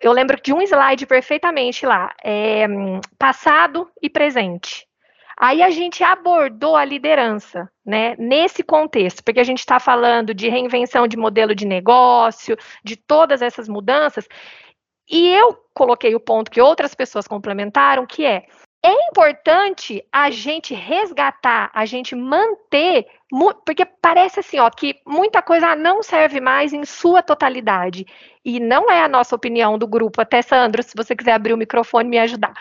eu 0.00 0.12
lembro 0.12 0.40
de 0.42 0.52
um 0.52 0.60
slide 0.60 1.06
perfeitamente 1.06 1.86
lá, 1.86 2.14
é, 2.22 2.66
passado 3.18 3.90
e 4.02 4.10
presente. 4.10 4.86
Aí 5.36 5.62
a 5.62 5.70
gente 5.70 6.04
abordou 6.04 6.76
a 6.76 6.84
liderança, 6.84 7.68
né, 7.84 8.14
nesse 8.16 8.62
contexto, 8.62 9.22
porque 9.24 9.40
a 9.40 9.44
gente 9.44 9.58
está 9.58 9.80
falando 9.80 10.32
de 10.32 10.48
reinvenção 10.48 11.08
de 11.08 11.16
modelo 11.16 11.54
de 11.54 11.66
negócio, 11.66 12.56
de 12.84 12.94
todas 12.96 13.42
essas 13.42 13.68
mudanças, 13.68 14.28
e 15.08 15.28
eu 15.28 15.56
coloquei 15.74 16.14
o 16.14 16.20
ponto 16.20 16.50
que 16.50 16.60
outras 16.60 16.94
pessoas 16.94 17.26
complementaram, 17.26 18.06
que 18.06 18.24
é 18.24 18.46
é 18.84 18.92
importante 19.08 20.06
a 20.12 20.30
gente 20.30 20.74
resgatar, 20.74 21.70
a 21.72 21.86
gente 21.86 22.14
manter, 22.14 23.06
porque 23.64 23.86
parece 23.86 24.40
assim, 24.40 24.58
ó, 24.58 24.68
que 24.68 25.00
muita 25.06 25.40
coisa 25.40 25.74
não 25.74 26.02
serve 26.02 26.38
mais 26.38 26.70
em 26.74 26.84
sua 26.84 27.22
totalidade. 27.22 28.04
E 28.44 28.60
não 28.60 28.90
é 28.90 29.00
a 29.02 29.08
nossa 29.08 29.34
opinião 29.34 29.78
do 29.78 29.86
grupo. 29.86 30.20
Até, 30.20 30.42
Sandro, 30.42 30.82
se 30.82 30.92
você 30.94 31.16
quiser 31.16 31.32
abrir 31.32 31.54
o 31.54 31.56
microfone 31.56 32.06
e 32.06 32.10
me 32.10 32.18
ajudar. 32.18 32.52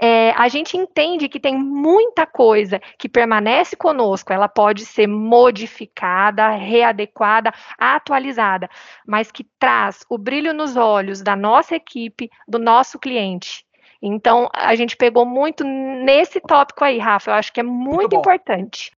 É, 0.00 0.32
a 0.32 0.48
gente 0.48 0.76
entende 0.76 1.28
que 1.28 1.38
tem 1.38 1.56
muita 1.56 2.26
coisa 2.26 2.80
que 2.98 3.08
permanece 3.08 3.76
conosco, 3.76 4.32
ela 4.32 4.48
pode 4.48 4.84
ser 4.84 5.06
modificada, 5.06 6.50
readequada, 6.56 7.52
atualizada, 7.78 8.68
mas 9.06 9.30
que 9.30 9.46
traz 9.60 10.04
o 10.10 10.18
brilho 10.18 10.52
nos 10.52 10.76
olhos 10.76 11.22
da 11.22 11.36
nossa 11.36 11.76
equipe, 11.76 12.28
do 12.48 12.58
nosso 12.58 12.98
cliente 12.98 13.67
então, 14.00 14.48
a 14.54 14.74
gente 14.76 14.96
pegou 14.96 15.26
muito 15.26 15.64
nesse 15.64 16.40
tópico 16.40 16.84
aí, 16.84 16.98
Rafa. 16.98 17.30
Eu 17.30 17.34
acho 17.34 17.52
que 17.52 17.60
é 17.60 17.64
muito, 17.64 17.96
muito 17.96 18.16
importante. 18.16 18.92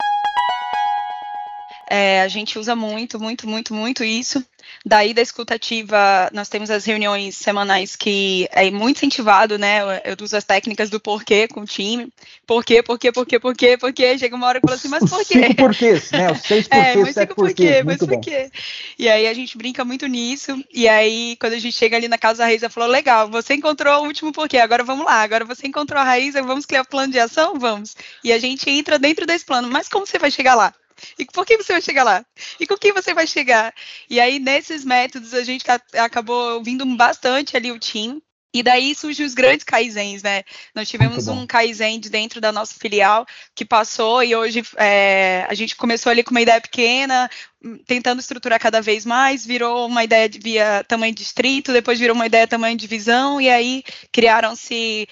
É, 1.90 2.20
a 2.20 2.28
gente 2.28 2.58
usa 2.58 2.76
muito, 2.76 3.18
muito, 3.18 3.48
muito, 3.48 3.72
muito 3.72 4.04
isso. 4.04 4.44
Daí 4.84 5.14
da 5.14 5.22
escutativa, 5.22 6.30
nós 6.32 6.48
temos 6.48 6.70
as 6.70 6.84
reuniões 6.84 7.34
semanais 7.36 7.96
que 7.96 8.46
é 8.52 8.70
muito 8.70 8.98
incentivado, 8.98 9.58
né? 9.58 9.80
Eu, 10.04 10.16
uso 10.20 10.36
as 10.36 10.44
técnicas 10.44 10.90
do 10.90 11.00
porquê 11.00 11.48
com 11.48 11.62
o 11.62 11.64
time. 11.64 12.12
Porquê, 12.46 12.82
porquê, 12.82 13.10
porquê, 13.10 13.38
porquê, 13.40 13.78
porquê. 13.78 14.18
Chega 14.18 14.36
uma 14.36 14.46
hora 14.46 14.60
que 14.60 14.66
eu 14.66 14.68
falo 14.68 14.78
assim, 14.78 14.88
mas 14.88 15.08
por 15.08 15.24
quê? 15.24 15.46
Cinco 15.46 15.54
porquês, 15.56 16.10
né? 16.10 16.30
Os 16.30 16.40
seis 16.42 16.68
porquês, 16.68 16.96
é, 16.96 16.96
mas 16.96 17.14
sete 17.14 17.34
porquês. 17.34 17.84
Mas 17.84 17.98
por 17.98 18.20
quê? 18.20 18.50
E 18.98 19.08
aí 19.08 19.26
a 19.26 19.34
gente 19.34 19.56
brinca 19.56 19.84
muito 19.84 20.06
nisso. 20.06 20.62
E 20.72 20.86
aí, 20.86 21.36
quando 21.40 21.54
a 21.54 21.58
gente 21.58 21.74
chega 21.74 21.96
ali 21.96 22.06
na 22.08 22.18
casa 22.18 22.38
da 22.38 22.44
Raíza, 22.44 22.68
falou, 22.68 22.88
legal, 22.88 23.28
você 23.30 23.54
encontrou 23.54 24.02
o 24.02 24.06
último 24.06 24.32
porquê, 24.32 24.58
agora 24.58 24.84
vamos 24.84 25.06
lá. 25.06 25.22
Agora 25.22 25.44
você 25.44 25.66
encontrou 25.66 26.00
a 26.00 26.04
Raíza, 26.04 26.42
vamos 26.42 26.66
criar 26.66 26.82
o 26.82 26.88
plano 26.88 27.12
de 27.12 27.18
ação? 27.18 27.58
Vamos. 27.58 27.96
E 28.22 28.32
a 28.32 28.38
gente 28.38 28.68
entra 28.68 28.98
dentro 28.98 29.26
desse 29.26 29.44
plano. 29.44 29.68
Mas 29.70 29.88
como 29.88 30.06
você 30.06 30.18
vai 30.18 30.30
chegar 30.30 30.54
lá? 30.54 30.74
E 31.18 31.24
por 31.26 31.44
que 31.46 31.56
você 31.56 31.72
vai 31.72 31.82
chegar 31.82 32.04
lá? 32.04 32.24
E 32.58 32.66
com 32.66 32.76
quem 32.76 32.92
você 32.92 33.14
vai 33.14 33.26
chegar? 33.26 33.74
E 34.08 34.20
aí, 34.20 34.38
nesses 34.38 34.84
métodos, 34.84 35.34
a 35.34 35.42
gente 35.44 35.64
acabou 35.94 36.54
ouvindo 36.54 36.84
bastante 36.96 37.56
ali 37.56 37.70
o 37.72 37.78
Tim, 37.78 38.20
E 38.54 38.62
daí 38.62 38.94
surgem 38.94 39.26
os 39.26 39.34
grandes 39.34 39.62
kaizens, 39.62 40.22
né? 40.22 40.42
Nós 40.74 40.88
tivemos 40.88 41.28
um 41.28 41.46
kaizen 41.46 42.00
de 42.00 42.08
dentro 42.08 42.40
da 42.40 42.50
nossa 42.50 42.74
filial 42.80 43.26
que 43.54 43.64
passou 43.64 44.22
e 44.22 44.34
hoje 44.34 44.62
é, 44.78 45.46
a 45.48 45.54
gente 45.54 45.76
começou 45.76 46.10
ali 46.10 46.24
com 46.24 46.30
uma 46.30 46.40
ideia 46.40 46.60
pequena, 46.60 47.30
tentando 47.86 48.20
estruturar 48.20 48.58
cada 48.58 48.80
vez 48.80 49.04
mais, 49.04 49.44
virou 49.44 49.86
uma 49.86 50.02
ideia 50.02 50.28
de, 50.28 50.38
via 50.38 50.82
tamanho 50.84 51.14
de 51.14 51.22
distrito, 51.22 51.72
depois 51.74 51.98
virou 51.98 52.16
uma 52.16 52.26
ideia 52.26 52.48
tamanho 52.48 52.74
de 52.74 52.80
divisão, 52.80 53.38
e 53.38 53.50
aí 53.50 53.82
criaram-se 54.10 55.06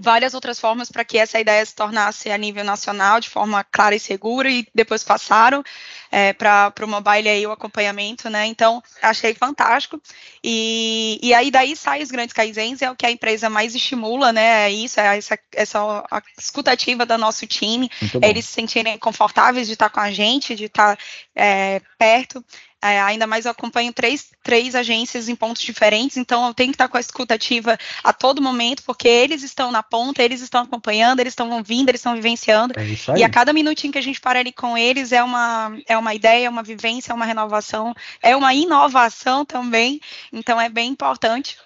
várias 0.00 0.34
outras 0.34 0.60
formas 0.60 0.90
para 0.90 1.04
que 1.04 1.16
essa 1.16 1.40
ideia 1.40 1.64
se 1.64 1.74
tornasse 1.74 2.30
a 2.30 2.36
nível 2.36 2.62
nacional 2.62 3.18
de 3.18 3.30
forma 3.30 3.64
clara 3.64 3.94
e 3.94 4.00
segura 4.00 4.50
e 4.50 4.66
depois 4.74 5.02
passaram 5.02 5.64
é, 6.10 6.32
para 6.34 6.72
o 6.82 6.88
mobile 6.88 7.28
aí 7.28 7.46
o 7.46 7.50
acompanhamento, 7.50 8.28
né? 8.28 8.46
Então 8.46 8.82
achei 9.00 9.34
fantástico 9.34 10.00
e, 10.44 11.18
e 11.22 11.32
aí 11.32 11.50
daí 11.50 11.74
sai 11.74 12.02
os 12.02 12.10
grandes 12.10 12.34
kaizens 12.34 12.82
é 12.82 12.90
o 12.90 12.96
que 12.96 13.06
a 13.06 13.10
empresa 13.10 13.48
mais 13.48 13.74
estimula, 13.74 14.32
né? 14.32 14.66
É 14.66 14.70
isso 14.70 15.00
é 15.00 15.16
essa 15.16 15.38
essa 15.52 16.04
a 16.10 16.22
escutativa 16.38 17.06
do 17.06 17.16
nosso 17.16 17.46
time, 17.46 17.90
eles 18.22 18.44
se 18.44 18.52
sentirem 18.52 18.98
confortáveis 18.98 19.66
de 19.66 19.72
estar 19.72 19.88
com 19.88 20.00
a 20.00 20.10
gente, 20.10 20.54
de 20.54 20.66
estar 20.66 20.98
é, 21.34 21.80
perto 21.98 22.44
é, 22.90 23.00
ainda 23.00 23.26
mais 23.26 23.44
eu 23.44 23.50
acompanho 23.50 23.92
três, 23.92 24.30
três 24.42 24.74
agências 24.74 25.28
em 25.28 25.34
pontos 25.34 25.62
diferentes, 25.62 26.16
então 26.16 26.46
eu 26.46 26.54
tenho 26.54 26.70
que 26.70 26.74
estar 26.74 26.88
com 26.88 26.96
a 26.96 27.00
escutativa 27.00 27.78
a 28.02 28.12
todo 28.12 28.42
momento, 28.42 28.82
porque 28.84 29.08
eles 29.08 29.42
estão 29.42 29.70
na 29.70 29.82
ponta, 29.82 30.22
eles 30.22 30.40
estão 30.40 30.62
acompanhando, 30.62 31.20
eles 31.20 31.32
estão 31.32 31.50
ouvindo, 31.50 31.88
eles 31.88 32.00
estão 32.00 32.14
vivenciando. 32.14 32.74
É 32.78 33.18
e 33.18 33.24
a 33.24 33.28
cada 33.28 33.52
minutinho 33.52 33.92
que 33.92 33.98
a 33.98 34.02
gente 34.02 34.20
para 34.20 34.40
ali 34.40 34.52
com 34.52 34.76
eles 34.76 35.12
é 35.12 35.22
uma, 35.22 35.76
é 35.86 35.96
uma 35.96 36.14
ideia, 36.14 36.46
é 36.46 36.50
uma 36.50 36.62
vivência, 36.62 37.12
é 37.12 37.14
uma 37.14 37.24
renovação, 37.24 37.94
é 38.22 38.36
uma 38.36 38.54
inovação 38.54 39.44
também. 39.44 40.00
Então 40.32 40.60
é 40.60 40.68
bem 40.68 40.90
importante 40.90 41.56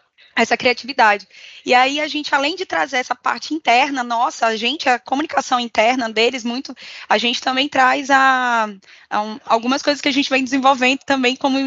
essa 0.43 0.57
criatividade. 0.57 1.27
E 1.65 1.75
aí 1.75 2.01
a 2.01 2.09
gente, 2.09 2.35
além 2.35 2.57
de 2.57 2.65
trazer 2.65 2.97
essa 2.97 3.15
parte 3.15 3.55
interna, 3.55 4.03
nossa, 4.03 4.47
a 4.47 4.57
gente, 4.57 4.89
a 4.89 4.99
comunicação 4.99 5.61
interna 5.61 6.09
deles, 6.11 6.45
muito, 6.45 6.75
a 7.09 7.19
gente 7.19 7.41
também 7.41 7.69
traz 7.69 8.11
a, 8.11 8.69
a 9.09 9.23
um, 9.23 9.41
algumas 9.45 9.83
coisas 9.83 10.01
que 10.01 10.09
a 10.09 10.13
gente 10.13 10.31
vem 10.31 10.45
desenvolvendo 10.45 11.01
também 11.01 11.37
como 11.37 11.59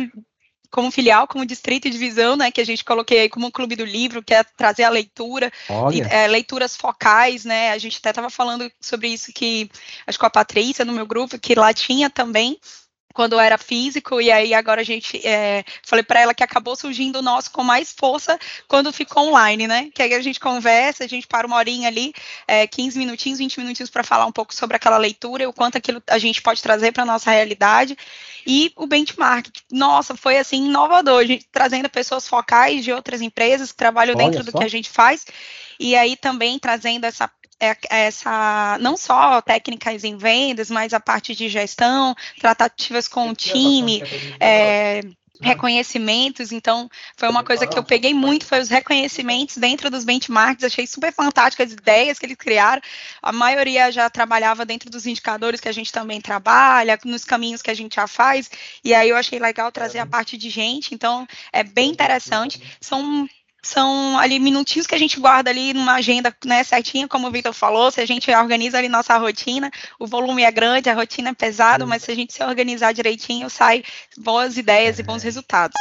como 0.74 0.90
filial, 0.90 1.28
como 1.28 1.46
distrito 1.46 1.88
e 1.88 1.92
divisão, 1.92 2.36
né, 2.36 2.50
que 2.50 2.60
a 2.60 2.66
gente 2.66 2.84
coloquei 2.84 3.20
aí 3.20 3.30
como 3.30 3.52
clube 3.52 3.76
do 3.76 3.86
livro, 3.86 4.24
que 4.24 4.34
é 4.34 4.44
trazer 4.44 4.84
a 4.84 4.90
leitura, 4.90 5.52
e, 5.92 6.02
é, 6.02 6.28
leituras 6.28 6.76
focais, 6.76 7.46
né, 7.46 7.70
a 7.70 7.78
gente 7.78 8.00
até 8.00 8.10
estava 8.10 8.28
falando 8.28 8.72
sobre 8.82 9.10
isso 9.10 9.32
que, 9.32 9.70
acho 10.08 10.18
que 10.18 10.20
com 10.20 10.26
a 10.26 10.32
Patrícia 10.32 10.84
no 10.84 10.92
meu 10.92 11.06
grupo, 11.06 11.38
que 11.38 11.54
lá 11.54 11.72
tinha 11.76 12.10
também, 12.10 12.58
quando 13.14 13.40
era 13.40 13.58
físico, 13.58 14.20
e 14.20 14.32
aí 14.32 14.54
agora 14.54 14.82
a 14.82 14.84
gente 14.84 15.26
é, 15.26 15.64
falei 15.84 16.04
para 16.04 16.20
ela 16.20 16.34
que 16.34 16.44
acabou 16.44 16.76
surgindo 16.76 17.20
o 17.20 17.22
nosso 17.22 17.52
com 17.52 17.64
mais 17.64 17.94
força 17.94 18.40
quando 18.68 18.92
ficou 18.92 19.30
online, 19.30 19.68
né? 19.68 19.90
Que 19.94 20.02
aí 20.02 20.14
a 20.16 20.22
gente 20.22 20.40
conversa, 20.40 21.04
a 21.04 21.08
gente 21.08 21.28
para 21.28 21.46
uma 21.46 21.58
horinha 21.58 21.88
ali, 21.88 22.12
é, 22.48 22.66
15 22.66 22.98
minutinhos, 22.98 23.40
20 23.40 23.60
minutinhos 23.60 23.90
para 23.90 24.04
falar 24.04 24.26
um 24.26 24.32
pouco 24.32 24.54
sobre 24.54 24.76
aquela 24.76 24.98
leitura 24.98 25.44
e 25.44 25.48
o 25.48 25.54
quanto 25.54 25.78
aquilo 25.78 26.02
a 26.08 26.18
gente 26.18 26.42
pode 26.42 26.62
trazer 26.62 26.92
para 26.92 27.06
nossa 27.06 27.30
realidade. 27.30 27.96
E 28.46 28.74
o 28.76 28.88
benchmark, 28.88 29.48
nossa, 29.72 30.16
foi 30.16 30.38
assim 30.38 30.66
inovador, 30.66 31.20
a 31.20 31.26
gente, 31.26 31.48
trazendo 31.52 31.90
pessoas 31.90 32.28
focais 32.28 32.84
de 32.84 32.92
outras 32.92 33.22
empresas 33.22 33.72
que 33.72 33.78
trabalham 33.78 34.16
Olha 34.16 34.26
dentro 34.26 34.44
só. 34.44 34.52
do 34.52 34.58
que 34.58 34.64
a 34.64 34.70
gente 34.70 34.90
faz, 34.90 35.26
e 35.80 35.96
aí 35.96 36.18
também 36.18 36.58
trazendo 36.60 37.06
essa 37.06 37.30
essa 37.90 38.78
não 38.80 38.98
só 38.98 39.42
técnicas 39.42 40.04
em 40.04 40.18
vendas, 40.18 40.70
mas 40.70 40.94
a 40.94 41.00
parte 41.00 41.36
de 41.36 41.50
gestão, 41.50 42.16
tratativas 42.40 43.08
com 43.08 43.30
o 43.30 43.36
time, 43.36 44.04
é, 44.40 45.02
reconhecimentos, 45.44 46.52
então 46.52 46.90
foi 47.18 47.30
uma 47.30 47.44
coisa 47.44 47.68
que 47.68 47.78
eu 47.78 47.84
peguei 47.84 48.14
muito, 48.14 48.46
foi 48.46 48.60
os 48.60 48.70
reconhecimentos 48.70 49.58
dentro 49.58 49.90
dos 49.90 50.06
benchmarks, 50.06 50.64
achei 50.64 50.88
super 50.88 51.14
fantásticas 51.14 51.68
as 51.68 51.74
ideias 51.74 52.18
que 52.18 52.26
eles 52.26 52.38
criaram, 52.38 52.82
a 53.22 53.32
maioria 53.32 53.92
já 53.92 54.10
trabalhava 54.10 54.66
dentro 54.66 54.90
dos 54.90 55.06
indicadores 55.06 55.60
que 55.60 55.68
a 55.68 55.74
gente 55.74 55.92
também 55.92 56.22
trabalha, 56.22 56.98
nos 57.06 57.26
caminhos 57.26 57.62
que 57.62 57.72
a 57.72 57.74
gente 57.74 57.96
já 57.96 58.08
faz, 58.08 58.50
e 58.84 58.94
aí 58.94 59.10
eu 59.10 59.18
achei 59.18 59.40
legal 59.40 59.72
trazer 59.72 60.00
a 60.00 60.06
parte 60.06 60.38
de 60.38 60.50
gente, 60.50 60.94
então 60.94 61.28
é 61.52 61.64
bem 61.64 61.92
interessante, 61.92 62.62
são 62.80 63.28
são 63.64 64.20
ali 64.20 64.38
minutinhos 64.40 64.86
que 64.86 64.94
a 64.94 64.98
gente 65.00 65.20
guarda 65.20 65.50
ali 65.50 65.74
numa 65.74 65.94
agenda 65.94 66.36
né, 66.46 66.64
certinha, 66.64 67.08
como 67.08 67.28
o 67.28 67.32
Victor 67.32 67.54
falou, 67.54 67.90
se 67.90 68.02
a 68.02 68.06
gente 68.06 68.30
organiza 68.30 68.78
ali 68.78 68.90
nossa 68.90 69.18
rotina, 69.18 69.72
o 69.98 70.06
volume 70.06 70.44
é 70.44 70.52
grande, 70.52 70.90
a 70.90 70.94
rotina 70.94 71.30
é 71.30 71.34
pesada, 71.34 71.86
mas 71.86 72.04
se 72.04 72.12
a 72.12 72.16
gente 72.16 72.34
se 72.34 72.44
organizar 72.44 72.94
direitinho, 72.94 73.50
sai 73.50 73.84
boas 74.18 74.58
ideias 74.58 75.00
e 75.00 75.04
bons 75.04 75.24
resultados 75.24 75.74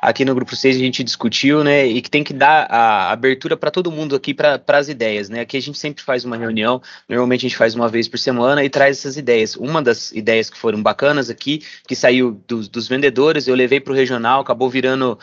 aqui 0.00 0.24
no 0.24 0.34
grupo 0.34 0.54
6 0.54 0.76
a 0.76 0.78
gente 0.78 1.04
discutiu, 1.04 1.62
né, 1.62 1.86
e 1.86 2.00
que 2.00 2.10
tem 2.10 2.24
que 2.24 2.32
dar 2.32 2.66
a 2.70 3.10
abertura 3.10 3.56
para 3.56 3.70
todo 3.70 3.90
mundo 3.90 4.14
aqui 4.14 4.32
para 4.32 4.60
as 4.68 4.88
ideias, 4.88 5.28
né? 5.28 5.40
Aqui 5.40 5.56
a 5.56 5.60
gente 5.60 5.78
sempre 5.78 6.02
faz 6.02 6.24
uma 6.24 6.36
reunião, 6.36 6.80
normalmente 7.08 7.46
a 7.46 7.48
gente 7.48 7.56
faz 7.56 7.74
uma 7.74 7.88
vez 7.88 8.08
por 8.08 8.18
semana 8.18 8.64
e 8.64 8.70
traz 8.70 8.98
essas 8.98 9.16
ideias. 9.16 9.56
Uma 9.56 9.82
das 9.82 10.12
ideias 10.12 10.48
que 10.48 10.58
foram 10.58 10.82
bacanas 10.82 11.30
aqui, 11.30 11.62
que 11.86 11.94
saiu 11.94 12.40
dos, 12.46 12.68
dos 12.68 12.88
vendedores, 12.88 13.46
eu 13.46 13.54
levei 13.54 13.80
para 13.80 13.92
o 13.92 13.96
regional, 13.96 14.40
acabou 14.40 14.70
virando 14.70 15.18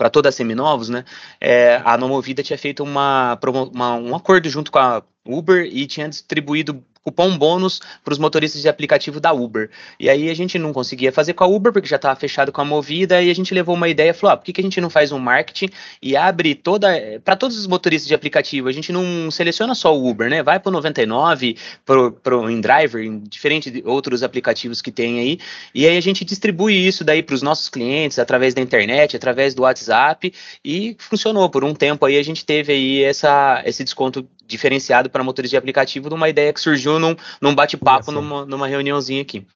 para 0.00 0.08
toda 0.08 0.30
a 0.30 0.32
Seminovos, 0.32 0.88
né? 0.88 1.04
É, 1.38 1.82
a 1.84 1.94
Nomovida 1.98 2.42
tinha 2.42 2.56
feito 2.56 2.82
uma, 2.82 3.38
uma, 3.70 3.94
um 3.96 4.16
acordo 4.16 4.48
junto 4.48 4.72
com 4.72 4.78
a 4.78 5.02
Uber 5.26 5.68
e 5.70 5.86
tinha 5.86 6.08
distribuído 6.08 6.82
cupom 7.02 7.36
bônus 7.36 7.80
para 8.04 8.12
os 8.12 8.18
motoristas 8.18 8.60
de 8.60 8.68
aplicativo 8.68 9.20
da 9.20 9.32
Uber. 9.32 9.70
E 9.98 10.08
aí 10.08 10.28
a 10.28 10.34
gente 10.34 10.58
não 10.58 10.72
conseguia 10.72 11.12
fazer 11.12 11.32
com 11.32 11.44
a 11.44 11.46
Uber, 11.46 11.72
porque 11.72 11.88
já 11.88 11.96
estava 11.96 12.18
fechado 12.18 12.52
com 12.52 12.60
a 12.60 12.64
Movida, 12.64 13.22
e 13.22 13.30
a 13.30 13.34
gente 13.34 13.54
levou 13.54 13.74
uma 13.74 13.88
ideia, 13.88 14.12
falou, 14.12 14.34
ah, 14.34 14.36
por 14.36 14.44
que, 14.44 14.52
que 14.52 14.60
a 14.60 14.64
gente 14.64 14.80
não 14.80 14.90
faz 14.90 15.12
um 15.12 15.18
marketing 15.18 15.70
e 16.02 16.16
abre 16.16 16.54
toda, 16.54 16.88
para 17.24 17.36
todos 17.36 17.58
os 17.58 17.66
motoristas 17.66 18.08
de 18.08 18.14
aplicativo, 18.14 18.68
a 18.68 18.72
gente 18.72 18.92
não 18.92 19.30
seleciona 19.30 19.74
só 19.74 19.96
o 19.96 20.08
Uber, 20.08 20.28
né, 20.28 20.42
vai 20.42 20.60
para 20.60 20.68
o 20.68 20.72
99, 20.72 21.56
para 21.84 22.36
o 22.36 22.50
InDriver, 22.50 23.18
diferente 23.22 23.70
de 23.70 23.82
outros 23.86 24.22
aplicativos 24.22 24.82
que 24.82 24.92
tem 24.92 25.18
aí, 25.20 25.38
e 25.74 25.86
aí 25.86 25.96
a 25.96 26.02
gente 26.02 26.24
distribui 26.24 26.74
isso 26.86 27.04
daí 27.04 27.22
para 27.22 27.34
os 27.34 27.42
nossos 27.42 27.68
clientes, 27.68 28.18
através 28.18 28.54
da 28.54 28.60
internet, 28.60 29.16
através 29.16 29.54
do 29.54 29.62
WhatsApp, 29.62 30.32
e 30.64 30.96
funcionou, 30.98 31.48
por 31.48 31.64
um 31.64 31.74
tempo 31.74 32.04
aí 32.04 32.18
a 32.18 32.22
gente 32.22 32.44
teve 32.44 32.72
aí 32.72 33.02
essa, 33.02 33.62
esse 33.64 33.82
desconto 33.84 34.28
diferenciado 34.50 35.08
para 35.08 35.24
motores 35.24 35.50
de 35.50 35.56
aplicativo 35.56 36.08
de 36.08 36.14
uma 36.14 36.28
ideia 36.28 36.52
que 36.52 36.60
surgiu 36.60 36.98
num, 36.98 37.16
num 37.40 37.54
bate-papo, 37.54 38.12
numa, 38.12 38.44
numa 38.44 38.66
reuniãozinha 38.66 39.22
aqui. 39.22 39.46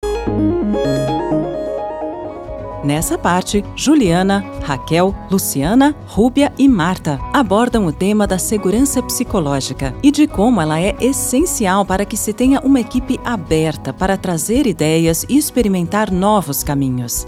Nessa 2.84 3.16
parte, 3.16 3.64
Juliana, 3.74 4.44
Raquel, 4.62 5.14
Luciana, 5.30 5.96
Rúbia 6.06 6.52
e 6.58 6.68
Marta 6.68 7.18
abordam 7.32 7.86
o 7.86 7.92
tema 7.92 8.26
da 8.26 8.38
segurança 8.38 9.02
psicológica 9.02 9.94
e 10.02 10.10
de 10.10 10.26
como 10.26 10.60
ela 10.60 10.78
é 10.78 10.94
essencial 11.00 11.86
para 11.86 12.04
que 12.04 12.16
se 12.16 12.34
tenha 12.34 12.60
uma 12.60 12.80
equipe 12.80 13.18
aberta 13.24 13.90
para 13.90 14.18
trazer 14.18 14.66
ideias 14.66 15.24
e 15.30 15.38
experimentar 15.38 16.10
novos 16.10 16.62
caminhos 16.62 17.26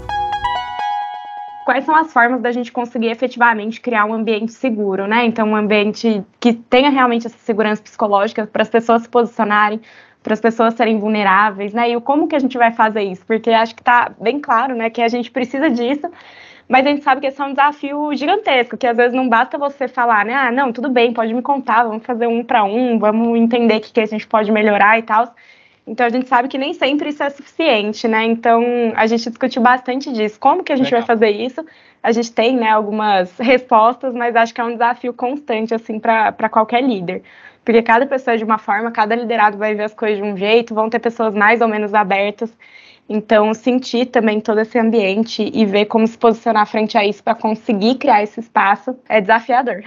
quais 1.67 1.83
são 1.83 1.93
as 1.93 2.13
formas 2.13 2.39
da 2.39 2.49
gente 2.49 2.71
conseguir 2.71 3.07
efetivamente 3.07 3.81
criar 3.81 4.05
um 4.05 4.13
ambiente 4.13 4.53
seguro, 4.53 5.05
né? 5.05 5.25
Então, 5.25 5.49
um 5.49 5.55
ambiente 5.55 6.23
que 6.39 6.53
tenha 6.53 6.89
realmente 6.89 7.27
essa 7.27 7.37
segurança 7.39 7.83
psicológica 7.83 8.47
para 8.47 8.61
as 8.61 8.69
pessoas 8.69 9.01
se 9.01 9.09
posicionarem, 9.09 9.81
para 10.23 10.33
as 10.33 10.39
pessoas 10.39 10.75
serem 10.75 10.97
vulneráveis, 10.97 11.73
né? 11.73 11.89
E 11.89 11.99
como 11.99 12.25
que 12.25 12.37
a 12.37 12.39
gente 12.39 12.57
vai 12.57 12.71
fazer 12.71 13.01
isso? 13.01 13.25
Porque 13.25 13.49
acho 13.49 13.75
que 13.75 13.81
está 13.81 14.09
bem 14.17 14.39
claro, 14.39 14.75
né, 14.75 14.89
que 14.89 15.01
a 15.01 15.09
gente 15.09 15.29
precisa 15.29 15.69
disso, 15.69 16.09
mas 16.69 16.85
a 16.85 16.89
gente 16.89 17.03
sabe 17.03 17.19
que 17.19 17.27
esse 17.27 17.41
é 17.41 17.43
um 17.43 17.49
desafio 17.49 18.15
gigantesco, 18.15 18.77
que 18.77 18.87
às 18.87 18.95
vezes 18.95 19.13
não 19.13 19.27
basta 19.27 19.57
você 19.57 19.89
falar, 19.89 20.23
né, 20.23 20.35
ah, 20.35 20.49
não, 20.49 20.71
tudo 20.71 20.89
bem, 20.89 21.11
pode 21.11 21.33
me 21.33 21.41
contar, 21.41 21.83
vamos 21.83 22.05
fazer 22.05 22.27
um 22.27 22.45
para 22.45 22.63
um, 22.63 22.97
vamos 22.97 23.37
entender 23.37 23.75
o 23.75 23.81
que, 23.81 23.91
que 23.91 23.99
a 23.99 24.05
gente 24.05 24.25
pode 24.25 24.49
melhorar 24.53 24.97
e 24.99 25.03
tal. 25.03 25.35
Então 25.87 26.05
a 26.05 26.09
gente 26.09 26.27
sabe 26.27 26.49
que 26.49 26.57
nem 26.57 26.73
sempre 26.73 27.09
isso 27.09 27.23
é 27.23 27.29
suficiente, 27.29 28.07
né? 28.09 28.25
Então 28.25 28.61
a 28.95 29.07
gente 29.07 29.29
discutiu 29.29 29.61
bastante 29.61 30.11
disso. 30.11 30.37
Como 30.37 30.61
que 30.61 30.73
a 30.73 30.75
gente 30.75 30.87
Legal. 30.87 30.99
vai 30.99 31.07
fazer 31.07 31.29
isso? 31.29 31.65
A 32.03 32.11
gente 32.11 32.31
tem, 32.31 32.57
né, 32.57 32.69
algumas 32.69 33.37
respostas, 33.39 34.13
mas 34.13 34.35
acho 34.35 34.53
que 34.53 34.59
é 34.59 34.63
um 34.63 34.73
desafio 34.73 35.13
constante 35.13 35.73
assim 35.73 35.97
para 35.97 36.49
qualquer 36.49 36.83
líder. 36.83 37.23
Porque 37.63 37.81
cada 37.81 38.05
pessoa 38.05 38.33
é 38.35 38.37
de 38.37 38.43
uma 38.43 38.57
forma, 38.57 38.91
cada 38.91 39.15
liderado 39.15 39.57
vai 39.57 39.75
ver 39.75 39.83
as 39.83 39.93
coisas 39.93 40.17
de 40.17 40.23
um 40.23 40.35
jeito, 40.35 40.75
vão 40.75 40.89
ter 40.89 40.99
pessoas 40.99 41.33
mais 41.33 41.61
ou 41.61 41.67
menos 41.67 41.93
abertas. 41.93 42.53
Então, 43.09 43.53
sentir 43.53 44.07
também 44.07 44.41
todo 44.41 44.59
esse 44.59 44.77
ambiente 44.77 45.49
e 45.53 45.65
ver 45.65 45.85
como 45.85 46.05
se 46.05 46.17
posicionar 46.17 46.67
frente 46.67 46.97
a 46.97 47.05
isso 47.05 47.23
para 47.23 47.35
conseguir 47.35 47.95
criar 47.95 48.21
esse 48.21 48.41
espaço 48.41 48.97
é 49.07 49.21
desafiador. 49.21 49.81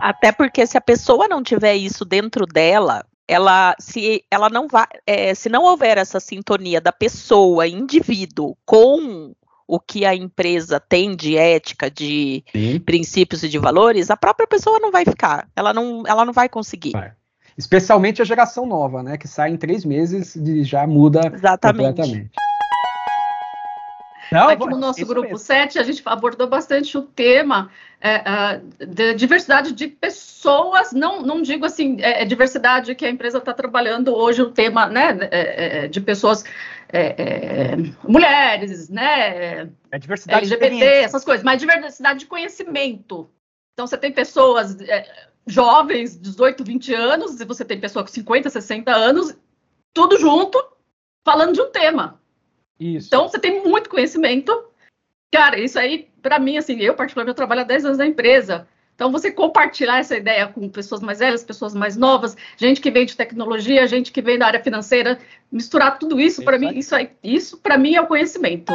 Até 0.00 0.32
porque 0.32 0.66
se 0.66 0.76
a 0.76 0.80
pessoa 0.80 1.28
não 1.28 1.42
tiver 1.42 1.74
isso 1.74 2.04
dentro 2.04 2.46
dela, 2.46 3.04
ela 3.32 3.74
se 3.78 4.24
ela 4.30 4.48
não 4.48 4.68
vai 4.68 4.86
é, 5.06 5.34
se 5.34 5.48
não 5.48 5.64
houver 5.64 5.98
essa 5.98 6.20
sintonia 6.20 6.80
da 6.80 6.92
pessoa 6.92 7.66
indivíduo 7.66 8.56
com 8.64 9.34
o 9.66 9.80
que 9.80 10.04
a 10.04 10.14
empresa 10.14 10.78
tem 10.78 11.16
de 11.16 11.36
ética, 11.36 11.90
de 11.90 12.44
Sim. 12.52 12.78
princípios 12.80 13.42
e 13.42 13.48
de 13.48 13.58
valores, 13.58 14.10
a 14.10 14.16
própria 14.16 14.46
pessoa 14.46 14.78
não 14.78 14.92
vai 14.92 15.04
ficar, 15.04 15.48
ela 15.56 15.72
não, 15.72 16.02
ela 16.06 16.26
não 16.26 16.32
vai 16.32 16.48
conseguir. 16.48 16.92
Vai. 16.92 17.12
Especialmente 17.56 18.20
a 18.20 18.24
geração 18.24 18.66
nova, 18.66 19.02
né? 19.02 19.16
Que 19.16 19.28
sai 19.28 19.50
em 19.50 19.56
três 19.56 19.84
meses 19.84 20.36
e 20.36 20.62
já 20.62 20.86
muda 20.86 21.20
Exatamente. 21.32 21.88
completamente. 21.88 22.30
Não, 24.32 24.48
Aqui 24.48 24.66
no 24.66 24.78
nosso 24.78 25.04
grupo 25.04 25.22
mesmo. 25.22 25.38
7, 25.38 25.78
a 25.78 25.82
gente 25.82 26.02
abordou 26.06 26.48
bastante 26.48 26.96
o 26.96 27.02
tema 27.02 27.70
é, 28.00 28.60
de 28.84 29.14
diversidade 29.14 29.72
de 29.72 29.86
pessoas, 29.86 30.92
não, 30.92 31.22
não 31.22 31.42
digo 31.42 31.64
assim, 31.64 32.00
é, 32.00 32.22
é 32.22 32.24
diversidade 32.24 32.94
que 32.94 33.06
a 33.06 33.10
empresa 33.10 33.38
está 33.38 33.52
trabalhando 33.52 34.14
hoje, 34.14 34.42
o 34.42 34.50
tema 34.50 34.86
né, 34.86 35.18
é, 35.30 35.84
é 35.84 35.88
de 35.88 36.00
pessoas, 36.00 36.44
é, 36.88 37.76
mulheres, 38.02 38.88
né, 38.88 39.68
é 39.90 39.98
diversidade 39.98 40.52
LGBT, 40.52 40.84
essas 40.84 41.24
coisas, 41.24 41.44
mas 41.44 41.60
diversidade 41.60 42.20
de 42.20 42.26
conhecimento. 42.26 43.30
Então, 43.74 43.86
você 43.86 43.96
tem 43.96 44.12
pessoas 44.12 44.76
jovens, 45.46 46.18
18, 46.20 46.64
20 46.64 46.94
anos, 46.94 47.40
e 47.40 47.44
você 47.44 47.64
tem 47.64 47.80
pessoa 47.80 48.04
com 48.04 48.10
50, 48.10 48.50
60 48.50 48.92
anos, 48.92 49.36
tudo 49.94 50.18
junto, 50.18 50.62
falando 51.24 51.52
de 51.52 51.60
um 51.60 51.70
tema. 51.70 52.21
Isso. 52.82 53.06
Então, 53.06 53.28
você 53.28 53.38
tem 53.38 53.62
muito 53.62 53.88
conhecimento. 53.88 54.52
Cara, 55.32 55.58
isso 55.58 55.78
aí, 55.78 56.08
para 56.20 56.38
mim, 56.38 56.56
assim, 56.56 56.80
eu 56.80 56.94
particularmente 56.94 57.32
eu 57.32 57.36
trabalho 57.36 57.60
há 57.60 57.64
10 57.64 57.84
anos 57.84 57.98
na 57.98 58.06
empresa. 58.06 58.66
Então, 58.94 59.10
você 59.10 59.30
compartilhar 59.30 59.98
essa 59.98 60.16
ideia 60.16 60.46
com 60.48 60.68
pessoas 60.68 61.00
mais 61.00 61.20
velhas, 61.20 61.42
pessoas 61.42 61.74
mais 61.74 61.96
novas, 61.96 62.36
gente 62.56 62.80
que 62.80 62.90
vem 62.90 63.06
de 63.06 63.16
tecnologia, 63.16 63.86
gente 63.86 64.12
que 64.12 64.20
vem 64.20 64.38
da 64.38 64.46
área 64.46 64.62
financeira, 64.62 65.18
misturar 65.50 65.98
tudo 65.98 66.20
isso, 66.20 66.44
para 66.44 66.58
mim, 66.58 66.76
isso, 66.76 66.94
aí, 66.94 67.10
isso 67.22 67.58
para 67.58 67.78
mim 67.78 67.94
é 67.94 68.00
o 68.00 68.06
conhecimento. 68.06 68.72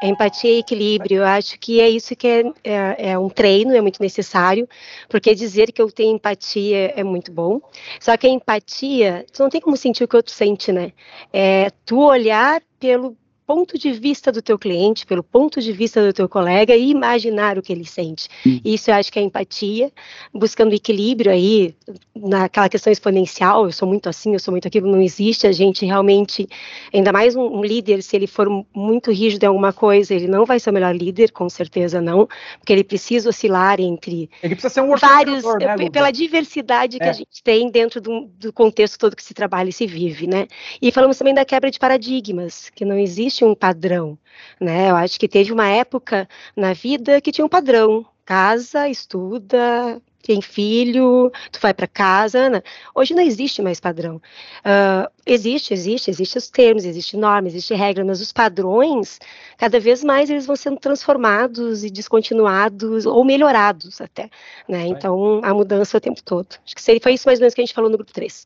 Empatia 0.00 0.50
e 0.52 0.58
equilíbrio, 0.58 1.18
eu 1.18 1.24
acho 1.24 1.58
que 1.58 1.80
é 1.80 1.88
isso 1.88 2.14
que 2.14 2.28
é, 2.28 2.42
é, 2.62 3.10
é, 3.10 3.18
um 3.18 3.28
treino, 3.28 3.74
é 3.74 3.80
muito 3.80 4.00
necessário, 4.00 4.68
porque 5.08 5.34
dizer 5.34 5.72
que 5.72 5.82
eu 5.82 5.90
tenho 5.90 6.14
empatia 6.14 6.92
é 6.94 7.02
muito 7.02 7.32
bom, 7.32 7.60
só 7.98 8.16
que 8.16 8.26
a 8.26 8.30
empatia, 8.30 9.26
tu 9.32 9.42
não 9.42 9.50
tem 9.50 9.60
como 9.60 9.76
sentir 9.76 10.04
o 10.04 10.08
que 10.08 10.14
o 10.14 10.18
outro 10.18 10.32
sente, 10.32 10.70
né? 10.70 10.92
É 11.32 11.70
tu 11.84 11.98
olhar 11.98 12.62
pelo 12.78 13.16
ponto 13.48 13.78
de 13.78 13.90
vista 13.92 14.30
do 14.30 14.42
teu 14.42 14.58
cliente, 14.58 15.06
pelo 15.06 15.22
ponto 15.22 15.58
de 15.58 15.72
vista 15.72 16.06
do 16.06 16.12
teu 16.12 16.28
colega 16.28 16.76
e 16.76 16.90
imaginar 16.90 17.56
o 17.56 17.62
que 17.62 17.72
ele 17.72 17.86
sente. 17.86 18.28
Hum. 18.46 18.60
Isso 18.62 18.90
eu 18.90 18.94
acho 18.94 19.10
que 19.10 19.18
é 19.18 19.22
empatia, 19.22 19.90
buscando 20.34 20.74
equilíbrio 20.74 21.32
aí 21.32 21.74
naquela 22.14 22.68
questão 22.68 22.92
exponencial, 22.92 23.64
eu 23.64 23.72
sou 23.72 23.88
muito 23.88 24.06
assim, 24.06 24.34
eu 24.34 24.38
sou 24.38 24.52
muito 24.52 24.68
aquilo, 24.68 24.86
não 24.86 25.00
existe, 25.00 25.46
a 25.46 25.52
gente 25.52 25.86
realmente, 25.86 26.46
ainda 26.92 27.10
mais 27.10 27.34
um, 27.34 27.44
um 27.44 27.64
líder, 27.64 28.02
se 28.02 28.14
ele 28.16 28.26
for 28.26 28.48
muito 28.74 29.10
rígido 29.10 29.44
em 29.44 29.46
alguma 29.46 29.72
coisa, 29.72 30.12
ele 30.12 30.28
não 30.28 30.44
vai 30.44 30.60
ser 30.60 30.68
o 30.68 30.74
melhor 30.74 30.94
líder, 30.94 31.32
com 31.32 31.48
certeza 31.48 32.02
não, 32.02 32.28
porque 32.58 32.70
ele 32.70 32.84
precisa 32.84 33.30
oscilar 33.30 33.80
entre 33.80 34.28
ele 34.42 34.54
precisa 34.54 34.74
ser 34.74 34.82
um 34.82 34.94
vários, 34.94 35.42
né, 35.42 35.88
pela 35.90 36.10
diversidade 36.10 36.98
que 36.98 37.04
é. 37.04 37.08
a 37.08 37.12
gente 37.14 37.42
tem 37.42 37.70
dentro 37.70 37.98
do, 37.98 38.28
do 38.38 38.52
contexto 38.52 38.98
todo 38.98 39.16
que 39.16 39.22
se 39.22 39.32
trabalha 39.32 39.70
e 39.70 39.72
se 39.72 39.86
vive, 39.86 40.26
né? 40.26 40.46
E 40.82 40.92
falamos 40.92 41.16
também 41.16 41.32
da 41.32 41.46
quebra 41.46 41.70
de 41.70 41.78
paradigmas, 41.78 42.70
que 42.74 42.84
não 42.84 42.98
existe 42.98 43.37
existe 43.38 43.44
um 43.44 43.54
padrão, 43.54 44.18
né? 44.60 44.90
Eu 44.90 44.96
acho 44.96 45.18
que 45.18 45.28
teve 45.28 45.52
uma 45.52 45.68
época 45.68 46.28
na 46.56 46.72
vida 46.72 47.20
que 47.20 47.32
tinha 47.32 47.44
um 47.44 47.48
padrão. 47.48 48.04
Casa, 48.24 48.86
estuda, 48.90 50.02
tem 50.22 50.42
filho, 50.42 51.32
tu 51.50 51.58
vai 51.60 51.72
para 51.72 51.86
casa. 51.86 52.50
Né? 52.50 52.62
Hoje 52.94 53.14
não 53.14 53.22
existe 53.22 53.62
mais 53.62 53.80
padrão. 53.80 54.16
Uh, 54.16 55.10
existe, 55.24 55.72
existe, 55.72 56.10
existem 56.10 56.38
os 56.38 56.50
termos, 56.50 56.84
existem 56.84 57.18
normas, 57.18 57.54
existem 57.54 57.78
regras, 57.78 58.06
mas 58.06 58.20
os 58.20 58.30
padrões, 58.30 59.18
cada 59.56 59.80
vez 59.80 60.04
mais 60.04 60.28
eles 60.28 60.44
vão 60.44 60.56
sendo 60.56 60.78
transformados 60.78 61.84
e 61.84 61.90
descontinuados 61.90 63.06
ou 63.06 63.24
melhorados 63.24 63.98
até. 63.98 64.28
Né? 64.68 64.86
Então, 64.88 65.40
a 65.42 65.54
mudança 65.54 65.96
o 65.96 66.00
tempo 66.00 66.22
todo. 66.22 66.48
Acho 66.66 66.76
que 66.76 67.00
foi 67.00 67.14
isso 67.14 67.26
mais 67.26 67.38
ou 67.38 67.44
menos 67.44 67.54
que 67.54 67.62
a 67.62 67.64
gente 67.64 67.74
falou 67.74 67.88
no 67.90 67.96
grupo 67.96 68.12
3. 68.12 68.44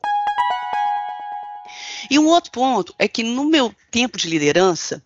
E 2.10 2.18
um 2.18 2.26
outro 2.26 2.50
ponto 2.50 2.94
é 2.98 3.06
que 3.06 3.22
no 3.22 3.44
meu 3.44 3.74
tempo 3.90 4.18
de 4.18 4.28
liderança, 4.28 5.02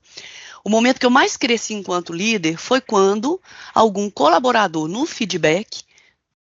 o 0.64 0.70
momento 0.70 0.98
que 0.98 1.06
eu 1.06 1.10
mais 1.10 1.36
cresci 1.36 1.74
enquanto 1.74 2.12
líder 2.12 2.56
foi 2.56 2.80
quando 2.80 3.40
algum 3.74 4.10
colaborador 4.10 4.88
no 4.88 5.06
feedback, 5.06 5.84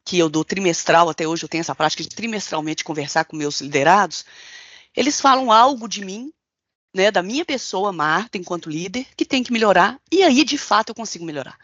que 0.06 0.20
eu 0.20 0.30
dou 0.30 0.44
trimestral, 0.44 1.10
até 1.10 1.28
hoje 1.28 1.44
eu 1.44 1.50
tenho 1.50 1.62
essa 1.62 1.74
prática 1.74 2.04
de 2.04 2.10
trimestralmente 2.10 2.84
conversar 2.84 3.26
com 3.26 3.36
meus 3.36 3.62
liderados, 3.62 4.26
eles 4.96 5.20
falam 5.20 5.52
algo 5.52 5.88
de 5.88 6.04
mim, 6.04 6.32
né, 6.94 7.10
da 7.10 7.24
minha 7.24 7.44
pessoa, 7.44 7.92
Marta, 7.92 8.38
enquanto 8.38 8.70
líder, 8.70 9.08
que 9.18 9.26
tem 9.26 9.44
que 9.44 9.52
melhorar, 9.52 10.00
e 10.12 10.22
aí 10.22 10.44
de 10.44 10.58
fato 10.58 10.90
eu 10.90 10.96
consigo 10.96 11.26
melhorar 11.26 11.58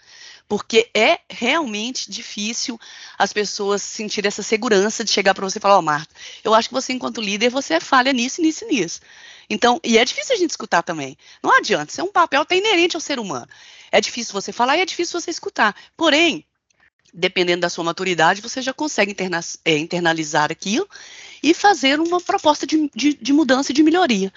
porque 0.49 0.89
é 0.95 1.19
realmente 1.29 2.09
difícil 2.09 2.77
as 3.19 3.31
pessoas 3.31 3.83
sentirem 3.83 4.27
essa 4.27 4.41
segurança 4.41 5.05
de 5.05 5.11
chegar 5.11 5.35
para 5.35 5.47
você 5.47 5.59
e 5.59 5.61
falar, 5.61 5.75
ó, 5.75 5.79
oh, 5.79 5.83
Marta, 5.83 6.13
eu 6.43 6.55
acho 6.55 6.67
que 6.67 6.73
você, 6.73 6.91
enquanto 6.91 7.21
líder, 7.21 7.49
você 7.49 7.75
é 7.75 7.79
falha 7.79 8.11
nisso, 8.11 8.41
nisso 8.41 8.65
e 8.65 8.67
nisso. 8.67 8.99
Então, 9.47 9.79
e 9.83 9.99
é 9.99 10.03
difícil 10.03 10.33
a 10.33 10.37
gente 10.39 10.49
escutar 10.49 10.81
também. 10.81 11.15
Não 11.41 11.55
adianta, 11.55 11.91
isso 11.91 12.01
é 12.01 12.03
um 12.03 12.11
papel 12.11 12.41
até 12.41 12.57
inerente 12.57 12.97
ao 12.97 13.01
ser 13.01 13.19
humano. 13.19 13.47
É 13.91 14.01
difícil 14.01 14.33
você 14.33 14.51
falar 14.51 14.75
e 14.75 14.81
é 14.81 14.85
difícil 14.85 15.21
você 15.21 15.29
escutar. 15.29 15.75
Porém, 15.95 16.43
dependendo 17.13 17.61
da 17.61 17.69
sua 17.69 17.83
maturidade, 17.83 18.41
você 18.41 18.59
já 18.59 18.73
consegue 18.73 19.11
interna 19.11 19.39
é, 19.63 19.77
internalizar 19.77 20.51
aquilo 20.51 20.89
e 21.41 21.53
fazer 21.53 21.99
uma 21.99 22.19
proposta 22.19 22.65
de, 22.65 22.89
de, 22.95 23.13
de, 23.13 23.33
mudança 23.33 23.71
e 23.71 23.75
de 23.75 23.83
melhoria. 23.83 24.31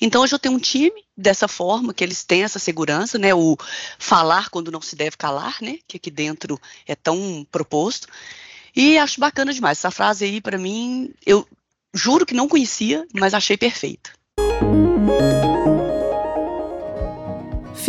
Então, 0.00 0.22
hoje 0.22 0.34
eu 0.34 0.38
tenho 0.38 0.54
um 0.54 0.58
time 0.58 1.04
dessa 1.16 1.48
forma, 1.48 1.94
que 1.94 2.02
eles 2.02 2.24
têm 2.24 2.42
essa 2.42 2.58
segurança, 2.58 3.18
né, 3.18 3.34
o 3.34 3.56
falar 3.98 4.48
quando 4.50 4.70
não 4.70 4.80
se 4.80 4.96
deve 4.96 5.16
calar, 5.16 5.56
né, 5.60 5.78
que 5.86 5.96
aqui 5.96 6.10
dentro 6.10 6.60
é 6.86 6.94
tão 6.94 7.46
proposto, 7.50 8.08
e 8.74 8.98
acho 8.98 9.20
bacana 9.20 9.52
demais. 9.52 9.78
Essa 9.78 9.90
frase 9.90 10.24
aí, 10.24 10.40
para 10.40 10.58
mim, 10.58 11.12
eu 11.26 11.46
juro 11.92 12.24
que 12.24 12.34
não 12.34 12.48
conhecia, 12.48 13.06
mas 13.12 13.34
achei 13.34 13.56
perfeita. 13.56 14.10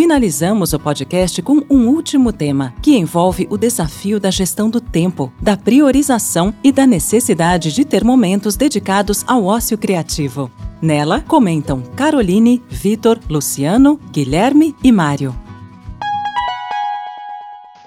Finalizamos 0.04 0.74
o 0.74 0.80
podcast 0.80 1.42
com 1.42 1.64
um 1.70 1.88
último 1.88 2.34
tema, 2.34 2.74
que 2.82 2.98
envolve 2.98 3.48
o 3.50 3.58
desafio 3.58 4.20
da 4.20 4.30
gestão 4.30 4.70
do 4.70 4.82
tempo, 4.82 5.32
da 5.42 5.56
priorização 5.56 6.54
e 6.62 6.74
da 6.74 6.86
necessidade 6.86 7.72
de 7.72 7.86
ter 7.86 8.04
momentos 8.04 8.58
dedicados 8.58 9.24
ao 9.26 9.46
ócio 9.46 9.78
criativo. 9.78 10.52
Nela 10.82 11.22
comentam 11.22 11.82
Caroline, 11.96 12.62
Vitor, 12.68 13.18
Luciano, 13.30 13.98
Guilherme 14.12 14.76
e 14.84 14.92
Mário. 14.92 15.34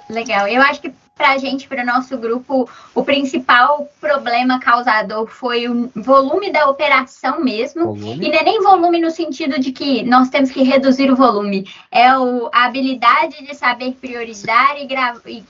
Legal. 0.09 0.49
Eu 0.49 0.63
acho 0.63 0.81
que 0.81 0.95
para 1.17 1.31
a 1.31 1.39
gente, 1.39 1.67
para 1.67 1.83
o 1.83 1.87
nosso 1.87 2.19
grupo, 2.19 2.69
o 2.95 3.03
principal 3.03 3.89
problema 3.99 4.61
causador 4.61 5.27
foi 5.27 5.67
o 5.67 5.91
volume 5.97 6.53
da 6.53 6.69
operação 6.69 7.43
mesmo. 7.43 7.95
Volume? 7.95 8.27
E 8.27 8.29
não 8.29 8.39
é 8.39 8.43
nem 8.45 8.63
volume 8.63 9.01
no 9.01 9.11
sentido 9.11 9.59
de 9.59 9.73
que 9.73 10.03
nós 10.05 10.29
temos 10.29 10.51
que 10.51 10.63
reduzir 10.63 11.11
o 11.11 11.17
volume, 11.17 11.67
é 11.91 12.17
o, 12.19 12.51
a 12.53 12.67
habilidade 12.67 13.43
de 13.47 13.55
saber 13.55 13.93
priorizar 13.93 14.77
e, 14.77 14.87
e, 15.27 15.43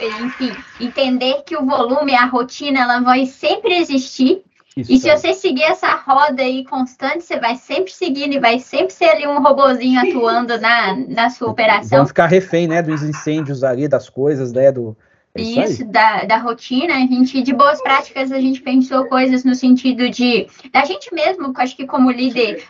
e, 0.00 0.22
enfim, 0.24 0.52
entender 0.80 1.42
que 1.46 1.56
o 1.56 1.64
volume, 1.64 2.16
a 2.16 2.24
rotina, 2.24 2.80
ela 2.80 2.98
vai 2.98 3.24
sempre 3.24 3.76
existir 3.76 4.42
isso. 4.80 4.92
E 4.92 4.98
se 4.98 5.10
você 5.10 5.34
seguir 5.34 5.64
essa 5.64 5.94
roda 5.94 6.42
aí 6.42 6.64
constante, 6.64 7.24
você 7.24 7.38
vai 7.38 7.56
sempre 7.56 7.92
seguindo 7.92 8.34
e 8.34 8.40
vai 8.40 8.58
sempre 8.58 8.92
ser 8.92 9.06
ali 9.06 9.26
um 9.26 9.42
robozinho 9.42 10.00
atuando 10.00 10.58
na, 10.60 10.94
na 11.08 11.30
sua 11.30 11.50
operação. 11.50 11.98
Vamos 11.98 12.10
ficar 12.10 12.26
refém, 12.26 12.66
né, 12.66 12.82
dos 12.82 13.02
incêndios 13.02 13.64
ali, 13.64 13.88
das 13.88 14.08
coisas, 14.08 14.52
né, 14.52 14.70
do... 14.72 14.96
É 15.34 15.42
isso, 15.42 15.60
isso 15.60 15.84
da, 15.84 16.24
da 16.24 16.38
rotina, 16.38 16.94
a 16.94 16.98
gente, 17.00 17.42
de 17.42 17.52
boas 17.52 17.80
práticas, 17.82 18.32
a 18.32 18.40
gente 18.40 18.60
pensou 18.62 19.04
coisas 19.04 19.44
no 19.44 19.54
sentido 19.54 20.08
de, 20.08 20.48
da 20.72 20.84
gente 20.84 21.14
mesmo, 21.14 21.52
acho 21.56 21.76
que 21.76 21.86
como 21.86 22.10
líder, 22.10 22.64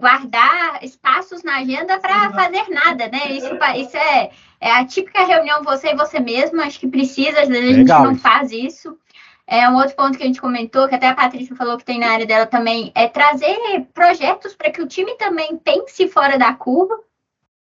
guardar 0.00 0.80
espaços 0.82 1.42
na 1.42 1.58
agenda 1.58 1.98
para 2.00 2.30
fazer 2.32 2.68
nada, 2.68 3.08
né? 3.08 3.30
Isso, 3.30 3.56
isso 3.76 3.96
é, 3.96 4.30
é 4.60 4.72
a 4.72 4.84
típica 4.84 5.24
reunião 5.24 5.62
você 5.62 5.92
e 5.92 5.96
você 5.96 6.18
mesmo, 6.20 6.60
acho 6.60 6.80
que 6.80 6.88
precisa, 6.88 7.40
às 7.40 7.48
vezes 7.48 7.70
a 7.70 7.72
gente 7.72 7.88
não 7.88 8.16
faz 8.16 8.50
isso. 8.50 8.98
É 9.52 9.68
um 9.68 9.76
outro 9.76 9.94
ponto 9.94 10.16
que 10.16 10.24
a 10.24 10.26
gente 10.26 10.40
comentou, 10.40 10.88
que 10.88 10.94
até 10.94 11.08
a 11.08 11.14
Patrícia 11.14 11.54
falou 11.54 11.76
que 11.76 11.84
tem 11.84 11.98
na 11.98 12.10
área 12.10 12.24
dela 12.24 12.46
também, 12.46 12.90
é 12.94 13.06
trazer 13.06 13.86
projetos 13.92 14.54
para 14.54 14.70
que 14.70 14.80
o 14.80 14.86
time 14.86 15.14
também 15.18 15.58
pense 15.58 16.08
fora 16.08 16.38
da 16.38 16.54
curva. 16.54 16.98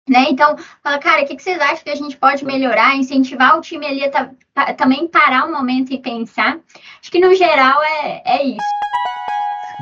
Né? 0.09 0.27
Então, 0.31 0.57
fala, 0.85 1.01
cara, 1.01 1.23
o 1.23 1.27
que, 1.27 1.35
que 1.35 1.43
vocês 1.43 1.61
acham 1.61 1.83
que 1.83 1.91
a 1.91 1.97
gente 1.97 2.17
pode 2.17 2.45
melhorar, 2.45 2.95
incentivar 2.95 3.59
o 3.59 3.61
time 3.61 3.85
ali 3.87 4.05
a 4.05 4.73
também 4.75 5.09
parar 5.09 5.47
um 5.47 5.53
momento 5.53 5.93
e 5.93 5.99
pensar? 5.99 6.61
Acho 7.01 7.11
que 7.11 7.19
no 7.19 7.35
geral 7.35 7.83
é, 7.83 8.23
é 8.25 8.45
isso. 8.45 8.59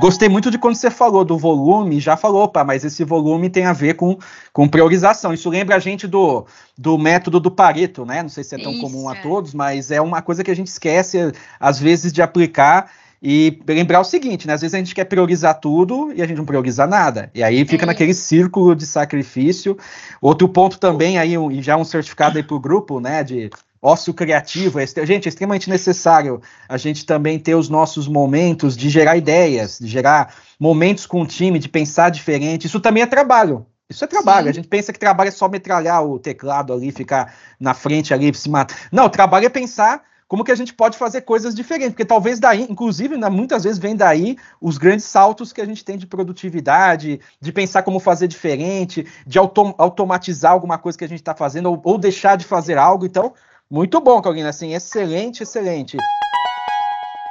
Gostei 0.01 0.29
muito 0.29 0.51
de 0.51 0.59
quando 0.59 0.77
você 0.77 0.91
falou 0.91 1.25
do 1.25 1.37
volume, 1.37 1.99
já 1.99 2.17
falou, 2.17 2.45
opa, 2.45 2.63
mas 2.63 2.85
esse 2.85 3.03
volume 3.03 3.51
tem 3.51 3.65
a 3.65 3.73
ver 3.73 3.95
com, 3.95 4.17
com 4.53 4.69
priorização. 4.69 5.33
Isso 5.33 5.51
lembra 5.51 5.75
a 5.75 5.79
gente 5.81 6.07
do, 6.07 6.47
do 6.77 6.97
método 6.97 7.41
do 7.41 7.51
Pareto, 7.51 8.07
né? 8.07 8.23
Não 8.23 8.29
sei 8.29 8.45
se 8.45 8.55
é 8.55 8.59
tão 8.59 8.73
Isso, 8.73 8.81
comum 8.81 9.09
a 9.09 9.17
é. 9.17 9.21
todos, 9.21 9.53
mas 9.53 9.91
é 9.91 10.01
uma 10.01 10.23
coisa 10.23 10.45
que 10.45 10.51
a 10.51 10.57
gente 10.57 10.69
esquece, 10.69 11.33
às 11.59 11.81
vezes, 11.81 12.13
de 12.13 12.23
aplicar. 12.23 12.91
E 13.21 13.61
lembrar 13.67 14.01
o 14.01 14.05
seguinte, 14.05 14.47
né? 14.47 14.55
Às 14.55 14.61
vezes 14.61 14.75
a 14.75 14.79
gente 14.79 14.95
quer 14.95 15.05
priorizar 15.05 15.59
tudo 15.59 16.13
e 16.15 16.23
a 16.23 16.27
gente 16.27 16.37
não 16.37 16.45
prioriza 16.45 16.87
nada. 16.87 17.29
E 17.35 17.43
aí 17.43 17.65
fica 17.65 17.85
é. 17.85 17.87
naquele 17.87 18.15
círculo 18.15 18.77
de 18.77 18.87
sacrifício. 18.87 19.77
Outro 20.21 20.49
ponto 20.49 20.79
também, 20.79 21.19
aí, 21.19 21.37
um, 21.37 21.61
já 21.61 21.77
um 21.77 21.85
certificado 21.85 22.39
aí 22.39 22.45
para 22.45 22.55
o 22.55 22.61
grupo, 22.61 23.01
né? 23.01 23.25
De 23.25 23.51
ócio 23.81 24.13
criativo. 24.13 24.79
É, 24.81 24.87
gente, 24.87 25.27
é 25.27 25.29
extremamente 25.29 25.71
necessário 25.71 26.41
a 26.69 26.77
gente 26.77 27.07
também 27.07 27.39
ter 27.39 27.55
os 27.55 27.69
nossos 27.69 28.09
momentos 28.09 28.77
de 28.77 28.89
gerar 28.91 29.17
ideias, 29.17 29.79
de 29.79 29.87
gerar 29.87 30.35
momentos 30.59 31.07
com 31.07 31.23
o 31.23 31.27
time, 31.27 31.59
de 31.59 31.69
pensar 31.69 32.11
diferente. 32.11 32.67
Isso 32.67 32.81
também 32.81 33.03
é 33.03 33.07
trabalho. 33.07 33.67
Isso 33.89 34.05
é 34.05 34.07
trabalho. 34.07 34.45
Sim. 34.45 34.51
A 34.51 34.55
gente 34.55 34.69
pensa 34.69 34.93
que 34.93 34.99
trabalho 34.99 35.29
é 35.29 35.33
só 35.33 35.49
metralhar 35.49 36.05
o 36.05 36.19
teclado 36.19 36.73
ali, 36.73 36.93
ficar 36.93 37.35
na 37.59 37.73
frente 37.73 38.13
ali, 38.13 38.35
se 38.35 38.51
matar. 38.51 38.77
Não, 38.93 39.09
trabalho 39.09 39.47
é 39.47 39.49
pensar 39.49 40.03
como 40.29 40.45
que 40.45 40.53
a 40.53 40.55
gente 40.55 40.75
pode 40.75 40.99
fazer 40.99 41.23
coisas 41.23 41.55
diferentes, 41.55 41.93
porque 41.93 42.05
talvez 42.05 42.39
daí, 42.39 42.67
inclusive, 42.69 43.17
né, 43.17 43.31
muitas 43.31 43.65
vezes 43.65 43.79
vem 43.79 43.97
daí 43.97 44.37
os 44.61 44.77
grandes 44.77 45.07
saltos 45.07 45.55
que 45.55 45.61
a 45.61 45.65
gente 45.65 45.83
tem 45.83 45.97
de 45.97 46.07
produtividade, 46.07 47.19
de 47.41 47.51
pensar 47.51 47.83
como 47.83 47.99
fazer 47.99 48.29
diferente, 48.29 49.07
de 49.27 49.39
autom 49.39 49.75
automatizar 49.79 50.53
alguma 50.53 50.77
coisa 50.77 50.99
que 50.99 51.05
a 51.05 51.09
gente 51.09 51.21
está 51.21 51.35
fazendo, 51.35 51.71
ou, 51.71 51.81
ou, 51.83 51.99
deixar 51.99 52.37
de 52.37 52.45
fazer 52.45 52.77
algo. 52.77 53.07
Então, 53.07 53.33
muito 53.71 54.01
bom, 54.01 54.21
Carolina, 54.21 54.49
assim, 54.49 54.75
excelente, 54.75 55.43
excelente. 55.43 55.97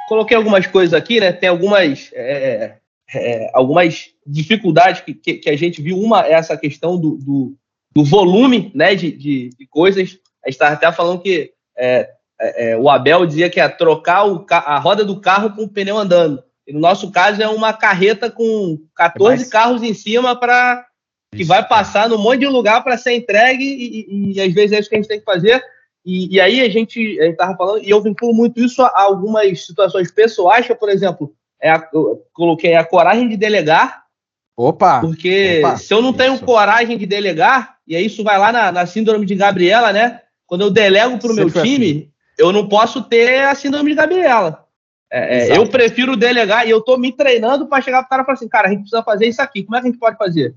Coloquei 0.08 0.36
algumas 0.36 0.66
coisas 0.66 0.94
aqui, 0.94 1.20
né? 1.20 1.32
Tem 1.32 1.48
algumas, 1.48 2.10
é, 2.14 2.76
é, 3.14 3.50
algumas 3.52 4.10
dificuldades 4.26 5.02
que, 5.02 5.14
que, 5.14 5.34
que, 5.34 5.50
a 5.50 5.56
gente 5.56 5.82
viu. 5.82 5.98
Uma 5.98 6.26
é 6.26 6.32
essa 6.32 6.56
questão 6.56 6.98
do, 6.98 7.16
do, 7.16 7.56
do 7.94 8.04
volume 8.04 8.72
né, 8.74 8.94
de, 8.94 9.10
de, 9.10 9.50
de 9.50 9.66
coisas. 9.66 10.18
A 10.44 10.48
gente 10.48 10.54
estava 10.54 10.74
até 10.74 10.90
falando 10.92 11.20
que 11.20 11.52
é, 11.76 12.10
é, 12.40 12.70
é, 12.70 12.76
o 12.76 12.88
Abel 12.88 13.26
dizia 13.26 13.50
que 13.50 13.60
é 13.60 13.68
trocar 13.68 14.26
o, 14.26 14.46
a 14.50 14.78
roda 14.78 15.04
do 15.04 15.20
carro 15.20 15.54
com 15.54 15.64
o 15.64 15.68
pneu 15.68 15.98
andando. 15.98 16.42
E 16.66 16.72
no 16.72 16.80
nosso 16.80 17.10
caso 17.10 17.42
é 17.42 17.48
uma 17.48 17.72
carreta 17.72 18.30
com 18.30 18.78
14 18.94 19.42
Mas... 19.42 19.48
carros 19.48 19.82
em 19.82 19.94
cima 19.94 20.38
para 20.38 20.86
que 21.34 21.44
vai 21.44 21.66
passar 21.66 22.08
num 22.08 22.18
monte 22.18 22.40
de 22.40 22.46
lugar 22.46 22.82
para 22.82 22.96
ser 22.96 23.14
entregue 23.14 23.64
e, 23.64 24.06
e, 24.08 24.32
e, 24.32 24.40
às 24.40 24.52
vezes 24.52 24.72
é 24.72 24.80
isso 24.80 24.88
que 24.88 24.96
a 24.96 24.98
gente 24.98 25.08
tem 25.08 25.18
que 25.18 25.24
fazer. 25.24 25.62
E, 26.08 26.36
e 26.36 26.40
aí 26.40 26.62
a 26.62 26.70
gente 26.70 26.98
estava 27.20 27.54
falando, 27.54 27.84
e 27.84 27.90
eu 27.90 28.00
vinculo 28.00 28.32
muito 28.32 28.58
isso 28.60 28.80
a, 28.80 28.90
algumas 28.94 29.66
situações 29.66 30.10
pessoais, 30.10 30.66
que, 30.66 30.74
por 30.74 30.88
exemplo, 30.88 31.34
é 31.60 31.70
a, 31.70 31.86
eu 31.92 32.22
coloquei 32.32 32.74
a 32.74 32.84
coragem 32.84 33.28
de 33.28 33.36
delegar. 33.36 34.04
Opa! 34.56 35.00
Porque 35.00 35.60
opa, 35.62 35.76
se 35.76 35.92
eu 35.92 36.00
não 36.00 36.14
tenho 36.14 36.36
isso. 36.36 36.44
coragem 36.46 36.96
de 36.96 37.04
delegar, 37.04 37.76
e 37.86 37.94
aí 37.94 38.06
isso 38.06 38.24
vai 38.24 38.38
lá 38.38 38.50
na, 38.50 38.72
na 38.72 38.86
síndrome 38.86 39.26
de 39.26 39.34
Gabriela, 39.34 39.92
né? 39.92 40.22
Quando 40.46 40.62
eu 40.62 40.70
delego 40.70 41.18
para 41.18 41.30
o 41.30 41.34
meu 41.34 41.50
time, 41.50 41.90
assim 41.90 42.10
eu 42.38 42.52
não 42.52 42.68
posso 42.68 43.02
ter 43.02 43.44
a 43.44 43.54
síndrome 43.54 43.90
de 43.90 43.96
Gabriela. 43.96 44.64
É, 45.12 45.48
é 45.48 45.58
eu 45.58 45.68
prefiro 45.68 46.16
delegar 46.16 46.66
e 46.66 46.70
eu 46.70 46.80
tô 46.80 46.96
me 46.96 47.12
treinando 47.12 47.66
para 47.66 47.82
chegar 47.82 48.00
pro 48.00 48.08
cara 48.08 48.22
e 48.22 48.24
falar 48.24 48.34
assim, 48.34 48.48
cara, 48.48 48.68
a 48.68 48.70
gente 48.70 48.80
precisa 48.80 49.02
fazer 49.02 49.26
isso 49.26 49.42
aqui. 49.42 49.64
Como 49.64 49.76
é 49.76 49.80
que 49.80 49.88
a 49.88 49.90
gente 49.90 50.00
pode 50.00 50.16
fazer? 50.16 50.54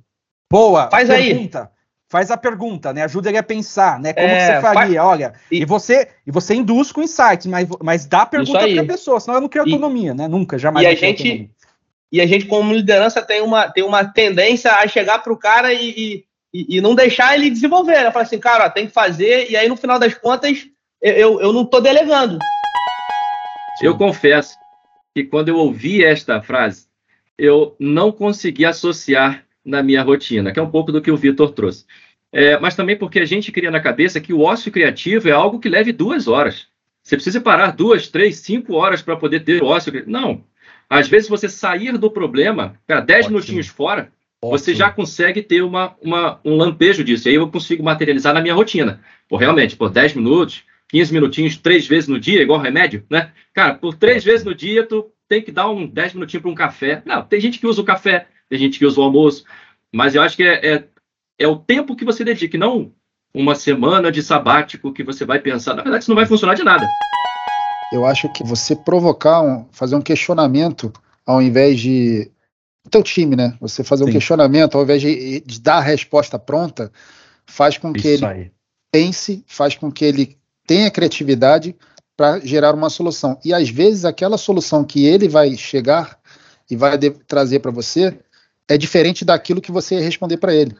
Boa. 0.49 0.89
Faz 0.89 1.09
pergunta. 1.09 1.63
aí. 1.63 1.80
Faz 2.11 2.29
a 2.29 2.35
pergunta, 2.35 2.91
né? 2.91 3.03
Ajuda 3.03 3.29
ele 3.29 3.37
a 3.37 3.43
pensar, 3.43 3.97
né? 3.97 4.11
Como 4.11 4.27
é, 4.27 4.55
você 4.55 4.61
faria? 4.61 5.01
Faz... 5.01 5.11
Olha, 5.11 5.33
e... 5.49 5.61
e, 5.61 5.65
você 5.65 6.09
e 6.27 6.29
você 6.29 6.53
induz 6.53 6.91
com 6.91 7.01
insights, 7.01 7.45
mas, 7.45 7.65
mas 7.81 8.05
dá 8.05 8.23
a 8.23 8.25
pergunta 8.25 8.67
para 8.67 8.81
a 8.81 8.85
pessoa, 8.85 9.17
senão 9.17 9.35
eu 9.35 9.41
não 9.41 9.47
crio 9.47 9.63
autonomia, 9.63 10.11
e... 10.11 10.13
né? 10.13 10.27
Nunca, 10.27 10.59
jamais. 10.59 10.85
E 10.85 10.89
a 10.89 10.93
gente 10.93 11.23
autonomia. 11.23 11.49
e 12.11 12.19
a 12.19 12.25
gente 12.25 12.47
como 12.47 12.73
liderança 12.73 13.21
tem 13.21 13.41
uma 13.41 13.69
tem 13.69 13.85
uma 13.85 14.03
tendência 14.03 14.73
a 14.73 14.85
chegar 14.89 15.19
pro 15.19 15.37
cara 15.37 15.73
e, 15.73 16.25
e, 16.53 16.77
e 16.77 16.81
não 16.81 16.95
deixar 16.95 17.33
ele 17.33 17.49
desenvolver, 17.49 18.03
né? 18.03 18.11
Falar 18.11 18.25
assim, 18.25 18.39
cara, 18.39 18.65
ó, 18.65 18.69
tem 18.69 18.87
que 18.87 18.93
fazer 18.93 19.49
e 19.49 19.55
aí 19.55 19.69
no 19.69 19.77
final 19.77 19.97
das 19.97 20.13
contas 20.13 20.67
eu, 21.01 21.39
eu 21.39 21.53
não 21.53 21.61
estou 21.61 21.79
delegando. 21.79 22.39
Eu 23.81 23.97
confesso 23.97 24.57
que 25.15 25.23
quando 25.23 25.47
eu 25.47 25.55
ouvi 25.55 26.03
esta 26.03 26.41
frase, 26.41 26.87
eu 27.37 27.73
não 27.79 28.11
consegui 28.11 28.65
associar 28.65 29.45
na 29.63 29.83
minha 29.83 30.01
rotina, 30.01 30.51
que 30.51 30.59
é 30.59 30.63
um 30.63 30.69
pouco 30.69 30.91
do 30.91 31.01
que 31.01 31.11
o 31.11 31.17
Vitor 31.17 31.51
trouxe. 31.51 31.85
É, 32.31 32.57
mas 32.59 32.75
também 32.75 32.95
porque 32.95 33.19
a 33.19 33.25
gente 33.25 33.51
cria 33.51 33.69
na 33.69 33.79
cabeça 33.79 34.21
que 34.21 34.33
o 34.33 34.41
ócio 34.41 34.71
criativo 34.71 35.27
é 35.27 35.31
algo 35.31 35.59
que 35.59 35.67
leve 35.67 35.91
duas 35.91 36.27
horas. 36.27 36.67
Você 37.03 37.15
precisa 37.15 37.41
parar 37.41 37.71
duas, 37.71 38.07
três, 38.07 38.37
cinco 38.37 38.75
horas 38.75 39.01
para 39.01 39.17
poder 39.17 39.41
ter 39.41 39.63
ócio. 39.63 39.91
Não. 40.07 40.43
Às 40.89 41.07
vezes 41.07 41.29
você 41.29 41.49
sair 41.49 41.97
do 41.97 42.11
problema, 42.11 42.75
cara, 42.87 43.01
dez 43.01 43.25
Ótimo. 43.25 43.37
minutinhos 43.37 43.67
fora, 43.67 44.11
Ótimo. 44.41 44.57
você 44.57 44.75
já 44.75 44.89
consegue 44.89 45.41
ter 45.41 45.61
uma, 45.61 45.95
uma, 46.01 46.39
um 46.45 46.55
lampejo 46.55 47.03
disso. 47.03 47.27
E 47.27 47.31
aí 47.31 47.35
eu 47.35 47.49
consigo 47.49 47.83
materializar 47.83 48.33
na 48.33 48.41
minha 48.41 48.53
rotina. 48.53 49.01
Por 49.27 49.37
realmente, 49.37 49.75
por 49.75 49.89
dez 49.89 50.13
minutos, 50.13 50.63
15 50.89 51.13
minutinhos 51.13 51.57
três 51.57 51.87
vezes 51.87 52.09
no 52.09 52.19
dia, 52.19 52.41
igual 52.41 52.59
remédio, 52.59 53.05
né? 53.09 53.31
Cara, 53.53 53.73
por 53.73 53.95
três 53.95 54.23
vezes 54.23 54.45
no 54.45 54.53
dia, 54.53 54.85
tu 54.85 55.09
tem 55.27 55.41
que 55.41 55.51
dar 55.51 55.69
um 55.69 55.87
10 55.87 56.13
minutinhos 56.15 56.41
para 56.41 56.51
um 56.51 56.55
café. 56.55 57.01
Não, 57.05 57.23
tem 57.23 57.39
gente 57.39 57.57
que 57.57 57.65
usa 57.65 57.81
o 57.81 57.85
café, 57.85 58.27
tem 58.49 58.59
gente 58.59 58.77
que 58.77 58.85
usa 58.85 58.99
o 58.99 59.03
almoço, 59.03 59.45
mas 59.93 60.13
eu 60.13 60.21
acho 60.21 60.35
que 60.35 60.43
é, 60.43 60.73
é, 60.73 60.83
é 61.41 61.47
o 61.47 61.57
tempo 61.57 61.95
que 61.95 62.05
você 62.05 62.23
dedica, 62.23 62.57
não 62.57 62.91
uma 63.33 63.55
semana 63.55 64.11
de 64.11 64.21
sabático 64.21 64.93
que 64.93 65.03
você 65.03 65.25
vai 65.25 65.39
pensar. 65.39 65.73
Na 65.73 65.83
verdade, 65.83 66.03
isso 66.03 66.11
não 66.11 66.15
vai 66.15 66.25
funcionar 66.25 66.53
de 66.53 66.63
nada. 66.63 66.87
Eu 67.91 68.05
acho 68.05 68.31
que 68.31 68.43
você 68.43 68.75
provocar, 68.75 69.41
um, 69.41 69.65
fazer 69.71 69.95
um 69.95 70.01
questionamento 70.01 70.91
ao 71.25 71.41
invés 71.41 71.79
de. 71.79 72.29
O 72.85 72.89
teu 72.89 73.03
time, 73.03 73.35
né? 73.35 73.55
Você 73.61 73.83
fazer 73.83 74.03
Sim. 74.03 74.09
um 74.09 74.13
questionamento 74.13 74.75
ao 74.75 74.83
invés 74.83 75.01
de, 75.01 75.41
de, 75.41 75.61
dar 75.61 75.77
a 75.77 75.81
resposta 75.81 76.39
pronta, 76.39 76.91
faz 77.45 77.77
com 77.77 77.93
que 77.93 77.99
isso 77.99 78.25
ele 78.25 78.25
aí. 78.25 78.51
pense, 78.91 79.43
faz 79.45 79.75
com 79.75 79.91
que 79.91 80.03
ele 80.03 80.37
tem 80.65 80.85
a 80.85 80.91
criatividade 80.91 81.75
para 82.17 82.39
gerar 82.39 82.73
uma 82.73 82.89
solução. 82.89 83.39
E 83.45 83.53
às 83.53 83.69
vezes 83.69 84.03
aquela 84.03 84.37
solução 84.37 84.83
que 84.83 85.05
ele 85.05 85.27
vai 85.27 85.55
chegar 85.55 86.17
e 86.69 86.75
vai 86.75 86.97
trazer 86.97 87.59
para 87.59 87.71
você 87.71 88.17
é 88.67 88.77
diferente 88.77 89.23
daquilo 89.23 89.61
que 89.61 89.71
você 89.71 89.95
ia 89.95 90.01
responder 90.01 90.37
para 90.37 90.55
ele. 90.55 90.75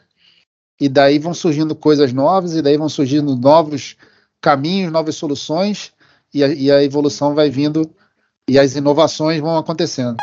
E 0.82 0.88
daí 0.88 1.16
vão 1.16 1.32
surgindo 1.32 1.76
coisas 1.76 2.12
novas, 2.12 2.56
e 2.56 2.60
daí 2.60 2.76
vão 2.76 2.88
surgindo 2.88 3.36
novos 3.36 3.96
caminhos, 4.40 4.90
novas 4.90 5.14
soluções, 5.14 5.92
e 6.34 6.42
a, 6.42 6.48
e 6.48 6.72
a 6.72 6.82
evolução 6.82 7.36
vai 7.36 7.48
vindo 7.48 7.88
e 8.48 8.58
as 8.58 8.74
inovações 8.74 9.40
vão 9.40 9.56
acontecendo. 9.56 10.16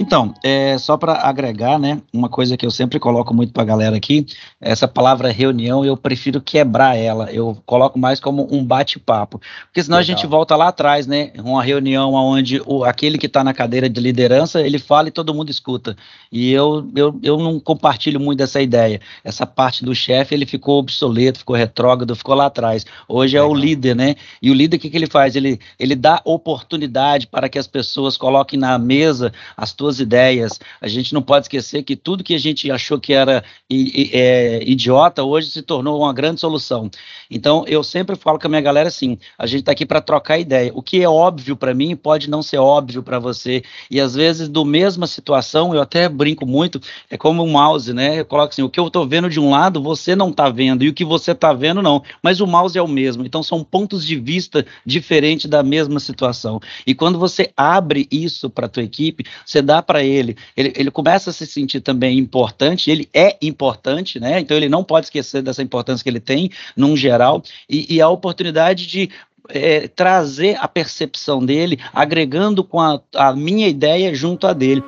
Então, 0.00 0.32
é, 0.42 0.78
só 0.78 0.96
para 0.96 1.12
agregar, 1.28 1.78
né, 1.78 2.00
uma 2.10 2.30
coisa 2.30 2.56
que 2.56 2.64
eu 2.64 2.70
sempre 2.70 2.98
coloco 2.98 3.34
muito 3.34 3.52
para 3.52 3.62
a 3.62 3.66
galera 3.66 3.94
aqui, 3.98 4.24
essa 4.58 4.88
palavra 4.88 5.30
reunião, 5.30 5.84
eu 5.84 5.94
prefiro 5.94 6.40
quebrar 6.40 6.96
ela, 6.96 7.30
eu 7.30 7.58
coloco 7.66 7.98
mais 7.98 8.18
como 8.18 8.48
um 8.50 8.64
bate-papo, 8.64 9.38
porque 9.66 9.82
senão 9.82 9.98
Legal. 9.98 10.14
a 10.14 10.16
gente 10.16 10.26
volta 10.26 10.56
lá 10.56 10.68
atrás, 10.68 11.06
né, 11.06 11.32
uma 11.36 11.62
reunião 11.62 12.14
onde 12.14 12.62
o, 12.64 12.82
aquele 12.82 13.18
que 13.18 13.26
está 13.26 13.44
na 13.44 13.52
cadeira 13.52 13.90
de 13.90 14.00
liderança, 14.00 14.62
ele 14.62 14.78
fala 14.78 15.08
e 15.08 15.10
todo 15.10 15.34
mundo 15.34 15.50
escuta, 15.50 15.94
e 16.32 16.50
eu, 16.50 16.88
eu, 16.96 17.20
eu 17.22 17.38
não 17.38 17.60
compartilho 17.60 18.18
muito 18.18 18.38
dessa 18.38 18.62
ideia, 18.62 19.02
essa 19.22 19.44
parte 19.44 19.84
do 19.84 19.94
chefe, 19.94 20.34
ele 20.34 20.46
ficou 20.46 20.78
obsoleto, 20.78 21.40
ficou 21.40 21.54
retrógrado, 21.54 22.16
ficou 22.16 22.34
lá 22.34 22.46
atrás, 22.46 22.86
hoje 23.06 23.34
Legal. 23.34 23.50
é 23.50 23.52
o 23.52 23.54
líder, 23.54 23.94
né, 23.94 24.14
e 24.40 24.50
o 24.50 24.54
líder, 24.54 24.78
o 24.78 24.80
que, 24.80 24.88
que 24.88 24.96
ele 24.96 25.06
faz? 25.06 25.36
Ele, 25.36 25.60
ele 25.78 25.94
dá 25.94 26.22
oportunidade 26.24 27.26
para 27.26 27.50
que 27.50 27.58
as 27.58 27.66
pessoas 27.66 28.16
coloquem 28.16 28.58
na 28.58 28.78
mesa 28.78 29.30
as 29.54 29.74
suas 29.78 29.89
ideias. 29.98 30.60
A 30.80 30.86
gente 30.86 31.12
não 31.12 31.22
pode 31.22 31.46
esquecer 31.46 31.82
que 31.82 31.96
tudo 31.96 32.22
que 32.22 32.34
a 32.34 32.38
gente 32.38 32.70
achou 32.70 33.00
que 33.00 33.12
era 33.12 33.42
é, 33.68 34.62
idiota 34.64 35.24
hoje 35.24 35.50
se 35.50 35.62
tornou 35.62 36.00
uma 36.00 36.12
grande 36.12 36.40
solução. 36.40 36.90
Então, 37.30 37.64
eu 37.68 37.82
sempre 37.82 38.16
falo 38.16 38.38
com 38.38 38.46
a 38.46 38.50
minha 38.50 38.60
galera 38.60 38.88
assim: 38.88 39.18
a 39.38 39.46
gente 39.46 39.60
está 39.60 39.72
aqui 39.72 39.86
para 39.86 40.00
trocar 40.00 40.38
ideia. 40.38 40.72
O 40.74 40.82
que 40.82 41.02
é 41.02 41.08
óbvio 41.08 41.56
para 41.56 41.72
mim 41.72 41.94
pode 41.94 42.28
não 42.28 42.42
ser 42.42 42.58
óbvio 42.58 43.02
para 43.02 43.18
você. 43.18 43.62
E 43.90 44.00
às 44.00 44.14
vezes, 44.14 44.48
do 44.48 44.64
mesma 44.64 45.06
situação, 45.06 45.74
eu 45.74 45.80
até 45.80 46.08
brinco 46.08 46.44
muito, 46.44 46.80
é 47.08 47.16
como 47.16 47.44
um 47.44 47.52
mouse, 47.52 47.92
né? 47.92 48.20
Eu 48.20 48.24
coloco 48.24 48.52
assim: 48.52 48.62
o 48.62 48.68
que 48.68 48.80
eu 48.80 48.88
estou 48.88 49.06
vendo 49.06 49.30
de 49.30 49.38
um 49.38 49.50
lado, 49.50 49.82
você 49.82 50.16
não 50.16 50.30
está 50.30 50.48
vendo, 50.48 50.82
e 50.82 50.88
o 50.88 50.94
que 50.94 51.04
você 51.04 51.32
está 51.32 51.52
vendo, 51.52 51.82
não. 51.82 52.02
Mas 52.22 52.40
o 52.40 52.46
mouse 52.46 52.76
é 52.76 52.82
o 52.82 52.88
mesmo. 52.88 53.24
Então, 53.24 53.42
são 53.42 53.62
pontos 53.62 54.04
de 54.04 54.16
vista 54.16 54.66
diferentes 54.84 55.48
da 55.48 55.62
mesma 55.62 56.00
situação. 56.00 56.60
E 56.86 56.94
quando 56.94 57.18
você 57.18 57.50
abre 57.56 58.08
isso 58.10 58.50
para 58.50 58.66
a 58.66 58.68
tua 58.68 58.82
equipe, 58.82 59.24
você 59.44 59.62
dá 59.62 59.82
para 59.82 60.02
ele, 60.02 60.36
ele, 60.56 60.72
ele 60.76 60.90
começa 60.90 61.30
a 61.30 61.32
se 61.32 61.46
sentir 61.46 61.80
também 61.80 62.18
importante, 62.18 62.90
ele 62.90 63.08
é 63.14 63.36
importante, 63.42 64.18
né? 64.18 64.40
Então 64.40 64.56
ele 64.56 64.68
não 64.68 64.82
pode 64.82 65.06
esquecer 65.06 65.42
dessa 65.42 65.62
importância 65.62 66.02
que 66.02 66.10
ele 66.10 66.20
tem, 66.20 66.50
num 66.76 66.96
geral, 66.96 67.19
e, 67.68 67.96
e 67.96 68.00
a 68.00 68.08
oportunidade 68.08 68.86
de 68.86 69.10
é, 69.48 69.88
trazer 69.88 70.56
a 70.60 70.68
percepção 70.68 71.44
dele, 71.44 71.78
agregando 71.92 72.62
com 72.62 72.80
a, 72.80 73.00
a 73.14 73.34
minha 73.34 73.68
ideia 73.68 74.14
junto 74.14 74.46
a 74.46 74.52
dele. 74.52 74.82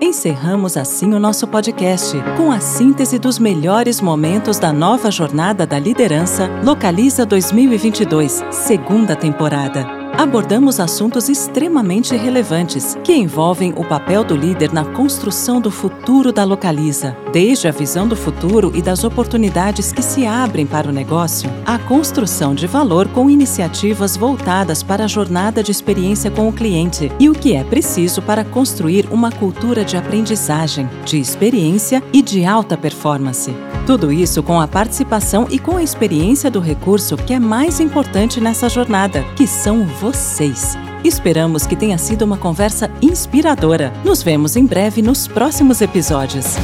Encerramos 0.00 0.76
assim 0.76 1.12
o 1.12 1.18
nosso 1.18 1.46
podcast 1.46 2.16
com 2.36 2.52
a 2.52 2.60
síntese 2.60 3.18
dos 3.18 3.38
melhores 3.38 4.00
momentos 4.00 4.58
da 4.58 4.72
nova 4.72 5.10
jornada 5.10 5.66
da 5.66 5.78
liderança 5.78 6.48
Localiza 6.64 7.26
2022, 7.26 8.44
segunda 8.50 9.16
temporada 9.16 9.97
abordamos 10.18 10.80
assuntos 10.80 11.28
extremamente 11.28 12.16
relevantes 12.16 12.98
que 13.04 13.14
envolvem 13.14 13.72
o 13.76 13.84
papel 13.84 14.24
do 14.24 14.34
líder 14.34 14.72
na 14.72 14.84
construção 14.84 15.60
do 15.60 15.70
futuro 15.70 16.32
da 16.32 16.42
Localiza, 16.42 17.16
desde 17.32 17.68
a 17.68 17.70
visão 17.70 18.08
do 18.08 18.16
futuro 18.16 18.72
e 18.74 18.82
das 18.82 19.04
oportunidades 19.04 19.92
que 19.92 20.02
se 20.02 20.26
abrem 20.26 20.66
para 20.66 20.88
o 20.88 20.92
negócio, 20.92 21.48
à 21.64 21.78
construção 21.78 22.52
de 22.52 22.66
valor 22.66 23.06
com 23.06 23.30
iniciativas 23.30 24.16
voltadas 24.16 24.82
para 24.82 25.04
a 25.04 25.06
jornada 25.06 25.62
de 25.62 25.70
experiência 25.70 26.32
com 26.32 26.48
o 26.48 26.52
cliente 26.52 27.12
e 27.20 27.28
o 27.28 27.32
que 27.32 27.54
é 27.54 27.62
preciso 27.62 28.20
para 28.20 28.44
construir 28.44 29.06
uma 29.12 29.30
cultura 29.30 29.84
de 29.84 29.96
aprendizagem, 29.96 30.90
de 31.04 31.20
experiência 31.20 32.02
e 32.12 32.22
de 32.22 32.44
alta 32.44 32.76
performance. 32.76 33.54
Tudo 33.86 34.10
isso 34.10 34.42
com 34.42 34.60
a 34.60 34.66
participação 34.66 35.46
e 35.48 35.60
com 35.60 35.76
a 35.76 35.82
experiência 35.82 36.50
do 36.50 36.58
recurso 36.58 37.16
que 37.16 37.32
é 37.32 37.38
mais 37.38 37.78
importante 37.78 38.40
nessa 38.40 38.68
jornada, 38.68 39.24
que 39.36 39.46
são 39.46 39.86
vocês 39.86 40.07
vocês. 40.08 40.74
Esperamos 41.04 41.66
que 41.66 41.76
tenha 41.76 41.98
sido 41.98 42.22
uma 42.22 42.38
conversa 42.38 42.90
inspiradora. 43.02 43.92
Nos 44.02 44.22
vemos 44.22 44.56
em 44.56 44.64
breve 44.64 45.02
nos 45.02 45.28
próximos 45.28 45.82
episódios. 45.82 46.56